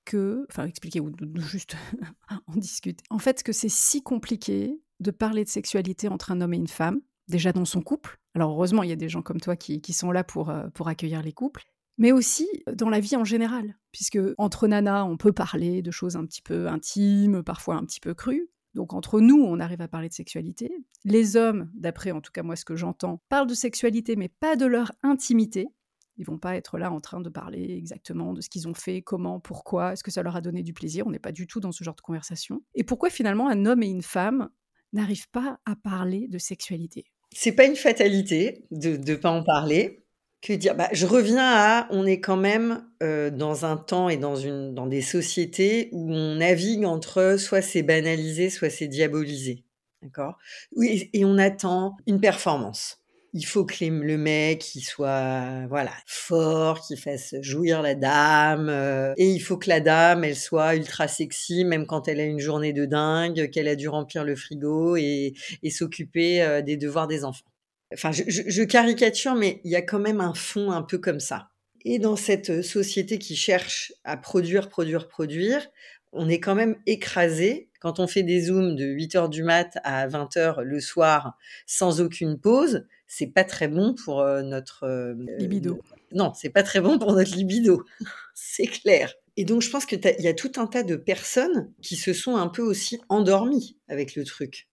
que, 0.04 0.46
enfin 0.50 0.66
expliquer 0.66 1.00
ou 1.00 1.10
juste 1.36 1.76
en 2.46 2.56
discuter, 2.56 3.04
en 3.10 3.18
fait 3.18 3.42
que 3.42 3.52
c'est 3.52 3.68
si 3.68 4.02
compliqué 4.02 4.80
de 5.00 5.10
parler 5.10 5.42
de 5.42 5.48
sexualité 5.48 6.08
entre 6.08 6.30
un 6.30 6.40
homme 6.40 6.54
et 6.54 6.58
une 6.58 6.68
femme, 6.68 7.00
déjà 7.28 7.52
dans 7.52 7.64
son 7.64 7.82
couple. 7.82 8.18
Alors 8.34 8.52
heureusement, 8.52 8.82
il 8.82 8.88
y 8.88 8.92
a 8.92 8.96
des 8.96 9.08
gens 9.08 9.22
comme 9.22 9.40
toi 9.40 9.56
qui, 9.56 9.92
sont 9.92 10.12
là 10.12 10.22
pour, 10.22 10.50
euh, 10.50 10.68
pour 10.74 10.88
accueillir 10.88 11.22
les 11.22 11.32
couples, 11.32 11.64
mais 11.98 12.12
aussi 12.12 12.46
dans 12.72 12.90
la 12.90 13.00
vie 13.00 13.16
en 13.16 13.24
général, 13.24 13.76
puisque 13.92 14.18
entre 14.38 14.68
nanas, 14.68 15.04
on 15.04 15.16
peut 15.16 15.32
parler 15.32 15.82
de 15.82 15.90
choses 15.90 16.16
un 16.16 16.24
petit 16.26 16.42
peu 16.42 16.68
intimes, 16.68 17.42
parfois 17.42 17.76
un 17.76 17.84
petit 17.84 18.00
peu 18.00 18.14
crues. 18.14 18.50
Donc 18.74 18.92
entre 18.92 19.20
nous, 19.20 19.42
on 19.42 19.58
arrive 19.58 19.80
à 19.80 19.88
parler 19.88 20.10
de 20.10 20.14
sexualité. 20.14 20.70
Les 21.04 21.36
hommes, 21.36 21.70
d'après 21.74 22.10
en 22.10 22.20
tout 22.20 22.32
cas 22.32 22.42
moi 22.42 22.56
ce 22.56 22.66
que 22.66 22.76
j'entends, 22.76 23.22
parlent 23.30 23.48
de 23.48 23.54
sexualité, 23.54 24.16
mais 24.16 24.28
pas 24.28 24.56
de 24.56 24.66
leur 24.66 24.92
intimité. 25.02 25.68
Ils 26.18 26.24
vont 26.24 26.38
pas 26.38 26.56
être 26.56 26.78
là 26.78 26.90
en 26.90 27.00
train 27.00 27.20
de 27.20 27.28
parler 27.28 27.74
exactement 27.76 28.32
de 28.32 28.40
ce 28.40 28.48
qu'ils 28.48 28.68
ont 28.68 28.74
fait, 28.74 29.02
comment, 29.02 29.38
pourquoi, 29.38 29.92
est-ce 29.92 30.02
que 30.02 30.10
ça 30.10 30.22
leur 30.22 30.36
a 30.36 30.40
donné 30.40 30.62
du 30.62 30.72
plaisir? 30.72 31.06
On 31.06 31.10
n'est 31.10 31.18
pas 31.18 31.32
du 31.32 31.46
tout 31.46 31.60
dans 31.60 31.72
ce 31.72 31.84
genre 31.84 31.94
de 31.94 32.00
conversation. 32.00 32.62
Et 32.74 32.84
pourquoi 32.84 33.10
finalement 33.10 33.48
un 33.48 33.66
homme 33.66 33.82
et 33.82 33.88
une 33.88 34.02
femme 34.02 34.48
n'arrivent 34.92 35.28
pas 35.30 35.58
à 35.66 35.76
parler 35.76 36.26
de 36.28 36.38
sexualité? 36.38 37.04
C'est 37.32 37.52
pas 37.52 37.64
une 37.64 37.76
fatalité 37.76 38.64
de 38.70 38.96
ne 38.96 39.16
pas 39.16 39.30
en 39.30 39.42
parler. 39.42 40.04
Que 40.40 40.52
dire? 40.52 40.74
Bah, 40.74 40.88
Je 40.92 41.06
reviens 41.06 41.44
à, 41.44 41.88
on 41.90 42.06
est 42.06 42.20
quand 42.20 42.36
même 42.36 42.86
euh, 43.02 43.30
dans 43.30 43.64
un 43.64 43.76
temps 43.76 44.08
et 44.08 44.16
dans, 44.16 44.36
une, 44.36 44.74
dans 44.74 44.86
des 44.86 45.02
sociétés 45.02 45.88
où 45.92 46.12
on 46.12 46.36
navigue 46.36 46.84
entre 46.84 47.36
soit 47.38 47.62
c'est 47.62 47.82
banalisé, 47.82 48.48
soit 48.48 48.70
c'est 48.70 48.88
diabolisé. 48.88 49.64
D'accord? 50.02 50.38
Et 50.82 51.24
on 51.24 51.36
attend 51.38 51.96
une 52.06 52.20
performance 52.20 53.02
il 53.32 53.44
faut 53.44 53.64
que 53.64 53.84
le 53.84 54.16
mec 54.16 54.74
il 54.74 54.82
soit 54.82 55.66
voilà 55.68 55.92
fort, 56.06 56.80
qu'il 56.80 56.98
fasse 56.98 57.34
jouir 57.40 57.82
la 57.82 57.94
dame, 57.94 58.68
euh, 58.68 59.14
et 59.16 59.30
il 59.30 59.40
faut 59.40 59.56
que 59.56 59.68
la 59.68 59.80
dame 59.80 60.24
elle 60.24 60.36
soit 60.36 60.74
ultra 60.76 61.08
sexy 61.08 61.64
même 61.64 61.86
quand 61.86 62.08
elle 62.08 62.20
a 62.20 62.24
une 62.24 62.40
journée 62.40 62.72
de 62.72 62.84
dingue, 62.84 63.50
qu'elle 63.50 63.68
a 63.68 63.76
dû 63.76 63.88
remplir 63.88 64.24
le 64.24 64.36
frigo 64.36 64.96
et, 64.96 65.34
s'occuper 65.70 66.42
euh, 66.42 66.62
des 66.62 66.76
devoirs 66.76 67.06
des 67.06 67.24
enfants. 67.24 67.44
Enfin, 67.92 68.10
je, 68.12 68.62
caricature, 68.62 69.34
mais 69.34 69.60
il 69.64 69.70
y 69.70 69.76
a 69.76 69.82
quand 69.82 69.98
même 69.98 70.20
un 70.20 70.34
fond 70.34 70.72
un 70.72 70.82
peu 70.82 70.98
comme 70.98 71.20
ça. 71.20 71.50
Et 71.84 71.98
dans 71.98 72.16
cette 72.16 72.62
société 72.62 73.18
qui 73.18 73.36
cherche 73.36 73.92
à 74.04 74.16
produire, 74.16 74.68
produire, 74.68 75.06
produire, 75.06 75.68
on 76.12 76.28
est 76.28 76.40
quand 76.40 76.54
même 76.54 76.76
écrasé 76.86 77.68
quand 77.80 78.00
on 78.00 78.06
fait 78.06 78.22
des 78.22 78.42
zooms 78.42 78.74
de 78.74 78.84
8 78.84 79.14
heures 79.14 79.28
du 79.28 79.42
mat 79.42 79.78
à 79.84 80.08
20 80.08 80.36
heures 80.36 80.62
le 80.62 80.80
soir 80.80 81.36
sans 81.66 82.00
aucune 82.00 82.40
pause 82.40 82.86
c'est 83.06 83.28
pas 83.28 83.44
très 83.44 83.68
bon 83.68 83.94
pour 83.94 84.24
notre 84.42 85.14
libido. 85.38 85.80
Non, 86.12 86.32
c'est 86.34 86.50
pas 86.50 86.62
très 86.62 86.80
bon 86.80 86.98
pour 86.98 87.12
notre 87.12 87.34
libido, 87.34 87.84
c'est 88.34 88.66
clair. 88.66 89.14
Et 89.36 89.44
donc 89.44 89.62
je 89.62 89.70
pense 89.70 89.86
qu'il 89.86 90.00
y 90.18 90.28
a 90.28 90.34
tout 90.34 90.52
un 90.56 90.66
tas 90.66 90.82
de 90.82 90.96
personnes 90.96 91.72
qui 91.82 91.96
se 91.96 92.12
sont 92.12 92.36
un 92.36 92.48
peu 92.48 92.62
aussi 92.62 92.98
endormies 93.08 93.78
avec 93.88 94.14
le 94.16 94.24
truc, 94.24 94.68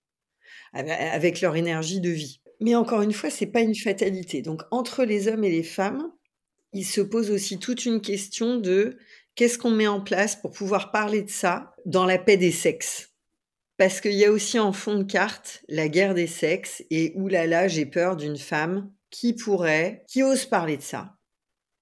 avec 0.73 1.41
leur 1.41 1.55
énergie 1.55 1.99
de 1.99 2.09
vie. 2.09 2.39
Mais 2.61 2.75
encore 2.75 3.01
une 3.01 3.11
fois, 3.11 3.29
c'est 3.29 3.47
pas 3.47 3.61
une 3.61 3.75
fatalité. 3.75 4.41
Donc 4.41 4.61
entre 4.71 5.03
les 5.03 5.27
hommes 5.27 5.43
et 5.43 5.51
les 5.51 5.63
femmes, 5.63 6.11
il 6.71 6.85
se 6.85 7.01
pose 7.01 7.29
aussi 7.29 7.59
toute 7.59 7.85
une 7.85 8.01
question 8.01 8.57
de 8.57 8.97
qu'est-ce 9.35 9.57
qu'on 9.57 9.71
met 9.71 9.87
en 9.87 10.01
place 10.01 10.35
pour 10.35 10.51
pouvoir 10.51 10.91
parler 10.91 11.23
de 11.23 11.29
ça 11.29 11.75
dans 11.85 12.05
la 12.05 12.17
paix 12.17 12.37
des 12.37 12.51
sexes. 12.51 13.12
Parce 13.77 14.01
qu'il 14.01 14.13
y 14.13 14.25
a 14.25 14.31
aussi 14.31 14.59
en 14.59 14.71
fond 14.71 14.99
de 14.99 15.03
carte 15.03 15.63
la 15.67 15.87
guerre 15.87 16.13
des 16.13 16.27
sexes 16.27 16.83
et 16.89 17.11
oulala, 17.15 17.67
j'ai 17.67 17.85
peur 17.85 18.15
d'une 18.15 18.37
femme 18.37 18.91
qui 19.09 19.33
pourrait, 19.33 20.03
qui 20.07 20.23
ose 20.23 20.45
parler 20.45 20.77
de 20.77 20.81
ça. 20.81 21.17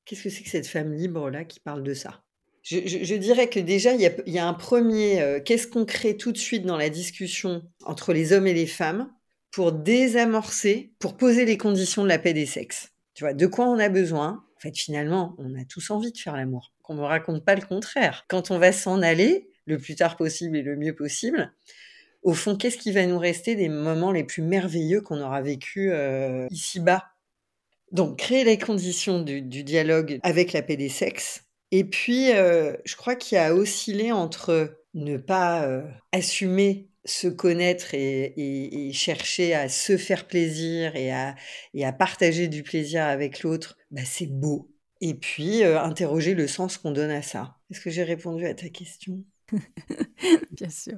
Qu'est-ce 0.05 0.23
que 0.23 0.29
c'est 0.29 0.43
que 0.43 0.49
cette 0.49 0.67
femme 0.67 0.93
libre-là 0.93 1.45
qui 1.45 1.59
parle 1.59 1.83
de 1.83 1.93
ça? 1.93 2.23
Je, 2.63 3.15
dirais 3.15 3.49
que 3.49 3.59
déjà, 3.59 3.93
il 3.93 4.01
y 4.27 4.39
a, 4.39 4.47
un 4.47 4.53
premier, 4.53 5.21
euh, 5.21 5.39
qu'est-ce 5.39 5.67
qu'on 5.67 5.85
crée 5.85 6.15
tout 6.15 6.31
de 6.31 6.37
suite 6.37 6.63
dans 6.63 6.77
la 6.77 6.89
discussion 6.89 7.63
entre 7.85 8.13
les 8.13 8.33
hommes 8.33 8.45
et 8.45 8.53
les 8.53 8.67
femmes 8.67 9.11
pour 9.51 9.71
désamorcer, 9.71 10.93
pour 10.99 11.17
poser 11.17 11.45
les 11.45 11.57
conditions 11.57 12.03
de 12.03 12.07
la 12.07 12.19
paix 12.19 12.33
des 12.33 12.45
sexes? 12.45 12.89
Tu 13.15 13.23
vois, 13.23 13.33
de 13.33 13.47
quoi 13.47 13.65
on 13.65 13.79
a 13.79 13.89
besoin? 13.89 14.45
En 14.57 14.59
fait, 14.59 14.77
finalement, 14.77 15.35
on 15.39 15.55
a 15.59 15.65
tous 15.65 15.89
envie 15.89 16.11
de 16.11 16.17
faire 16.17 16.37
l'amour. 16.37 16.71
Qu'on 16.83 16.93
ne 16.93 16.99
me 16.99 17.05
raconte 17.05 17.43
pas 17.43 17.55
le 17.55 17.65
contraire. 17.65 18.25
Quand 18.27 18.51
on 18.51 18.59
va 18.59 18.71
s'en 18.71 19.01
aller, 19.01 19.49
le 19.71 19.79
plus 19.79 19.95
tard 19.95 20.17
possible 20.17 20.57
et 20.57 20.61
le 20.61 20.75
mieux 20.75 20.95
possible, 20.95 21.51
au 22.23 22.33
fond, 22.33 22.55
qu'est-ce 22.55 22.77
qui 22.77 22.91
va 22.91 23.05
nous 23.05 23.17
rester 23.17 23.55
des 23.55 23.69
moments 23.69 24.11
les 24.11 24.23
plus 24.23 24.43
merveilleux 24.43 25.01
qu'on 25.01 25.19
aura 25.21 25.41
vécu 25.41 25.91
euh, 25.91 26.47
ici-bas? 26.51 27.05
Donc, 27.91 28.19
créer 28.19 28.43
les 28.43 28.57
conditions 28.57 29.21
du, 29.21 29.41
dialogue 29.41 30.19
avec 30.23 30.53
la 30.53 30.61
paix 30.61 30.77
des 30.77 30.89
sexes. 30.89 31.43
Et 31.71 31.83
puis, 31.83 32.31
euh, 32.31 32.73
je 32.85 32.95
crois 32.95 33.15
qu'il 33.15 33.37
y 33.37 33.39
a 33.39 33.55
oscillé 33.55 34.11
entre 34.11 34.77
ne 34.93 35.17
pas 35.17 35.65
euh, 35.65 35.81
assumer 36.11 36.89
se 37.05 37.27
connaître 37.27 37.95
et, 37.95 38.91
chercher 38.93 39.55
à 39.55 39.67
se 39.69 39.97
faire 39.97 40.27
plaisir 40.27 40.95
et 40.95 41.11
à, 41.11 41.35
partager 41.93 42.47
du 42.47 42.61
plaisir 42.61 43.03
avec 43.03 43.41
l'autre, 43.41 43.77
bah, 43.89 44.01
c'est 44.05 44.27
beau. 44.27 44.69
Et 45.01 45.15
puis, 45.15 45.63
interroger 45.63 46.35
le 46.35 46.45
sens 46.45 46.77
qu'on 46.77 46.91
donne 46.91 47.09
à 47.09 47.23
ça. 47.23 47.57
Est-ce 47.71 47.81
que 47.81 47.89
j'ai 47.89 48.03
répondu 48.03 48.45
à 48.45 48.53
ta 48.53 48.69
question? 48.69 49.23
Bien 50.51 50.69
sûr. 50.69 50.97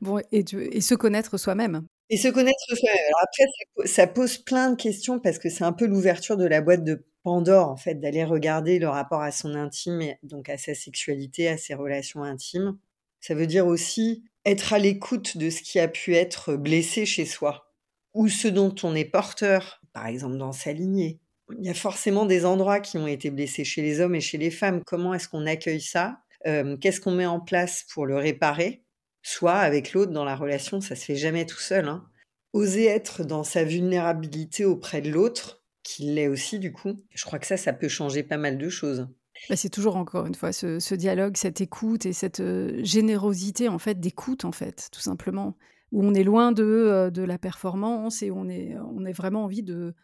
Bon, 0.00 0.18
et, 0.32 0.44
et 0.72 0.80
se 0.80 0.94
connaître 0.94 1.36
soi-même. 1.36 1.86
Et 2.10 2.16
se 2.16 2.28
connaître 2.28 2.58
soi-même. 2.66 3.12
Après, 3.22 3.86
ça, 3.86 4.06
pose 4.06 4.38
plein 4.38 4.70
de 4.70 4.76
questions 4.76 5.20
parce 5.20 5.38
que 5.38 5.50
c'est 5.50 5.64
un 5.64 5.72
peu 5.72 5.86
l'ouverture 5.86 6.36
de 6.36 6.46
la 6.46 6.60
boîte 6.60 6.84
de 6.84 7.04
Pandore, 7.22 7.68
en 7.68 7.76
fait, 7.76 7.96
d'aller 7.96 8.24
regarder 8.24 8.78
le 8.78 8.88
rapport 8.88 9.20
à 9.20 9.30
son 9.30 9.54
intime, 9.54 10.14
donc 10.22 10.48
à 10.48 10.56
sa 10.56 10.74
sexualité, 10.74 11.48
à 11.48 11.58
ses 11.58 11.74
relations 11.74 12.22
intimes. 12.22 12.78
Ça 13.20 13.34
veut 13.34 13.46
dire 13.46 13.66
aussi 13.66 14.24
être 14.44 14.72
à 14.72 14.78
l'écoute 14.78 15.36
de 15.36 15.50
ce 15.50 15.60
qui 15.60 15.78
a 15.78 15.88
pu 15.88 16.14
être 16.14 16.56
blessé 16.56 17.04
chez 17.04 17.26
soi 17.26 17.74
ou 18.14 18.28
ce 18.28 18.48
dont 18.48 18.74
on 18.82 18.94
est 18.94 19.04
porteur, 19.04 19.80
par 19.92 20.06
exemple 20.06 20.38
dans 20.38 20.52
sa 20.52 20.72
lignée. 20.72 21.20
Il 21.58 21.64
y 21.64 21.70
a 21.70 21.74
forcément 21.74 22.26
des 22.26 22.44
endroits 22.44 22.80
qui 22.80 22.98
ont 22.98 23.06
été 23.06 23.30
blessés 23.30 23.64
chez 23.64 23.82
les 23.82 24.00
hommes 24.00 24.14
et 24.14 24.20
chez 24.20 24.38
les 24.38 24.50
femmes. 24.50 24.82
Comment 24.84 25.14
est-ce 25.14 25.28
qu'on 25.28 25.46
accueille 25.46 25.80
ça? 25.80 26.18
Euh, 26.48 26.76
Qu'est-ce 26.76 27.00
qu'on 27.00 27.12
met 27.12 27.26
en 27.26 27.40
place 27.40 27.84
pour 27.92 28.06
le 28.06 28.16
réparer? 28.16 28.84
Soit 29.22 29.56
avec 29.56 29.92
l'autre 29.92 30.12
dans 30.12 30.24
la 30.24 30.36
relation, 30.36 30.80
ça 30.80 30.96
se 30.96 31.04
fait 31.04 31.16
jamais 31.16 31.46
tout 31.46 31.58
seul. 31.58 31.88
Hein. 31.88 32.08
Oser 32.52 32.86
être 32.86 33.24
dans 33.24 33.44
sa 33.44 33.64
vulnérabilité 33.64 34.64
auprès 34.64 35.02
de 35.02 35.10
l'autre, 35.10 35.62
qu'il 35.82 36.14
l'est 36.14 36.28
aussi 36.28 36.58
du 36.58 36.72
coup, 36.72 37.04
je 37.14 37.24
crois 37.24 37.38
que 37.38 37.46
ça, 37.46 37.56
ça 37.56 37.72
peut 37.72 37.88
changer 37.88 38.22
pas 38.22 38.38
mal 38.38 38.58
de 38.58 38.68
choses. 38.68 39.08
Bah, 39.48 39.56
c'est 39.56 39.68
toujours 39.68 39.96
encore 39.96 40.26
une 40.26 40.34
fois 40.34 40.52
ce, 40.52 40.94
dialogue, 40.94 41.36
cette 41.36 41.60
écoute 41.60 42.06
et 42.06 42.12
cette 42.12 42.40
euh, 42.40 42.82
générosité 42.82 43.68
en 43.68 43.78
fait 43.78 44.00
d'écoute 44.00 44.44
en 44.44 44.52
fait, 44.52 44.88
tout 44.90 45.00
simplement, 45.00 45.56
où 45.92 46.04
on 46.04 46.14
est 46.14 46.24
loin 46.24 46.52
de, 46.52 46.64
euh, 46.64 47.10
de 47.10 47.22
la 47.22 47.38
performance 47.38 48.22
et 48.22 48.30
on 48.30 48.48
est, 48.48 48.76
on 48.78 49.10
vraiment 49.12 49.44
envie 49.44 49.62
de, 49.62 49.94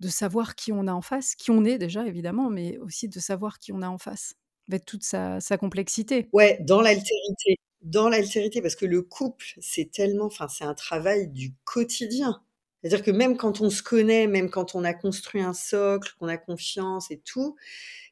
de 0.00 0.08
savoir 0.08 0.54
qui 0.54 0.72
on 0.72 0.86
a 0.86 0.92
en 0.92 1.02
face, 1.02 1.34
qui 1.34 1.50
on 1.50 1.64
est 1.64 1.78
déjà 1.78 2.06
évidemment, 2.06 2.50
mais 2.50 2.78
aussi 2.78 3.08
de 3.08 3.18
savoir 3.18 3.58
qui 3.58 3.72
on 3.72 3.82
a 3.82 3.88
en 3.88 3.98
face, 3.98 4.34
avec 4.68 4.84
toute 4.84 5.04
sa, 5.04 5.40
sa 5.40 5.56
complexité. 5.58 6.28
Ouais, 6.32 6.58
dans 6.60 6.80
l'altérité 6.80 7.58
dans 7.86 8.08
l'altérité, 8.08 8.60
parce 8.60 8.74
que 8.74 8.84
le 8.84 9.00
couple, 9.00 9.46
c'est 9.60 9.90
tellement, 9.90 10.24
enfin, 10.26 10.48
c'est 10.48 10.64
un 10.64 10.74
travail 10.74 11.28
du 11.28 11.54
quotidien. 11.64 12.42
C'est-à-dire 12.82 13.04
que 13.04 13.10
même 13.10 13.36
quand 13.36 13.60
on 13.60 13.70
se 13.70 13.82
connaît, 13.82 14.26
même 14.26 14.50
quand 14.50 14.74
on 14.74 14.84
a 14.84 14.92
construit 14.92 15.40
un 15.40 15.54
socle, 15.54 16.14
qu'on 16.18 16.28
a 16.28 16.36
confiance 16.36 17.10
et 17.10 17.18
tout, 17.24 17.56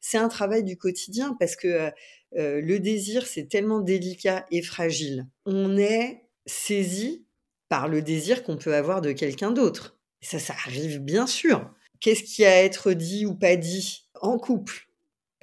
c'est 0.01 0.19
un 0.19 0.29
travail 0.29 0.65
du 0.65 0.77
quotidien 0.77 1.37
parce 1.39 1.57
que 1.57 1.69
euh, 1.69 1.91
euh, 2.37 2.61
le 2.61 2.81
désir, 2.81 3.27
c'est 3.27 3.49
tellement 3.49 3.81
délicat 3.81 4.47
et 4.51 4.63
fragile. 4.63 5.27
On 5.45 5.77
est 5.77 6.25
saisi 6.47 7.27
par 7.69 7.89
le 7.89 8.03
désir 8.03 8.43
qu'on 8.43 8.57
peut 8.57 8.75
avoir 8.75 9.01
de 9.01 9.13
quelqu'un 9.13 9.51
d'autre. 9.51 9.99
ça, 10.23 10.39
ça 10.39 10.55
arrive 10.67 10.99
bien 11.01 11.27
sûr. 11.27 11.71
Qu'est-ce 12.01 12.23
qui 12.23 12.45
a 12.45 12.51
à 12.51 12.63
être 12.63 12.93
dit 12.93 13.27
ou 13.27 13.35
pas 13.35 13.57
dit 13.57 14.09
en 14.21 14.39
couple? 14.39 14.89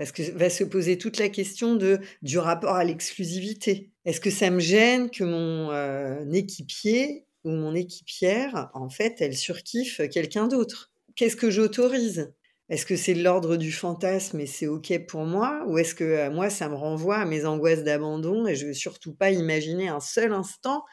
Parce 0.01 0.11
que 0.11 0.23
va 0.31 0.49
se 0.49 0.63
poser 0.63 0.97
toute 0.97 1.19
la 1.19 1.29
question 1.29 1.75
de, 1.75 1.99
du 2.23 2.39
rapport 2.39 2.73
à 2.73 2.83
l'exclusivité. 2.83 3.91
Est-ce 4.03 4.19
que 4.19 4.31
ça 4.31 4.49
me 4.49 4.59
gêne 4.59 5.11
que 5.11 5.23
mon 5.23 5.69
euh, 5.69 6.25
équipier 6.31 7.27
ou 7.43 7.51
mon 7.51 7.75
équipière, 7.75 8.71
en 8.73 8.89
fait, 8.89 9.21
elle 9.21 9.37
surkiffe 9.37 10.01
quelqu'un 10.09 10.47
d'autre? 10.47 10.91
Qu'est-ce 11.15 11.35
que 11.35 11.51
j'autorise? 11.51 12.33
Est-ce 12.69 12.87
que 12.87 12.95
c'est 12.95 13.13
l'ordre 13.13 13.57
du 13.57 13.71
fantasme 13.71 14.39
et 14.39 14.47
c'est 14.47 14.65
OK 14.65 14.91
pour 15.05 15.25
moi? 15.25 15.63
Ou 15.67 15.77
est-ce 15.77 15.93
que 15.93 16.03
euh, 16.03 16.31
moi, 16.31 16.49
ça 16.49 16.67
me 16.67 16.75
renvoie 16.75 17.17
à 17.17 17.25
mes 17.25 17.45
angoisses 17.45 17.83
d'abandon 17.83 18.47
et 18.47 18.55
je 18.55 18.65
veux 18.65 18.73
surtout 18.73 19.13
pas 19.13 19.29
imaginer 19.29 19.87
un 19.89 19.99
seul 19.99 20.33
instant 20.33 20.83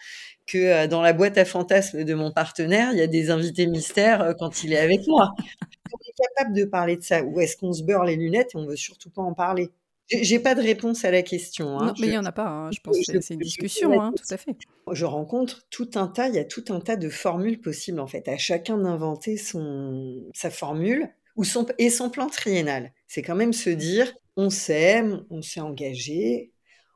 que 0.47 0.59
euh, 0.59 0.87
dans 0.87 1.01
la 1.01 1.15
boîte 1.15 1.39
à 1.39 1.47
fantasmes 1.47 2.05
de 2.05 2.13
mon 2.13 2.31
partenaire, 2.31 2.91
il 2.93 2.99
y 2.99 3.03
a 3.03 3.07
des 3.07 3.31
invités 3.31 3.69
mystères 3.69 4.35
quand 4.39 4.65
il 4.65 4.75
est 4.75 4.79
avec 4.79 5.01
moi? 5.07 5.31
On 5.93 5.99
est 6.09 6.15
capable 6.17 6.55
de 6.55 6.65
parler 6.65 6.97
de 6.97 7.03
ça? 7.03 7.23
Ou 7.23 7.41
est-ce 7.41 7.57
qu'on 7.57 7.73
se 7.73 7.83
beurre 7.83 8.05
les 8.05 8.17
lunettes 8.17 8.55
et 8.55 8.59
on 8.59 8.67
veut 8.67 8.77
surtout 8.77 9.11
pas 9.11 9.23
en 9.23 9.35
parler? 9.35 9.71
J'ai 10.11 10.39
pas 10.39 10.55
de 10.55 10.63
réponse 10.63 11.05
à 11.05 11.11
la 11.11 11.23
question. 11.23 11.79
Hein. 11.79 11.89
Non, 11.89 11.95
mais 12.01 12.07
il 12.07 12.13
y 12.15 12.19
en 12.19 12.25
a 12.25 12.33
pas. 12.33 12.49
Hein. 12.49 12.71
Je 12.73 12.81
pense 12.81 12.97
que 13.07 13.21
c'est 13.21 13.35
une 13.35 13.41
discussion, 13.41 14.01
hein, 14.01 14.13
tout 14.17 14.33
à 14.33 14.39
fait. 14.39 14.57
Je 14.91 15.05
rencontre 15.05 15.67
tout 15.69 15.91
un 15.97 16.07
tas. 16.07 16.29
Il 16.29 16.35
y 16.35 16.39
a 16.39 16.45
tout 16.45 16.65
un 16.71 16.81
tas 16.81 16.97
de 16.97 17.11
formules 17.11 17.61
possibles 17.61 18.01
en 18.01 18.07
fait. 18.07 18.27
À 18.29 18.39
chacun 18.39 18.79
d'inventer 18.79 19.37
son 19.37 20.25
sa 20.35 20.51
formule 20.51 21.11
ou 21.37 21.45
son 21.45 21.67
et 21.77 21.91
son 21.91 22.09
plan 22.09 22.29
triennal. 22.29 22.93
C'est 23.07 23.23
quand 23.23 23.35
même 23.35 23.53
se 23.53 23.71
dire 23.71 24.15
on 24.37 24.51
s'aime, 24.51 25.27
on 25.31 25.43
s'est 25.43 25.61
engagé, 25.61 26.53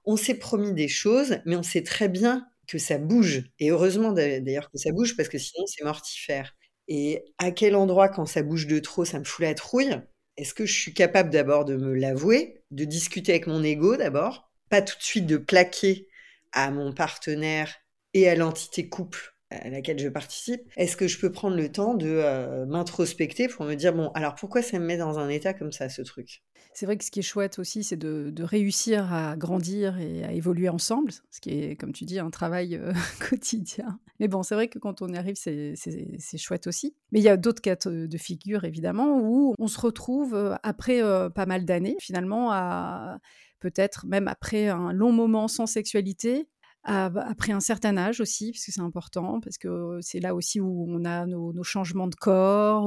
on 0.07 0.17
s'est 0.17 0.35
promis 0.39 0.73
des 0.73 0.89
choses, 0.89 1.39
mais 1.45 1.57
on 1.57 1.63
sait 1.63 1.83
très 1.83 2.09
bien 2.09 2.47
que 2.67 2.79
ça 2.79 2.97
bouge. 2.97 3.45
Et 3.59 3.71
heureusement 3.71 4.13
d'ailleurs 4.13 4.71
que 4.71 4.79
ça 4.79 4.91
bouge 4.91 5.17
parce 5.17 5.29
que 5.29 5.39
sinon 5.39 5.67
c'est 5.67 5.85
mortifère. 5.85 6.57
Et 6.89 7.25
à 7.39 7.51
quel 7.51 7.75
endroit, 7.77 8.09
quand 8.09 8.27
ça 8.27 8.43
bouge 8.43 8.67
de 8.67 8.79
trop, 8.79 9.05
ça 9.05 9.19
me 9.19 9.25
fout 9.25 9.45
la 9.45 9.55
trouille 9.55 10.01
Est-ce 10.37 10.55
que 10.55 10.67
je 10.67 10.73
suis 10.73 10.95
capable 10.95 11.31
d'abord 11.31 11.65
de 11.65 11.77
me 11.77 11.95
l'avouer, 11.95 12.63
de 12.71 12.85
discuter 12.85 13.33
avec 13.33 13.47
mon 13.47 13.63
ego 13.63 13.97
d'abord, 13.97 14.51
pas 14.69 14.83
tout 14.83 14.97
de 14.97 15.03
suite 15.03 15.27
de 15.27 15.37
plaquer 15.37 16.09
à 16.53 16.71
mon 16.71 16.93
partenaire 16.93 17.75
et 18.15 18.29
à 18.29 18.35
l'entité 18.35 18.89
couple 18.89 19.33
à 19.61 19.69
laquelle 19.69 19.99
je 19.99 20.09
participe, 20.09 20.63
est-ce 20.77 20.97
que 20.97 21.07
je 21.07 21.19
peux 21.19 21.31
prendre 21.31 21.57
le 21.57 21.71
temps 21.71 21.95
de 21.95 22.09
euh, 22.09 22.67
m'introspecter 22.67 23.49
pour 23.49 23.65
me 23.65 23.75
dire, 23.75 23.93
bon, 23.93 24.11
alors 24.15 24.35
pourquoi 24.35 24.63
ça 24.63 24.79
me 24.79 24.87
met 24.87 24.97
dans 24.97 25.19
un 25.19 25.29
état 25.29 25.55
comme 25.55 25.73
ça, 25.73 25.89
ce 25.89 26.03
truc? 26.03 26.43
C'est 26.75 26.87
vrai 26.87 26.97
que 26.97 27.05
ce 27.05 27.11
qui 27.11 27.21
est 27.21 27.23
chouette 27.23 27.59
aussi, 27.59 27.85
c'est 27.85 27.97
de, 27.97 28.43
réussir 28.43 29.13
à 29.13 29.37
grandir 29.37 29.99
et 29.99 30.25
à 30.25 30.33
évoluer 30.33 30.69
ensemble, 30.69 31.13
ce 31.31 31.41
qui 31.41 31.51
est, 31.51 31.77
comme 31.77 31.93
tu 31.93 32.05
dis, 32.05 32.19
un 32.19 32.31
travail 32.31 32.77
euh, 32.77 32.93
quotidien. 33.29 34.01
Mais 34.21 34.29
bon, 34.29 34.43
c'est 34.43 34.55
vrai 34.55 34.69
que 34.69 34.79
quand 34.79 35.03
on 35.03 35.09
y 35.09 35.17
arrive, 35.17 35.37
c'est 35.37 36.39
chouette 36.39 36.67
aussi. 36.67 36.95
Mais 37.13 37.21
il 37.21 37.23
y 37.23 37.29
a 37.29 37.37
d'autres 37.37 37.63
cas 37.63 37.77
de 37.85 38.19
figure, 38.19 38.65
évidemment, 38.65 39.21
où 39.21 39.55
on 39.59 39.69
se 39.69 39.81
retrouve 39.81 40.35
euh, 40.35 40.55
après 40.63 41.01
pas 41.35 41.47
mal 41.47 41.65
d'années, 41.65 41.97
finalement, 42.01 42.51
à 42.53 43.19
peut-être 43.63 44.07
même 44.07 44.27
après 44.27 44.69
un 44.69 44.93
long 44.93 45.13
moment 45.13 45.47
sans 45.47 45.67
sexualité, 45.67 46.49
après 46.85 47.53
un 47.53 47.61
certain 47.61 47.97
âge 47.97 48.21
aussi, 48.21 48.53
parce 48.53 48.67
que 48.67 48.73
c'est 48.73 48.81
important, 48.81 49.41
parce 49.41 49.59
que 49.59 49.99
c'est 50.01 50.21
là 50.21 50.35
aussi 50.35 50.61
où 50.61 50.87
on 50.89 51.05
a 51.05 51.27
nos, 51.27 51.63
changements 51.63 52.09
de 52.09 52.15
corps, 52.15 52.87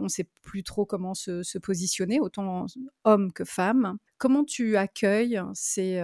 on 0.00 0.04
ne 0.04 0.08
sait 0.08 0.28
plus 0.42 0.64
trop 0.64 0.84
comment 0.84 1.14
se, 1.14 1.58
positionner, 1.58 2.20
autant 2.20 2.66
homme 3.04 3.32
que 3.32 3.44
femme. 3.44 3.98
Comment 4.18 4.44
tu 4.44 4.76
accueilles 4.76 5.40
ces, 5.54 6.02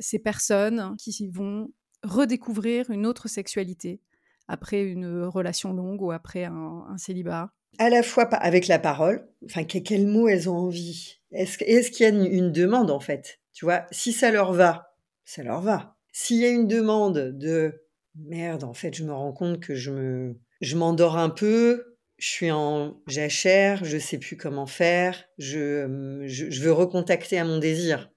ces 0.00 0.18
personnes 0.18 0.96
qui 0.98 1.28
vont 1.28 1.70
redécouvrir 2.02 2.90
une 2.90 3.06
autre 3.06 3.28
sexualité 3.28 4.00
après 4.46 4.82
une 4.82 5.24
relation 5.24 5.72
longue 5.72 6.02
ou 6.02 6.10
après 6.10 6.44
un, 6.44 6.96
célibat? 6.96 7.52
À 7.78 7.90
la 7.90 8.02
fois 8.02 8.24
avec 8.34 8.66
la 8.66 8.78
parole, 8.78 9.28
enfin 9.44 9.64
quels 9.64 10.06
mots 10.06 10.28
elles 10.28 10.48
ont 10.48 10.56
envie? 10.56 11.20
Est-ce 11.32 11.62
est 11.64 11.90
qu'il 11.90 12.04
y 12.04 12.06
a 12.06 12.12
une, 12.12 12.24
une 12.24 12.52
demande 12.52 12.90
en 12.90 13.00
fait? 13.00 13.40
Tu 13.52 13.64
vois, 13.64 13.84
si 13.90 14.12
ça 14.12 14.30
leur 14.30 14.52
va, 14.52 14.94
ça 15.24 15.42
leur 15.42 15.60
va 15.60 15.97
s'il 16.20 16.38
y 16.38 16.44
a 16.44 16.48
une 16.48 16.66
demande 16.66 17.38
de 17.38 17.84
merde, 18.16 18.64
en 18.64 18.74
fait, 18.74 18.92
je 18.92 19.04
me 19.04 19.12
rends 19.12 19.32
compte 19.32 19.60
que 19.60 19.76
je 19.76 19.92
me, 19.92 20.36
je 20.60 20.76
m'endors 20.76 21.16
un 21.16 21.30
peu, 21.30 21.96
je 22.16 22.26
suis 22.26 22.50
en 22.50 23.00
jachère, 23.06 23.84
je 23.84 23.98
sais 23.98 24.18
plus 24.18 24.36
comment 24.36 24.66
faire, 24.66 25.22
je, 25.38 26.24
je, 26.26 26.60
veux 26.60 26.72
recontacter 26.72 27.38
à 27.38 27.44
mon 27.44 27.58
désir. 27.58 28.10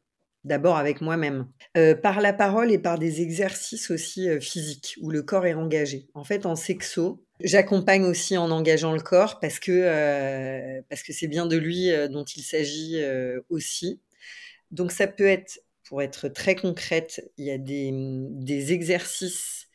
D'abord 0.46 0.78
avec 0.78 1.02
moi-même. 1.02 1.48
Euh, 1.78 1.94
par 1.94 2.22
la 2.22 2.34
parole 2.34 2.72
et 2.72 2.80
par 2.80 2.98
des 2.98 3.22
exercices 3.22 3.92
aussi 3.92 4.28
euh, 4.28 4.40
physiques 4.40 4.98
où 5.00 5.12
le 5.12 5.22
corps 5.22 5.46
est 5.46 5.54
engagé. 5.54 6.08
En 6.16 6.24
fait, 6.24 6.48
en 6.48 6.56
sexo, 6.56 7.24
j'accompagne 7.40 8.06
aussi 8.06 8.36
en 8.36 8.50
engageant 8.50 8.94
le 8.94 9.02
corps 9.02 9.40
parce 9.40 9.60
que 9.60 9.72
euh, 9.72 10.82
parce 10.90 11.04
que 11.04 11.14
c'est 11.14 11.28
bien 11.28 11.46
de 11.46 11.56
lui 11.56 11.92
dont 12.10 12.24
il 12.24 12.42
s'agit 12.42 13.00
aussi. 13.50 14.02
Donc 14.72 14.92
ça 14.92 15.06
peut 15.06 15.28
être 15.28 15.60
pour 15.92 16.02
être 16.02 16.30
très 16.30 16.56
concrète, 16.56 17.22
il 17.36 17.48
y 17.48 17.52
a 17.52 17.58
des, 17.58 17.92
des 17.92 18.72
exercices 18.72 19.68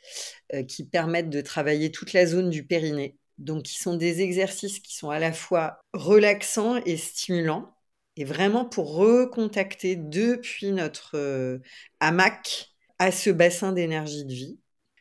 euh, 0.55 0.63
qui 0.63 0.83
permettent 0.83 1.29
de 1.29 1.43
travailler 1.43 1.91
toute 1.91 2.15
la 2.15 2.25
zone 2.25 2.49
du 2.49 2.65
périnée. 2.65 3.19
Donc, 3.37 3.65
qui 3.65 3.77
sont 3.77 3.99
des 3.99 4.23
exercices 4.23 4.79
qui 4.81 4.97
sont 4.97 5.11
à 5.11 5.19
la 5.19 5.35
fois 5.35 5.79
relaxants 5.93 6.77
et 6.87 6.97
stimulants, 6.97 7.77
et 8.17 8.25
vraiment 8.25 8.65
pour 8.65 8.95
recontacter 8.95 9.95
depuis 9.95 10.73
notre 10.73 11.19
euh, 11.19 11.59
hamac 12.01 12.75
à 12.99 13.13
ce 13.13 13.29
bassin 13.29 13.73
d'énergie 13.73 14.25
de 14.25 14.33
vie. 14.33 14.59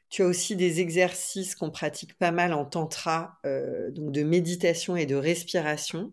Tu 0.09 0.21
as 0.21 0.25
aussi 0.25 0.57
des 0.57 0.81
exercices 0.81 1.55
qu'on 1.55 1.71
pratique 1.71 2.17
pas 2.17 2.31
mal 2.31 2.51
en 2.51 2.65
tantra, 2.65 3.39
euh, 3.45 3.89
donc 3.91 4.11
de 4.11 4.23
méditation 4.23 4.97
et 4.97 5.05
de 5.05 5.15
respiration, 5.15 6.11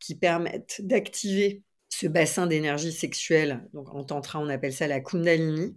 qui 0.00 0.16
permettent 0.16 0.80
d'activer 0.80 1.62
ce 1.90 2.06
bassin 2.06 2.46
d'énergie 2.46 2.92
sexuelle. 2.92 3.68
Donc 3.74 3.94
en 3.94 4.04
tantra, 4.04 4.40
on 4.40 4.48
appelle 4.48 4.72
ça 4.72 4.86
la 4.86 5.00
kundalini. 5.00 5.76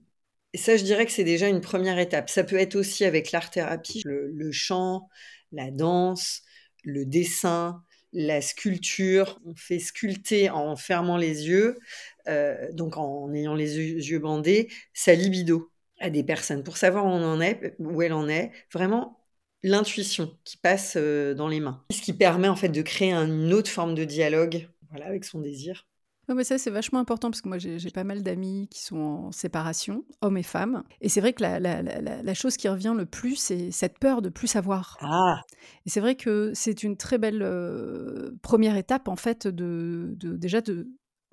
Et 0.53 0.57
ça, 0.57 0.77
je 0.77 0.83
dirais 0.83 1.05
que 1.05 1.11
c'est 1.11 1.23
déjà 1.23 1.49
une 1.49 1.61
première 1.61 1.99
étape. 1.99 2.29
Ça 2.29 2.43
peut 2.43 2.57
être 2.57 2.75
aussi 2.75 3.03
avec 3.03 3.31
l'art-thérapie, 3.31 4.03
le, 4.05 4.51
chant, 4.51 5.09
la 5.51 5.71
danse, 5.71 6.43
le 6.83 7.05
dessin, 7.05 7.83
la 8.13 8.39
sculpture. 8.39 9.41
On 9.45 9.55
fait 9.55 9.79
sculpter 9.79 10.51
en 10.51 10.75
fermant 10.75 11.17
les 11.17 11.47
yeux, 11.47 11.79
euh, 12.27 12.71
donc 12.71 12.97
en 12.97 13.33
ayant 13.33 13.55
les 13.55 13.77
yeux, 13.77 14.19
bandés, 14.19 14.69
sa 14.93 15.15
libido 15.15 15.71
à 15.99 16.11
des 16.11 16.23
personnes 16.23 16.63
pour 16.63 16.77
savoir 16.77 17.05
où 17.05 17.09
on 17.09 17.23
en 17.23 17.41
est, 17.41 17.75
où 17.79 18.03
elle 18.03 18.13
en 18.13 18.29
est. 18.29 18.51
Vraiment 18.71 19.19
l'intuition 19.63 20.37
qui 20.43 20.57
passe 20.57 20.93
euh, 20.97 21.33
dans 21.33 21.47
les 21.47 21.61
mains. 21.61 21.83
Ce 21.89 22.01
qui 22.01 22.13
permet 22.13 22.47
en 22.47 22.55
fait 22.55 22.69
de 22.69 22.81
créer 22.83 23.13
une 23.13 23.53
autre 23.53 23.71
forme 23.71 23.95
de 23.95 24.03
dialogue 24.03 24.69
voilà, 24.91 25.07
avec 25.07 25.25
son 25.25 25.39
désir 25.39 25.87
mais 26.29 26.43
ça, 26.43 26.57
c'est 26.57 26.69
vachement 26.69 26.99
important 26.99 27.29
parce 27.29 27.41
que 27.41 27.49
moi, 27.49 27.57
j'ai 27.57 27.91
pas 27.91 28.03
mal 28.03 28.23
d'amis 28.23 28.67
qui 28.69 28.81
sont 28.81 28.97
en 28.97 29.31
séparation, 29.31 30.05
hommes 30.21 30.37
et 30.37 30.43
femmes. 30.43 30.83
Et 31.01 31.09
c'est 31.09 31.21
vrai 31.21 31.33
que 31.33 31.43
la, 31.43 31.59
la, 31.59 31.81
la, 31.81 32.33
chose 32.33 32.55
qui 32.55 32.69
revient 32.69 32.93
le 32.97 33.05
plus, 33.05 33.35
c'est 33.35 33.71
cette 33.71 33.99
peur 33.99 34.21
de 34.21 34.29
plus 34.29 34.47
savoir. 34.47 34.97
Ah. 35.01 35.41
Et 35.85 35.89
c'est 35.89 35.99
vrai 35.99 36.15
que 36.15 36.51
c'est 36.53 36.83
une 36.83 36.95
très 36.95 37.17
belle 37.17 37.41
euh, 37.41 38.31
première 38.41 38.77
étape, 38.77 39.07
en 39.07 39.17
fait, 39.17 39.47
de, 39.47 40.13
de, 40.15 40.37
déjà 40.37 40.61
de 40.61 40.87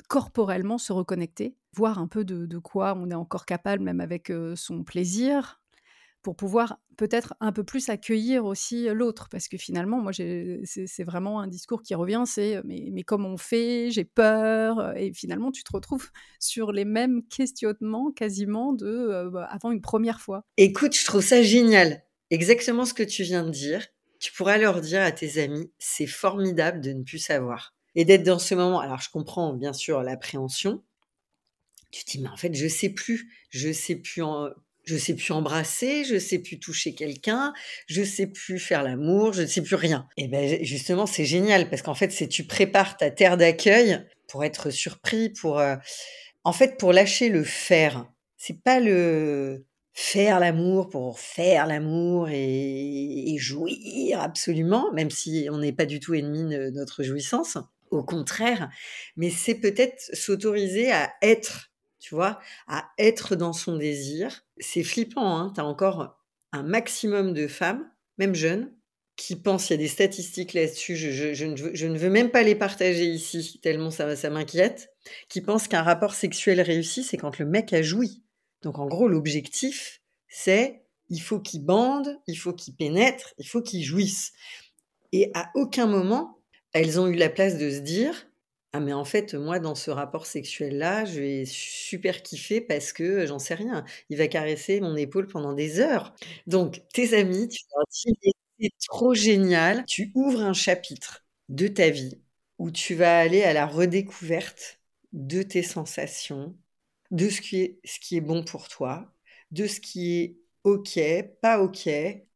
corporellement 0.09 0.79
se 0.79 0.93
reconnecter, 0.93 1.57
voir 1.77 1.99
un 1.99 2.09
peu 2.09 2.25
de, 2.25 2.47
de 2.47 2.59
quoi 2.59 2.95
on 2.97 3.11
est 3.11 3.15
encore 3.15 3.47
capable, 3.47 3.85
même 3.85 4.01
avec 4.01 4.31
euh, 4.31 4.57
son 4.57 4.83
plaisir, 4.83 5.60
pour 6.23 6.37
pouvoir 6.37 6.79
peut-être 6.97 7.35
un 7.41 7.53
peu 7.53 7.65
plus 7.65 7.89
accueillir 7.89 8.45
aussi 8.45 8.89
l'autre. 8.89 9.29
Parce 9.31 9.49
que 9.49 9.57
finalement, 9.57 10.01
moi, 10.01 10.13
c'est 10.13 11.05
vraiment 11.05 11.41
un 11.41 11.47
discours 11.47 11.83
qui 11.83 11.95
revient, 11.95 12.25
c'est 12.27 12.61
mais, 12.65 12.89
mais 12.93 13.03
comment 13.03 13.31
on 13.31 13.37
fait? 13.37 13.91
J'ai 13.91 14.05
peur. 14.05 14.97
Et 14.97 15.13
finalement, 15.13 15.51
tu 15.51 15.65
te 15.65 15.73
retrouves 15.73 16.11
sur 16.39 16.73
les 16.73 16.85
mêmes 16.85 17.23
questionnements 17.29 18.11
quasiment 18.13 18.73
de 18.73 19.29
bah, 19.33 19.45
avant 19.51 19.71
une 19.71 19.81
première 19.81 20.21
fois. 20.21 20.45
Écoute, 20.57 20.97
je 20.97 21.05
trouve 21.05 21.23
ça 21.23 21.43
génial. 21.43 22.03
Exactement 22.31 22.85
ce 22.85 22.95
que 22.95 23.03
tu 23.03 23.23
viens 23.23 23.45
de 23.45 23.51
dire. 23.51 23.87
Tu 24.19 24.33
pourras 24.33 24.59
leur 24.59 24.81
dire 24.83 25.01
à 25.01 25.13
tes 25.13 25.43
amis, 25.43 25.73
c'est 25.79 26.07
formidable 26.07 26.81
de 26.81 26.93
ne 26.93 27.03
plus 27.03 27.19
savoir. 27.19 27.75
Et 27.95 28.05
d'être 28.05 28.23
dans 28.23 28.39
ce 28.39 28.55
moment. 28.55 28.81
Alors, 28.81 29.01
je 29.01 29.11
comprends 29.11 29.55
bien 29.55 29.73
sûr 29.73 30.03
l'appréhension. 30.03 30.85
Tu 31.91 32.05
te 32.05 32.11
dis, 32.13 32.21
mais 32.21 32.29
en 32.29 32.37
fait, 32.37 32.55
je 32.55 32.69
sais 32.69 32.91
plus. 32.91 33.33
Je 33.49 33.73
sais 33.73 33.97
plus 33.97 34.23
en 34.23 34.51
je 34.91 34.97
sais 34.97 35.15
plus 35.15 35.33
embrasser, 35.33 36.05
je 36.05 36.19
sais 36.19 36.39
plus 36.39 36.59
toucher 36.59 36.95
quelqu'un, 36.95 37.53
je 37.87 38.03
sais 38.03 38.27
plus 38.27 38.59
faire 38.59 38.83
l'amour, 38.83 39.33
je 39.33 39.43
ne 39.43 39.47
sais 39.47 39.63
plus 39.63 39.77
rien. 39.77 40.09
Et 40.17 40.27
ben 40.27 40.65
justement, 40.65 41.07
c'est 41.07 41.25
génial 41.25 41.71
parce 41.71 41.83
qu'en 41.83 41.95
fait, 41.95 42.11
c'est 42.11 42.27
tu 42.27 42.45
prépares 42.45 42.97
ta 42.97 43.11
terre 43.11 43.37
d'accueil 43.37 44.05
pour 44.29 44.45
être 44.45 44.71
surpris, 44.71 45.31
pour 45.31 45.61
euh, 45.61 45.77
en 46.45 46.53
fait 46.53 46.77
pour 46.77 46.93
lâcher 46.93 47.29
le 47.29 47.45
faire. 47.45 48.07
C'est 48.37 48.63
pas 48.63 48.81
le 48.81 49.65
faire 49.93 50.41
l'amour 50.41 50.89
pour 50.89 51.21
faire 51.21 51.67
l'amour 51.67 52.29
et, 52.31 53.37
jouir 53.39 54.21
absolument, 54.21 54.93
même 54.93 55.11
si 55.11 55.49
on 55.51 55.59
n'est 55.59 55.73
pas 55.73 55.87
du 55.87 56.01
tout 56.01 56.15
ennemi 56.15 56.55
de 56.55 56.71
notre 56.71 57.03
jouissance. 57.03 57.59
Au 57.91 58.03
contraire, 58.05 58.71
mais 59.17 59.31
c'est 59.31 59.55
peut-être 59.55 60.11
s'autoriser 60.15 60.93
à 60.93 61.13
être 61.23 61.70
tu 62.01 62.15
vois, 62.15 62.41
à 62.67 62.89
être 62.99 63.37
dans 63.37 63.53
son 63.53 63.77
désir. 63.77 64.43
C'est 64.59 64.83
flippant, 64.83 65.37
hein 65.37 65.53
tu 65.55 65.61
as 65.61 65.65
encore 65.65 66.19
un 66.53 66.63
maximum 66.63 67.33
de 67.33 67.47
femmes, 67.47 67.89
même 68.19 68.35
jeunes, 68.35 68.73
qui 69.17 69.37
pensent, 69.37 69.69
il 69.69 69.75
y 69.75 69.75
a 69.75 69.77
des 69.77 69.89
statistiques 69.89 70.55
là-dessus, 70.55 70.97
je, 70.97 71.45
ne 71.45 71.99
veux, 71.99 72.09
même 72.09 72.31
pas 72.31 72.43
les 72.43 72.55
partager 72.55 73.05
ici, 73.05 73.61
tellement 73.63 73.91
ça, 73.91 74.17
ça 74.17 74.31
m'inquiète, 74.31 74.95
qui 75.29 75.43
pensent 75.43 75.69
qu'un 75.69 75.83
rapport 75.83 76.15
sexuel 76.15 76.61
réussi, 76.61 77.05
c'est 77.05 77.19
quand 77.19 77.39
le 77.39 77.45
mec 77.45 77.75
a 77.75 77.83
joui. 77.83 78.23
Donc 78.63 78.79
en 78.79 78.87
gros, 78.87 79.09
l'objectif, 79.09 80.01
c'est 80.29 80.83
il 81.11 81.21
faut 81.21 81.39
qu'il 81.39 81.65
bande, 81.65 82.19
il 82.27 82.37
faut 82.37 82.55
qu'il 82.55 82.75
pénètre, 82.75 83.35
il 83.37 83.47
faut 83.47 83.61
qu'il 83.61 83.85
jouisse. 83.85 84.33
Et 85.13 85.31
à 85.35 85.51
aucun 85.55 85.87
moment, 85.87 86.41
elles 86.73 86.99
ont 86.99 87.07
eu 87.07 87.17
la 87.17 87.29
place 87.29 87.59
de 87.59 87.69
se 87.69 87.81
dire 87.81 88.30
ah 88.73 88.79
mais 88.81 88.93
en 88.93 89.05
fait, 89.05 89.35
moi, 89.35 89.59
dans 89.59 89.75
ce 89.75 89.91
rapport 89.91 90.27
sexuel-là, 90.27 91.05
je 91.05 91.21
vais 91.21 91.45
super 91.45 92.23
kiffer 92.23 92.61
parce 92.61 92.93
que 92.93 93.27
j'en 93.27 93.41
sais 93.41 93.55
rien. 93.55 93.85
Il 94.11 94.17
va 94.19 94.29
caresser 94.29 94.81
mon 94.81 94.95
épaule 94.97 95.27
pendant 95.27 95.55
des 95.55 95.81
heures. 95.81 96.15
Donc, 96.47 96.81
tes 96.93 97.15
amis, 97.19 97.49
tu 97.49 97.65
leur 97.75 97.85
dis, 97.91 98.33
c'est 98.61 98.71
trop 98.89 99.13
génial. 99.15 99.85
Tu 99.87 100.13
ouvres 100.15 100.43
un 100.43 100.53
chapitre 100.53 101.25
de 101.49 101.67
ta 101.69 101.91
vie 101.91 102.21
où 102.59 102.71
tu 102.71 102.95
vas 102.95 103.19
aller 103.19 103.43
à 103.43 103.53
la 103.53 103.67
redécouverte 103.67 104.81
de 105.13 105.43
tes 105.43 105.63
sensations, 105.65 106.57
de 107.11 107.29
ce 107.29 107.41
qui 107.41 107.61
est, 107.63 107.81
ce 107.85 107.99
qui 108.01 108.17
est 108.17 108.21
bon 108.21 108.45
pour 108.45 108.69
toi, 108.69 109.13
de 109.51 109.67
ce 109.67 109.81
qui 109.81 110.15
est 110.21 110.37
OK, 110.65 110.99
pas 111.43 111.61
OK, 111.61 111.89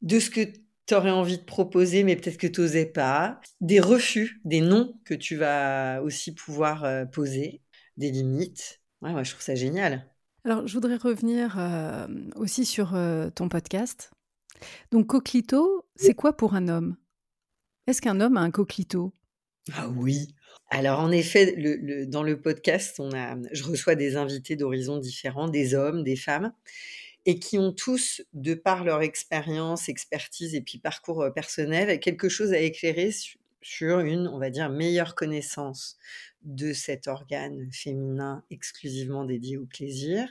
de 0.02 0.18
ce 0.18 0.30
que 0.30 0.40
t'aurais 0.86 1.10
envie 1.10 1.38
de 1.38 1.44
proposer, 1.44 2.04
mais 2.04 2.16
peut-être 2.16 2.36
que 2.36 2.46
tu 2.46 2.60
n'osais 2.60 2.86
pas, 2.86 3.40
des 3.60 3.80
refus, 3.80 4.40
des 4.44 4.60
noms 4.60 4.98
que 5.04 5.14
tu 5.14 5.36
vas 5.36 6.02
aussi 6.02 6.34
pouvoir 6.34 6.84
euh, 6.84 7.04
poser, 7.04 7.62
des 7.96 8.10
limites. 8.10 8.80
Ouais, 9.02 9.12
moi, 9.12 9.22
je 9.22 9.30
trouve 9.30 9.42
ça 9.42 9.54
génial. 9.54 10.10
Alors, 10.44 10.66
je 10.66 10.74
voudrais 10.74 10.96
revenir 10.96 11.58
aussi 12.36 12.66
sur 12.66 12.94
ton 13.34 13.48
podcast. 13.48 14.10
Donc, 14.90 15.06
coquelito, 15.06 15.86
c'est 15.96 16.14
quoi 16.14 16.36
pour 16.36 16.54
un 16.54 16.68
homme? 16.68 16.96
Est-ce 17.86 18.02
qu'un 18.02 18.20
homme 18.20 18.36
a 18.36 18.40
un 18.40 18.50
coquelito? 18.50 19.14
Ah 19.72 19.88
oui. 19.88 20.34
Alors, 20.70 21.00
en 21.00 21.10
effet, 21.10 22.06
dans 22.08 22.22
le 22.22 22.40
podcast, 22.40 23.00
on 23.00 23.12
a, 23.12 23.36
je 23.52 23.64
reçois 23.64 23.94
des 23.94 24.16
invités 24.16 24.56
d'horizons 24.56 24.98
différents, 24.98 25.48
des 25.48 25.74
hommes, 25.74 26.02
des 26.02 26.16
femmes, 26.16 26.52
et 27.26 27.38
qui 27.38 27.58
ont 27.58 27.72
tous, 27.72 28.22
de 28.32 28.54
par 28.54 28.84
leur 28.84 29.02
expérience, 29.02 29.88
expertise 29.88 30.54
et 30.54 30.60
puis 30.60 30.78
parcours 30.78 31.26
personnel, 31.34 31.98
quelque 32.00 32.28
chose 32.28 32.52
à 32.52 32.58
éclairer 32.58 33.10
sur 33.62 34.00
une, 34.00 34.28
on 34.28 34.38
va 34.38 34.50
dire, 34.50 34.68
meilleure 34.68 35.14
connaissance 35.14 35.96
de 36.42 36.72
cet 36.72 37.08
organe 37.08 37.68
féminin 37.72 38.44
exclusivement 38.50 39.24
dédié 39.24 39.56
au 39.56 39.64
plaisir, 39.64 40.28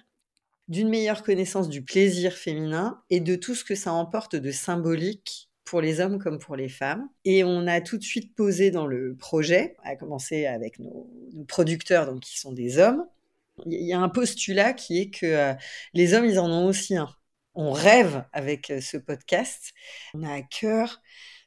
d'une 0.67 0.89
meilleure 0.89 1.23
connaissance 1.23 1.67
du 1.67 1.81
plaisir 1.81 2.33
féminin 2.33 3.01
et 3.09 3.19
de 3.19 3.35
tout 3.35 3.55
ce 3.55 3.63
que 3.63 3.75
ça 3.75 3.91
emporte 3.91 4.35
de 4.35 4.51
symbolique 4.51 5.49
pour 5.65 5.81
les 5.81 5.99
hommes 5.99 6.19
comme 6.19 6.39
pour 6.39 6.55
les 6.55 6.69
femmes. 6.69 7.09
Et 7.25 7.43
on 7.43 7.67
a 7.67 7.81
tout 7.81 7.97
de 7.97 8.03
suite 8.03 8.35
posé 8.35 8.71
dans 8.71 8.85
le 8.85 9.15
projet, 9.15 9.75
à 9.83 9.95
commencer 9.95 10.45
avec 10.45 10.79
nos, 10.79 11.09
producteurs, 11.47 12.05
donc 12.05 12.21
qui 12.21 12.39
sont 12.39 12.53
des 12.53 12.77
hommes, 12.77 13.05
il 13.65 13.87
y 13.87 13.93
a 13.93 13.99
un 13.99 14.09
postulat 14.09 14.73
qui 14.73 14.99
est 14.99 15.09
que 15.09 15.25
euh, 15.25 15.53
les 15.93 16.13
hommes, 16.13 16.25
ils 16.25 16.39
en 16.39 16.49
ont 16.49 16.67
aussi 16.67 16.95
un. 16.95 17.09
On 17.55 17.71
rêve 17.71 18.25
avec 18.33 18.71
euh, 18.71 18.81
ce 18.81 18.97
podcast. 18.97 19.73
On 20.13 20.23
a 20.23 20.33
à 20.33 20.41
cœur 20.41 21.01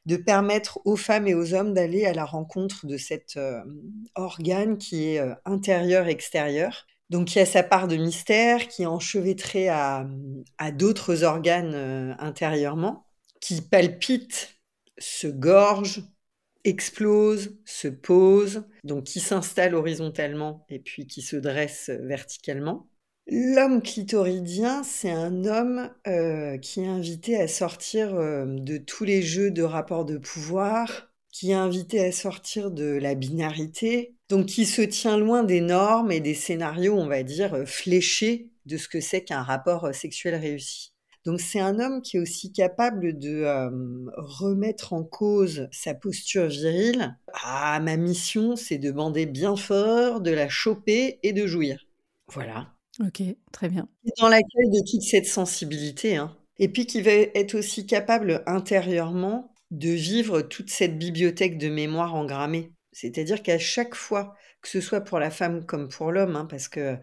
de 0.05 0.15
permettre 0.15 0.79
aux 0.85 0.95
femmes 0.95 1.27
et 1.27 1.33
aux 1.33 1.53
hommes 1.53 1.73
d'aller 1.73 2.05
à 2.05 2.13
la 2.13 2.23
rencontre 2.23 2.85
de 2.85 2.95
cet 2.97 3.35
euh, 3.35 3.61
organe 4.15 4.77
qui 4.77 5.03
est 5.03 5.21
intérieur-extérieur. 5.43 6.87
Donc 7.09 7.35
il 7.35 7.39
y 7.39 7.41
a 7.41 7.45
sa 7.45 7.63
part 7.63 7.89
de 7.89 7.97
mystère 7.97 8.69
qui 8.69 8.83
est 8.83 8.87
enchevêtré 8.87 9.67
à, 9.69 10.05
d'autres 10.73 11.23
organes 11.23 12.15
intérieurement, 12.19 13.05
qui 13.41 13.61
palpitent, 13.61 14.55
se 14.97 15.27
gorgent, 15.27 16.01
explose, 16.67 17.57
se 17.65 17.87
pose, 17.87 18.65
donc 18.83 19.05
qui 19.05 19.19
s'installe 19.19 19.73
horizontalement 19.73 20.65
et 20.69 20.79
puis 20.79 21.07
qui 21.07 21.21
se 21.21 21.37
dresse 21.37 21.89
verticalement. 21.89 22.89
L'homme 23.29 23.81
clitoridien, 23.81 24.83
c'est 24.83 25.11
un 25.11 25.45
homme 25.45 25.89
euh, 26.07 26.57
qui 26.57 26.81
est 26.81 26.87
invité 26.87 27.37
à 27.37 27.47
sortir 27.47 28.15
euh, 28.15 28.45
de 28.47 28.77
tous 28.77 29.03
les 29.03 29.21
jeux 29.21 29.51
de 29.51 29.63
rapports 29.63 30.05
de 30.05 30.17
pouvoir, 30.17 31.09
qui 31.31 31.51
est 31.51 31.55
invité 31.55 31.99
à 32.03 32.11
sortir 32.11 32.71
de 32.71 32.85
la 32.85 33.15
binarité, 33.15 34.15
donc 34.29 34.47
qui 34.47 34.65
se 34.65 34.81
tient 34.81 35.17
loin 35.17 35.43
des 35.43 35.61
normes 35.61 36.11
et 36.11 36.19
des 36.19 36.33
scénarios, 36.33 36.95
on 36.95 37.07
va 37.07 37.23
dire, 37.23 37.63
fléchés 37.65 38.49
de 38.65 38.77
ce 38.77 38.87
que 38.87 39.01
c'est 39.01 39.23
qu'un 39.23 39.43
rapport 39.43 39.93
sexuel 39.93 40.35
réussi. 40.35 40.93
Donc 41.27 41.41
c'est 41.41 41.59
un 41.59 41.77
homme 41.79 42.01
qui 42.01 42.15
est 42.15 42.21
aussi 42.21 42.53
capable 42.53 43.19
de 43.19 43.43
remettre 44.15 44.93
en 44.93 45.03
cause 45.03 45.67
sa 45.73 45.93
posture 45.93 46.47
virile. 46.47 47.17
Ah, 47.43 47.81
ma 47.81 47.97
mission, 47.97 48.55
c'est 48.55 48.77
de 48.77 48.91
bander 48.91 49.25
bien 49.25 49.57
fort, 49.57 50.21
de 50.21 50.31
la 50.31 50.47
choper 50.47 51.19
et 51.23 51.33
de 51.33 51.45
jouir. 51.45 51.85
Voilà. 52.31 52.69
Ok, 53.05 53.21
très 53.51 53.67
bien. 53.67 53.89
Dans 54.21 54.29
laquelle 54.29 54.71
de 54.71 54.89
toute 54.89 55.01
cette 55.01 55.25
sensibilité. 55.25 56.15
Hein. 56.15 56.33
Et 56.59 56.69
puis 56.69 56.85
qui 56.85 57.01
va 57.01 57.11
être 57.11 57.55
aussi 57.55 57.85
capable 57.85 58.41
intérieurement 58.47 59.53
de 59.69 59.89
vivre 59.89 60.41
toute 60.41 60.69
cette 60.69 60.97
bibliothèque 60.97 61.57
de 61.57 61.67
mémoire 61.67 62.15
engrammée. 62.15 62.71
C'est-à-dire 62.93 63.43
qu'à 63.43 63.59
chaque 63.59 63.95
fois, 63.95 64.33
que 64.61 64.69
ce 64.69 64.79
soit 64.79 65.01
pour 65.01 65.19
la 65.19 65.29
femme 65.29 65.65
comme 65.65 65.89
pour 65.89 66.13
l'homme, 66.13 66.37
hein, 66.37 66.47
parce 66.49 66.69
que 66.69 66.97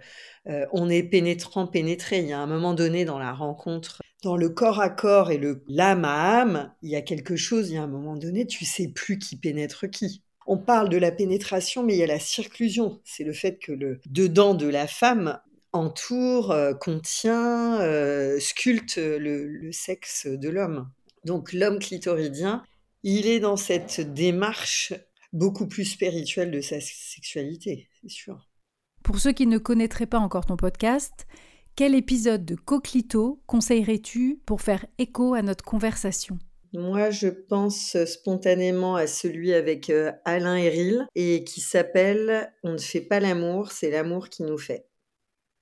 on 0.72 0.88
est 0.88 1.02
pénétrant, 1.02 1.66
pénétré. 1.66 2.20
Il 2.20 2.26
y 2.26 2.32
a 2.32 2.40
un 2.40 2.46
moment 2.46 2.72
donné 2.72 3.04
dans 3.04 3.18
la 3.18 3.32
rencontre 3.32 4.00
dans 4.24 4.36
le 4.36 4.48
corps 4.48 4.80
à 4.80 4.90
corps 4.90 5.30
et 5.30 5.38
le 5.38 5.62
l'âme 5.68 6.04
à 6.04 6.40
âme, 6.40 6.72
il 6.82 6.90
y 6.90 6.96
a 6.96 7.02
quelque 7.02 7.36
chose, 7.36 7.70
il 7.70 7.74
y 7.74 7.76
a 7.76 7.82
un 7.82 7.86
moment 7.86 8.16
donné, 8.16 8.46
tu 8.46 8.64
sais 8.64 8.88
plus 8.88 9.18
qui 9.18 9.36
pénètre 9.36 9.88
qui. 9.88 10.22
On 10.46 10.58
parle 10.58 10.88
de 10.88 10.96
la 10.96 11.12
pénétration, 11.12 11.84
mais 11.84 11.94
il 11.94 11.98
y 11.98 12.02
a 12.02 12.06
la 12.08 12.18
circlusion. 12.18 13.00
C'est 13.04 13.24
le 13.24 13.32
fait 13.32 13.58
que 13.58 13.72
le 13.72 14.00
dedans 14.06 14.54
de 14.54 14.66
la 14.66 14.86
femme 14.86 15.38
entoure, 15.72 16.52
euh, 16.52 16.72
contient, 16.72 17.80
euh, 17.80 18.38
sculpte 18.40 18.96
le, 18.96 19.70
sexe 19.72 20.26
de 20.26 20.48
l'homme. 20.48 20.90
Donc 21.24 21.52
l'homme 21.52 21.78
clitoridien, 21.78 22.62
il 23.02 23.26
est 23.26 23.40
dans 23.40 23.56
cette 23.56 24.00
démarche 24.14 24.94
beaucoup 25.32 25.66
plus 25.66 25.84
spirituelle 25.84 26.50
de 26.50 26.60
sa 26.60 26.80
sexualité, 26.80 27.88
c'est 28.00 28.10
sûr. 28.10 28.48
Pour 29.02 29.18
ceux 29.18 29.32
qui 29.32 29.46
ne 29.46 29.58
connaîtraient 29.58 30.06
pas 30.06 30.18
encore 30.18 30.46
ton 30.46 30.56
podcast, 30.56 31.26
quel 31.76 31.96
épisode 31.96 32.44
de 32.44 32.54
Coquelito 32.54 33.42
conseillerais-tu 33.46 34.40
pour 34.46 34.60
faire 34.60 34.86
écho 34.98 35.34
à 35.34 35.42
notre 35.42 35.64
conversation? 35.64 36.38
Moi, 36.72 37.10
je 37.10 37.28
pense 37.28 37.96
spontanément 38.04 38.96
à 38.96 39.06
celui 39.06 39.52
avec 39.52 39.90
euh, 39.90 40.12
Alain 40.24 40.56
Héril 40.56 41.06
et 41.14 41.44
qui 41.44 41.60
s'appelle 41.60 42.52
On 42.62 42.72
ne 42.72 42.78
fait 42.78 43.00
pas 43.00 43.20
l'amour, 43.20 43.72
c'est 43.72 43.90
l'amour 43.90 44.28
qui 44.28 44.42
nous 44.42 44.58
fait. 44.58 44.86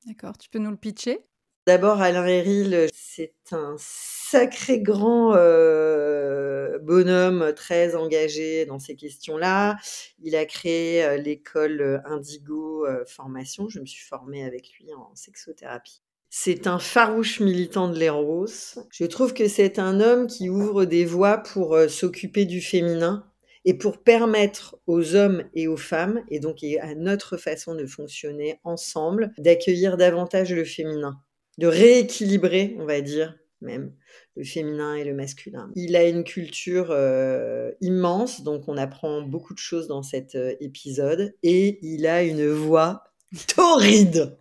D'accord, 0.06 0.36
tu 0.36 0.48
peux 0.50 0.58
nous 0.58 0.70
le 0.70 0.76
pitcher? 0.76 1.26
D'abord, 1.66 2.00
Alain 2.00 2.26
Héril, 2.26 2.88
c'est 2.92 3.34
un 3.52 3.76
sacré 3.78 4.80
grand 4.80 5.34
euh, 5.36 6.78
bonhomme 6.80 7.52
très 7.54 7.94
engagé 7.94 8.66
dans 8.66 8.78
ces 8.78 8.96
questions-là. 8.96 9.76
Il 10.22 10.34
a 10.34 10.44
créé 10.44 11.04
euh, 11.04 11.16
l'école 11.18 12.02
Indigo 12.04 12.86
Formation. 13.06 13.68
Je 13.68 13.80
me 13.80 13.86
suis 13.86 14.04
formée 14.04 14.44
avec 14.44 14.72
lui 14.80 14.92
en 14.92 15.14
sexothérapie. 15.14 16.02
C'est 16.34 16.66
un 16.66 16.78
farouche 16.78 17.40
militant 17.40 17.88
de 17.88 17.98
l'éros. 17.98 18.46
Je 18.90 19.04
trouve 19.04 19.34
que 19.34 19.48
c'est 19.48 19.78
un 19.78 20.00
homme 20.00 20.26
qui 20.26 20.48
ouvre 20.48 20.86
des 20.86 21.04
voies 21.04 21.36
pour 21.36 21.74
euh, 21.74 21.88
s'occuper 21.88 22.46
du 22.46 22.62
féminin 22.62 23.30
et 23.66 23.74
pour 23.74 24.02
permettre 24.02 24.78
aux 24.86 25.14
hommes 25.14 25.44
et 25.52 25.68
aux 25.68 25.76
femmes, 25.76 26.24
et 26.30 26.40
donc 26.40 26.64
à 26.80 26.94
notre 26.94 27.36
façon 27.36 27.74
de 27.74 27.84
fonctionner 27.84 28.58
ensemble, 28.64 29.34
d'accueillir 29.36 29.98
davantage 29.98 30.54
le 30.54 30.64
féminin, 30.64 31.20
de 31.58 31.66
rééquilibrer, 31.66 32.76
on 32.78 32.86
va 32.86 33.00
dire, 33.00 33.36
même 33.60 33.92
le 34.36 34.44
féminin 34.44 34.94
et 34.94 35.04
le 35.04 35.14
masculin. 35.14 35.70
Il 35.76 35.94
a 35.96 36.08
une 36.08 36.24
culture 36.24 36.88
euh, 36.90 37.70
immense, 37.80 38.42
donc 38.42 38.68
on 38.68 38.76
apprend 38.76 39.22
beaucoup 39.22 39.54
de 39.54 39.58
choses 39.58 39.88
dans 39.88 40.02
cet 40.02 40.34
euh, 40.34 40.54
épisode, 40.60 41.34
et 41.42 41.78
il 41.82 42.06
a 42.06 42.22
une 42.22 42.48
voix 42.48 43.04
torride 43.54 44.36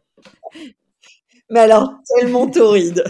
mais 1.51 1.59
alors 1.59 1.93
tellement 2.17 2.49
torride. 2.49 3.03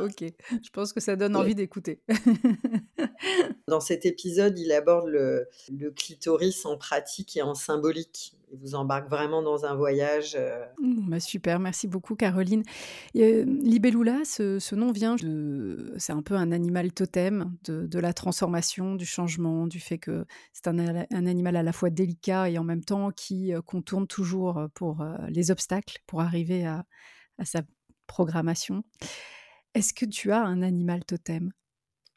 ok, 0.00 0.24
je 0.50 0.70
pense 0.72 0.92
que 0.92 1.00
ça 1.00 1.16
donne 1.16 1.36
envie 1.36 1.54
d'écouter. 1.54 2.00
Dans 3.68 3.80
cet 3.80 4.06
épisode, 4.06 4.58
il 4.58 4.72
aborde 4.72 5.08
le, 5.08 5.48
clitoris 5.96 6.64
en 6.64 6.78
pratique 6.78 7.36
et 7.36 7.42
en 7.42 7.54
symbolique. 7.54 8.34
Il 8.50 8.58
vous 8.60 8.74
embarque 8.74 9.10
vraiment 9.10 9.42
dans 9.42 9.66
un 9.66 9.74
voyage. 9.74 10.34
Euh. 10.34 10.64
Mmh, 10.80 11.10
bah 11.10 11.20
super, 11.20 11.58
merci 11.58 11.86
beaucoup 11.86 12.14
Caroline. 12.14 12.62
Euh, 13.14 13.44
Libellula, 13.44 14.24
ce, 14.24 14.74
nom 14.74 14.90
vient 14.90 15.16
de... 15.16 15.92
C'est 15.98 16.14
un 16.14 16.22
peu 16.22 16.34
un 16.34 16.50
animal 16.50 16.92
totem 16.92 17.54
de, 17.64 17.98
la 17.98 18.14
transformation, 18.14 18.94
du 18.94 19.04
changement, 19.04 19.66
du 19.66 19.80
fait 19.80 19.98
que 19.98 20.24
c'est 20.54 20.66
un, 20.66 20.78
animal 21.10 21.56
à 21.56 21.62
la 21.62 21.72
fois 21.72 21.90
délicat 21.90 22.48
et 22.48 22.56
en 22.56 22.64
même 22.64 22.84
temps 22.84 23.10
qui 23.10 23.52
euh, 23.52 23.60
contourne 23.60 24.06
toujours 24.06 24.66
pour 24.72 25.04
les 25.28 25.50
obstacles, 25.50 25.98
pour 26.06 26.22
arriver 26.22 26.64
à, 26.64 26.86
à 27.38 27.44
sa 27.44 27.60
programmation. 28.08 28.82
Est-ce 29.74 29.94
que 29.94 30.06
tu 30.06 30.32
as 30.32 30.40
un 30.40 30.62
animal 30.62 31.04
totem? 31.04 31.52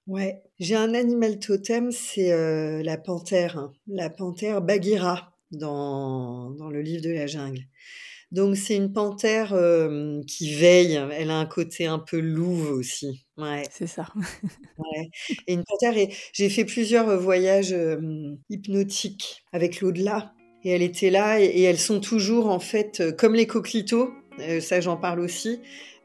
Ouais, 0.08 0.42
j'ai 0.60 0.76
un 0.76 0.96
animal 0.96 1.38
totem, 1.38 1.92
c'est 1.92 2.32
euh, 2.32 2.82
la 2.82 2.98
panthère, 2.98 3.58
hein. 3.58 3.72
la 3.86 4.10
panthère 4.10 4.64
Bagheera 4.64 5.38
dans, 5.52 6.50
dans 6.52 6.70
le 6.70 6.82
livre 6.82 7.04
de 7.04 7.12
la 7.12 7.28
jungle. 7.28 7.68
Donc 8.32 8.56
c'est 8.56 8.78
une 8.78 8.94
panthère 8.94 9.54
qui 10.26 10.54
veille, 10.56 10.94
elle 11.12 11.30
a 11.30 11.38
un 11.38 11.46
côté 11.46 11.86
un 11.86 12.00
peu 12.00 12.18
louve 12.18 12.72
aussi. 12.72 13.26
Ouais. 13.38 13.64
C'est 13.70 13.88
ça. 13.88 14.08
ouais. 14.78 15.10
Et 15.48 15.54
une 15.54 15.66
panthère, 15.66 15.98
et 15.98 16.14
j'ai 16.32 16.50
fait 16.50 16.64
plusieurs 16.64 17.20
voyages 17.20 17.76
hypnotiques 18.50 19.44
avec 19.52 19.82
l'au-delà. 19.82 20.34
Et 20.64 20.70
elle 20.70 20.82
était 20.82 21.10
là, 21.10 21.42
et, 21.42 21.62
elles 21.62 21.80
sont 21.80 22.00
toujours 22.00 22.48
en 22.50 22.60
fait 22.60 23.04
comme 23.18 23.36
les 23.36 23.48
coquelitos, 23.48 24.08
euh, 24.08 24.20
ça 24.62 24.82
j'en 24.82 24.98
parle 24.98 25.20
aussi. 25.20 25.62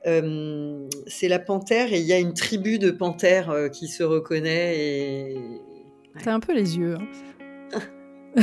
Euh, 0.07 0.89
c'est 1.09 1.27
la 1.27 1.41
panthère 1.41 1.93
et 1.93 1.99
il 1.99 2.07
y 2.07 2.13
a 2.13 2.19
une 2.19 2.33
tribu 2.33 2.79
de 2.79 2.91
panthères 2.93 3.51
euh, 3.51 3.69
qui 3.69 3.89
se 3.89 4.05
reconnaît. 4.05 4.79
Et... 4.79 5.37
T'as 6.23 6.33
un 6.33 6.41
peu 6.41 6.55
les 6.55 6.79
yeux. 6.79 6.97
Hein. 7.75 7.81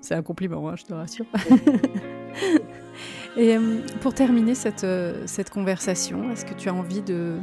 c'est 0.00 0.14
un 0.14 0.22
compliment, 0.22 0.68
hein, 0.68 0.76
je 0.76 0.84
te 0.84 0.94
rassure. 0.94 1.26
et 3.36 3.56
pour 4.00 4.14
terminer 4.14 4.54
cette, 4.54 4.86
cette 5.26 5.50
conversation, 5.50 6.30
est-ce 6.30 6.46
que 6.46 6.54
tu 6.54 6.70
as 6.70 6.74
envie 6.74 7.02
de, 7.02 7.36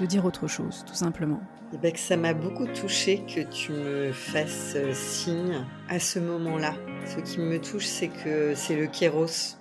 de 0.00 0.06
dire 0.06 0.24
autre 0.24 0.46
chose, 0.46 0.84
tout 0.86 0.94
simplement? 0.94 1.40
Eh 1.74 1.76
ben, 1.76 1.92
que 1.92 1.98
ça 1.98 2.16
m'a 2.16 2.32
beaucoup 2.32 2.66
touché 2.66 3.24
que 3.26 3.42
tu 3.42 3.72
me 3.72 4.10
fasses 4.12 4.78
signe 4.94 5.66
à 5.90 5.98
ce 5.98 6.18
moment-là. 6.18 6.74
Ce 7.04 7.20
qui 7.20 7.40
me 7.40 7.58
touche, 7.60 7.84
c'est 7.84 8.08
que 8.08 8.54
c'est 8.54 8.76
le 8.76 8.86
kéros 8.86 9.57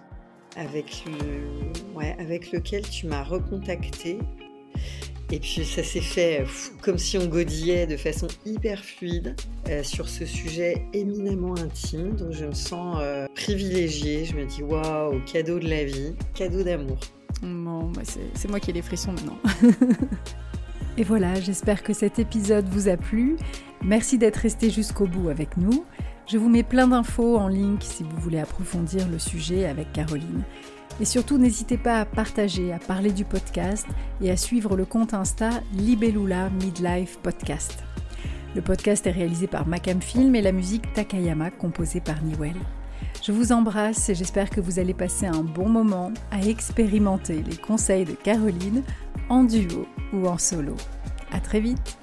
avec, 0.57 1.03
le, 1.05 1.95
ouais, 1.95 2.15
avec 2.19 2.51
lequel 2.51 2.81
tu 2.81 3.07
m'as 3.07 3.23
recontacté. 3.23 4.19
Et 5.29 5.39
puis 5.39 5.65
ça 5.65 5.83
s'est 5.83 6.01
fait 6.01 6.45
comme 6.81 6.97
si 6.97 7.17
on 7.17 7.25
godillait 7.25 7.85
de 7.85 7.97
façon 7.97 8.27
hyper 8.45 8.79
fluide 8.79 9.35
euh, 9.67 9.83
sur 9.83 10.07
ce 10.07 10.25
sujet 10.25 10.85
éminemment 10.93 11.55
intime. 11.57 12.15
Donc 12.15 12.31
je 12.31 12.45
me 12.45 12.53
sens 12.53 12.97
euh, 13.01 13.27
privilégiée. 13.35 14.23
Je 14.23 14.35
me 14.35 14.45
dis 14.45 14.63
waouh, 14.63 15.21
cadeau 15.25 15.59
de 15.59 15.67
la 15.67 15.83
vie, 15.83 16.15
cadeau 16.33 16.63
d'amour. 16.63 16.99
Bon, 17.41 17.91
bah, 17.91 18.01
c'est 18.33 18.47
moi 18.47 18.59
qui 18.59 18.71
ai 18.71 18.73
les 18.73 18.81
frissons 18.81 19.11
maintenant. 19.11 19.37
Et 20.97 21.03
voilà, 21.03 21.39
j'espère 21.39 21.83
que 21.83 21.93
cet 21.93 22.17
épisode 22.17 22.67
vous 22.69 22.87
a 22.87 22.97
plu. 22.97 23.35
Merci 23.83 24.17
d'être 24.17 24.37
resté 24.37 24.71
jusqu'au 24.71 25.05
bout 25.05 25.29
avec 25.29 25.55
nous. 25.57 25.85
Je 26.27 26.37
vous 26.37 26.49
mets 26.49 26.63
plein 26.63 26.89
d'infos 26.89 27.37
en 27.37 27.47
link 27.47 27.81
si 27.83 28.03
vous 28.03 28.17
voulez 28.17 28.39
approfondir 28.39 29.07
le 29.07 29.17
sujet 29.17 29.65
avec 29.65 29.93
Caroline. 29.93 30.43
Et 30.99 31.05
surtout, 31.05 31.37
n'hésitez 31.37 31.77
pas 31.77 32.01
à 32.01 32.05
partager, 32.05 32.73
à 32.73 32.79
parler 32.79 33.11
du 33.11 33.23
podcast 33.23 33.87
et 34.21 34.29
à 34.29 34.35
suivre 34.35 34.75
le 34.75 34.83
compte 34.83 35.13
Insta 35.13 35.51
Libellula 35.73 36.49
Midlife 36.49 37.17
Podcast. 37.19 37.81
Le 38.55 38.61
podcast 38.61 39.07
est 39.07 39.11
réalisé 39.11 39.47
par 39.47 39.67
Macam 39.67 40.01
Film 40.01 40.35
et 40.35 40.41
la 40.41 40.51
musique 40.51 40.91
Takayama 40.91 41.49
composée 41.49 42.01
par 42.01 42.21
Niwell. 42.21 42.57
Je 43.23 43.31
vous 43.31 43.53
embrasse 43.53 44.09
et 44.09 44.15
j'espère 44.15 44.49
que 44.49 44.59
vous 44.59 44.79
allez 44.79 44.93
passer 44.93 45.27
un 45.27 45.43
bon 45.43 45.69
moment 45.69 46.11
à 46.31 46.41
expérimenter 46.41 47.41
les 47.41 47.55
conseils 47.55 48.03
de 48.03 48.13
Caroline 48.13 48.83
en 49.29 49.45
duo 49.45 49.87
ou 50.11 50.27
en 50.27 50.37
solo. 50.37 50.75
À 51.31 51.39
très 51.39 51.61
vite 51.61 51.97